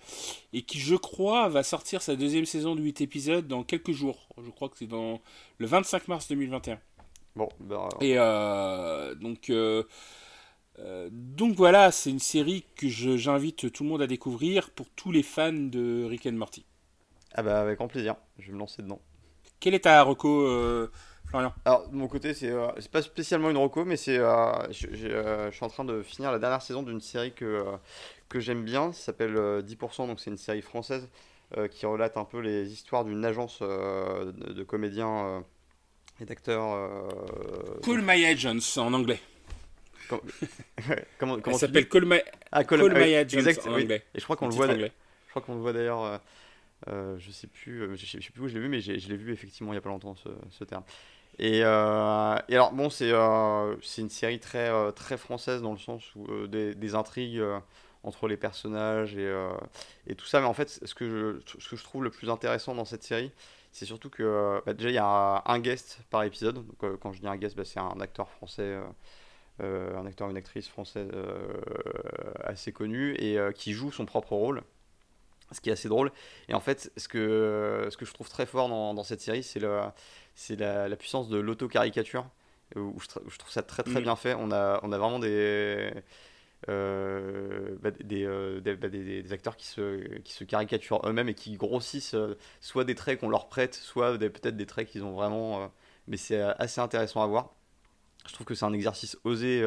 et 0.53 0.61
qui, 0.61 0.77
je 0.77 0.93
crois, 0.93 1.49
va 1.49 1.63
sortir 1.63 2.03
sa 2.03 2.15
deuxième 2.15 2.45
saison 2.45 2.75
de 2.75 2.81
8 2.83 3.01
épisodes 3.01 3.47
dans 3.47 3.63
quelques 3.63 3.93
jours. 3.93 4.27
Je 4.43 4.51
crois 4.51 4.69
que 4.69 4.77
c'est 4.77 4.85
dans 4.85 5.21
le 5.57 5.65
25 5.65 6.07
mars 6.07 6.27
2021. 6.27 6.79
Bon, 7.35 7.49
ben, 7.59 7.89
Et 7.99 8.13
euh, 8.17 9.13
donc, 9.15 9.49
euh, 9.49 9.83
euh, 10.79 11.09
donc 11.11 11.55
voilà, 11.55 11.91
c'est 11.91 12.09
une 12.09 12.19
série 12.19 12.65
que 12.77 12.87
j'invite 12.87 13.71
tout 13.73 13.83
le 13.83 13.89
monde 13.89 14.01
à 14.01 14.07
découvrir 14.07 14.69
pour 14.69 14.89
tous 14.91 15.11
les 15.11 15.23
fans 15.23 15.51
de 15.51 16.05
Rick 16.05 16.25
and 16.27 16.33
Morty. 16.33 16.65
Ah 17.33 17.43
bah 17.43 17.59
avec 17.59 17.77
grand 17.77 17.89
plaisir, 17.89 18.15
je 18.39 18.47
vais 18.47 18.53
me 18.53 18.59
lancer 18.59 18.81
dedans. 18.81 19.01
Quel 19.59 19.73
est 19.73 19.81
ta 19.81 20.01
reco, 20.03 20.47
Florian? 21.25 21.53
Alors 21.65 21.89
de 21.89 21.95
mon 21.95 22.07
côté, 22.07 22.33
c'est 22.33 22.53
c'est 22.79 22.91
pas 22.91 23.01
spécialement 23.01 23.49
une 23.49 23.57
reco, 23.57 23.83
mais 23.83 23.97
c'est 23.97 24.15
je 24.15 25.49
suis 25.51 25.65
en 25.65 25.69
train 25.69 25.83
de 25.83 26.01
finir 26.01 26.31
la 26.31 26.39
dernière 26.39 26.61
saison 26.61 26.83
d'une 26.83 27.01
série 27.01 27.33
que 27.33 27.65
que 28.29 28.39
j'aime 28.39 28.63
bien, 28.63 28.93
ça 28.93 29.07
s'appelle 29.07 29.35
10%, 29.63 30.07
donc 30.07 30.21
c'est 30.21 30.31
une 30.31 30.37
série 30.37 30.61
française 30.61 31.09
qui 31.71 31.85
relate 31.85 32.15
un 32.15 32.23
peu 32.23 32.39
les 32.39 32.71
histoires 32.71 33.03
d'une 33.03 33.25
agence 33.25 33.61
de, 33.61 34.53
de, 34.53 34.63
comédiens 34.63 35.43
et 36.19 36.25
d'acteurs. 36.25 36.73
Euh... 36.73 37.79
Call 37.83 38.01
My 38.01 38.25
Agents 38.25 38.77
en 38.77 38.93
anglais. 38.93 39.19
comment, 41.17 41.39
comment 41.39 41.57
Ça 41.57 41.67
s'appelle 41.67 41.89
Call 41.89 42.05
My, 42.05 42.19
ah, 42.51 42.63
Call, 42.63 42.79
Call 42.79 42.93
My 42.93 43.15
Agents 43.15 43.67
en 43.67 43.73
anglais. 43.73 44.03
Et 44.13 44.19
je 44.19 44.23
crois 44.23 44.35
qu'on 44.35 44.47
le 44.47 44.53
voit. 44.53 44.67
Je 44.67 44.89
crois 45.29 45.41
qu'on 45.41 45.55
le 45.55 45.61
voit 45.61 45.73
d'ailleurs. 45.73 46.03
Euh, 46.03 46.17
euh, 46.87 47.17
je 47.19 47.31
sais 47.31 47.47
plus, 47.47 47.81
euh, 47.81 47.95
je 47.95 48.05
sais, 48.05 48.19
plus 48.19 48.43
où 48.43 48.47
je 48.47 48.53
l'ai 48.53 48.59
vu, 48.59 48.69
mais 48.69 48.79
je 48.81 48.91
l'ai 48.91 49.17
vu 49.17 49.31
effectivement 49.33 49.71
il 49.71 49.75
y 49.75 49.77
a 49.77 49.81
pas 49.81 49.89
longtemps 49.89 50.15
ce, 50.15 50.29
ce 50.51 50.63
terme. 50.63 50.83
Et, 51.39 51.61
euh, 51.63 52.37
et, 52.47 52.55
alors 52.55 52.71
bon, 52.73 52.89
c'est 52.89 53.11
c'est 53.81 54.01
une 54.01 54.09
série 54.09 54.39
très 54.39 54.69
très 54.93 55.17
française 55.17 55.61
dans 55.61 55.73
le 55.73 55.79
sens 55.79 56.03
où 56.15 56.47
des, 56.47 56.75
des, 56.75 56.95
intrigues 56.95 57.43
entre 58.03 58.27
les 58.27 58.37
personnages 58.37 59.15
et, 59.17 59.33
et, 60.07 60.15
tout 60.15 60.25
ça. 60.25 60.39
Mais 60.39 60.47
en 60.47 60.53
fait, 60.53 60.79
ce 60.85 60.93
que, 60.93 61.41
je, 61.45 61.59
ce 61.59 61.69
que 61.69 61.75
je 61.75 61.83
trouve 61.83 62.03
le 62.03 62.11
plus 62.11 62.29
intéressant 62.29 62.75
dans 62.75 62.85
cette 62.85 63.03
série, 63.03 63.31
c'est 63.75 63.85
surtout 63.85 64.09
que 64.09 64.61
bah, 64.65 64.73
déjà 64.73 64.89
il 64.89 64.95
y 64.95 64.97
a 64.97 65.43
un, 65.45 65.59
guest 65.59 65.99
par 66.09 66.23
épisode. 66.23 66.55
Donc, 66.55 66.99
quand 66.99 67.11
je 67.11 67.19
dis 67.19 67.27
un 67.27 67.35
guest, 67.35 67.57
bah, 67.57 67.65
c'est 67.65 67.79
un 67.79 67.99
acteur 67.99 68.29
français. 68.29 68.77
un 69.59 70.05
acteur, 70.05 70.29
une 70.29 70.37
actrice 70.37 70.67
française 70.69 71.09
assez 72.43 72.71
connue 72.71 73.15
et 73.15 73.37
qui 73.53 73.73
joue 73.73 73.91
son 73.91 74.05
propre 74.05 74.33
rôle 74.33 74.63
ce 75.51 75.61
qui 75.61 75.69
est 75.69 75.73
assez 75.73 75.89
drôle. 75.89 76.11
Et 76.49 76.53
en 76.53 76.59
fait, 76.59 76.91
ce 76.97 77.07
que, 77.07 77.87
ce 77.91 77.97
que 77.97 78.05
je 78.05 78.13
trouve 78.13 78.29
très 78.29 78.45
fort 78.45 78.69
dans, 78.69 78.93
dans 78.93 79.03
cette 79.03 79.21
série, 79.21 79.43
c'est 79.43 79.59
la, 79.59 79.93
la, 80.87 80.95
puissance 80.95 81.29
de 81.29 81.37
l'auto-caricature, 81.37 82.25
où 82.75 82.95
je, 82.99 83.07
je, 83.27 83.37
trouve 83.37 83.51
ça 83.51 83.61
très 83.61 83.83
très 83.83 83.99
mm. 83.99 84.03
bien 84.03 84.15
fait. 84.15 84.35
On 84.37 84.51
a, 84.51 84.79
on 84.83 84.91
a 84.91 84.97
vraiment 84.97 85.19
des, 85.19 85.91
euh, 86.69 87.75
bah, 87.81 87.91
euh, 88.11 88.59
bah, 88.61 88.89
des, 88.89 89.21
des, 89.21 89.33
acteurs 89.33 89.55
qui 89.55 89.67
se, 89.67 90.17
qui 90.19 90.33
se 90.33 90.43
caricaturent 90.43 91.01
eux-mêmes 91.07 91.29
et 91.29 91.35
qui 91.35 91.57
grossissent 91.57 92.15
euh, 92.15 92.37
soit 92.59 92.83
des 92.85 92.95
traits 92.95 93.19
qu'on 93.19 93.29
leur 93.29 93.49
prête, 93.49 93.75
soit 93.75 94.17
peut-être 94.17 94.57
des 94.57 94.65
traits 94.65 94.89
qu'ils 94.89 95.03
ont 95.03 95.13
vraiment. 95.13 95.71
mais 96.07 96.17
c'est 96.17 96.41
assez 96.41 96.81
intéressant 96.81 97.21
à 97.21 97.27
voir. 97.27 97.53
Je 98.27 98.33
trouve 98.33 98.47
que 98.47 98.55
c'est 98.55 98.65
un 98.65 98.73
exercice 98.73 99.17
osé 99.23 99.63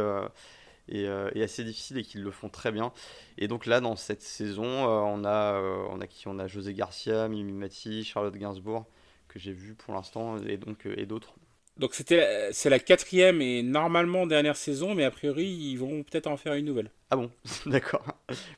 et, 0.88 1.08
assez 1.08 1.64
difficile 1.64 1.98
et 1.98 2.02
qu'ils 2.02 2.22
le 2.22 2.30
font 2.30 2.48
très 2.48 2.72
bien. 2.72 2.92
Et 3.38 3.48
donc 3.48 3.66
là, 3.66 3.80
dans 3.80 3.96
cette 3.96 4.22
saison, 4.22 4.64
on, 4.64 5.24
a, 5.24 5.60
on 5.90 6.00
a 6.00 6.06
qui? 6.06 6.28
On 6.28 6.38
a 6.38 6.48
José 6.48 6.74
Garcia, 6.74 7.28
Mimi 7.28 7.52
Mati, 7.52 8.04
Charlotte 8.04 8.34
Gainsbourg, 8.34 8.86
que 9.28 9.38
j'ai 9.38 9.52
vu 9.52 9.74
pour 9.74 9.94
l'instant, 9.94 10.38
et 10.38 10.56
donc 10.56 10.86
et 10.86 11.06
d'autres. 11.06 11.34
Donc 11.78 11.94
c'était 11.94 12.48
c'est 12.52 12.70
la 12.70 12.78
quatrième 12.78 13.40
et 13.40 13.62
normalement 13.62 14.26
dernière 14.26 14.56
saison, 14.56 14.94
mais 14.94 15.04
a 15.04 15.10
priori 15.10 15.46
ils 15.46 15.76
vont 15.76 16.02
peut-être 16.02 16.26
en 16.26 16.36
faire 16.36 16.54
une 16.54 16.64
nouvelle. 16.64 16.90
Ah 17.10 17.16
bon, 17.16 17.30
d'accord. 17.66 18.04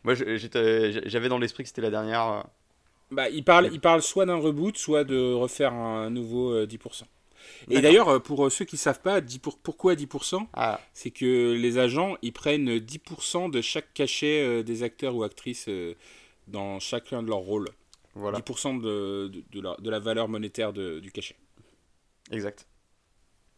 Moi 0.05 0.15
j'avais 0.15 1.29
dans 1.29 1.39
l'esprit 1.39 1.65
que 1.65 1.69
c'était 1.69 1.83
la 1.83 1.91
dernière. 1.91 2.45
Bah, 3.11 3.29
il 3.29 3.45
parle, 3.45 3.71
il 3.73 3.81
parle 3.81 4.03
soit 4.03 4.25
d'un 4.25 4.37
reboot, 4.37 4.79
soit 4.79 5.05
de 5.05 5.33
refaire 5.33 5.73
un 5.73 6.11
nouveau 6.11 6.65
10%. 6.65 7.03
Et 7.69 7.81
d'ailleurs, 7.81 8.09
euh, 8.09 8.19
pour 8.19 8.47
euh, 8.47 8.51
ceux 8.51 8.65
qui 8.65 8.77
ne 8.77 8.81
savent 8.81 9.01
pas, 9.01 9.21
10 9.21 9.39
pour... 9.39 9.59
pourquoi 9.59 9.95
10% 9.95 10.47
ah. 10.55 10.81
C'est 10.93 11.11
que 11.11 11.53
les 11.55 11.79
agents, 11.79 12.17
ils 12.23 12.33
prennent 12.33 12.79
10% 12.79 13.51
de 13.51 13.61
chaque 13.61 13.93
cachet 13.95 14.43
euh, 14.43 14.63
des 14.63 14.83
acteurs 14.83 15.15
ou 15.15 15.23
actrices 15.23 15.69
dans 16.49 16.81
chacun 16.81 17.23
de 17.23 17.29
leurs 17.29 17.39
rôles. 17.39 17.69
Voilà. 18.15 18.41
10% 18.41 18.81
de, 18.81 19.29
de, 19.53 19.61
la, 19.61 19.77
de, 19.79 19.91
la, 19.91 19.99
valeur 19.99 20.29
monétaire 20.29 20.73
du 20.73 21.13
cachet. 21.13 21.37
Exact. 22.31 22.67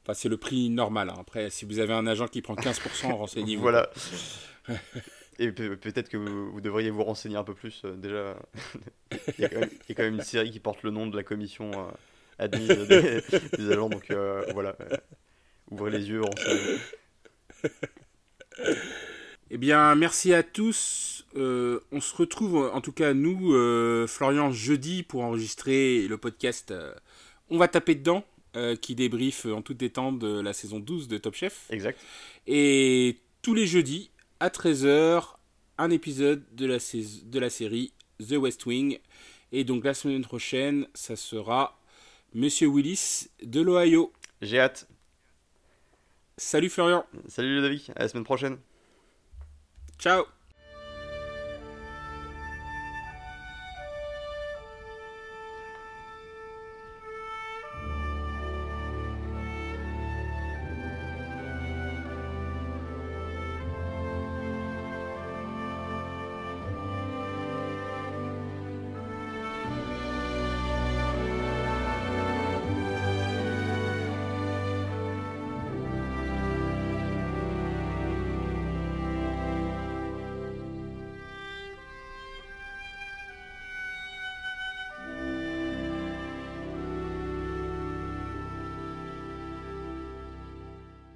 Enfin, 0.02 0.14
c'est 0.14 0.28
le 0.28 0.36
prix 0.36 0.68
normal. 0.68 1.10
Hein. 1.10 1.16
Après, 1.20 1.50
si 1.50 1.64
vous 1.64 1.78
avez 1.78 1.92
un 1.92 2.06
agent 2.06 2.28
qui 2.28 2.42
prend 2.42 2.54
15%, 2.54 3.12
renseignez-vous. 3.12 3.62
voilà. 3.62 3.90
Et 5.38 5.50
peut-être 5.50 6.08
que 6.08 6.18
vous, 6.18 6.60
devriez 6.60 6.90
vous 6.90 7.02
renseigner 7.02 7.36
un 7.36 7.42
peu 7.42 7.54
plus. 7.54 7.82
déjà, 7.84 8.36
il, 9.38 9.40
y 9.40 9.44
a 9.44 9.48
quand 9.48 10.02
même, 10.02 10.14
une 10.14 10.22
série 10.22 10.50
qui 10.50 10.60
porte 10.60 10.82
le 10.82 10.90
nom 10.90 11.06
de 11.06 11.16
la 11.16 11.22
commission 11.22 11.72
admis 12.38 12.66
des, 12.66 13.70
agents. 13.70 13.88
Donc 13.88 14.10
euh, 14.10 14.44
voilà, 14.52 14.76
euh, 14.80 14.96
ouvrez 15.70 15.90
les 15.90 16.08
yeux, 16.08 16.22
Eh 19.50 19.58
bien, 19.58 19.94
merci 19.94 20.32
à 20.34 20.42
tous. 20.42 21.26
Euh, 21.36 21.80
on 21.92 22.00
se 22.00 22.14
retrouve, 22.14 22.70
en 22.72 22.80
tout 22.80 22.92
cas 22.92 23.14
nous, 23.14 23.52
Florian, 24.06 24.50
jeudi 24.50 25.02
pour 25.02 25.22
enregistrer 25.22 26.06
le 26.08 26.16
podcast 26.18 26.74
On 27.50 27.58
va 27.58 27.68
taper 27.68 27.94
dedans, 27.94 28.24
qui 28.80 28.94
débriefe 28.94 29.46
en 29.46 29.62
toute 29.62 29.78
détente 29.78 30.18
de 30.18 30.40
la 30.40 30.52
saison 30.52 30.78
12 30.78 31.08
de 31.08 31.18
Top 31.18 31.34
Chef. 31.34 31.66
Exact. 31.70 31.98
Et 32.46 33.16
tous 33.40 33.54
les 33.54 33.66
jeudis, 33.66 34.10
à 34.40 34.48
13h, 34.48 35.34
un 35.78 35.90
épisode 35.90 36.42
de 36.54 36.66
la, 36.66 36.78
de 36.78 37.38
la 37.38 37.50
série 37.50 37.92
The 38.18 38.32
West 38.32 38.66
Wing. 38.66 38.98
Et 39.52 39.64
donc 39.64 39.84
la 39.84 39.94
semaine 39.94 40.22
prochaine, 40.22 40.86
ça 40.94 41.16
sera 41.16 41.78
Monsieur 42.34 42.68
Willis 42.68 43.28
de 43.42 43.60
l'Ohio. 43.60 44.12
J'ai 44.40 44.58
hâte. 44.58 44.88
Salut 46.36 46.70
Florian. 46.70 47.04
Salut 47.28 47.54
Ludovic, 47.54 47.90
à 47.94 48.00
la 48.00 48.08
semaine 48.08 48.24
prochaine. 48.24 48.58
Ciao. 49.98 50.24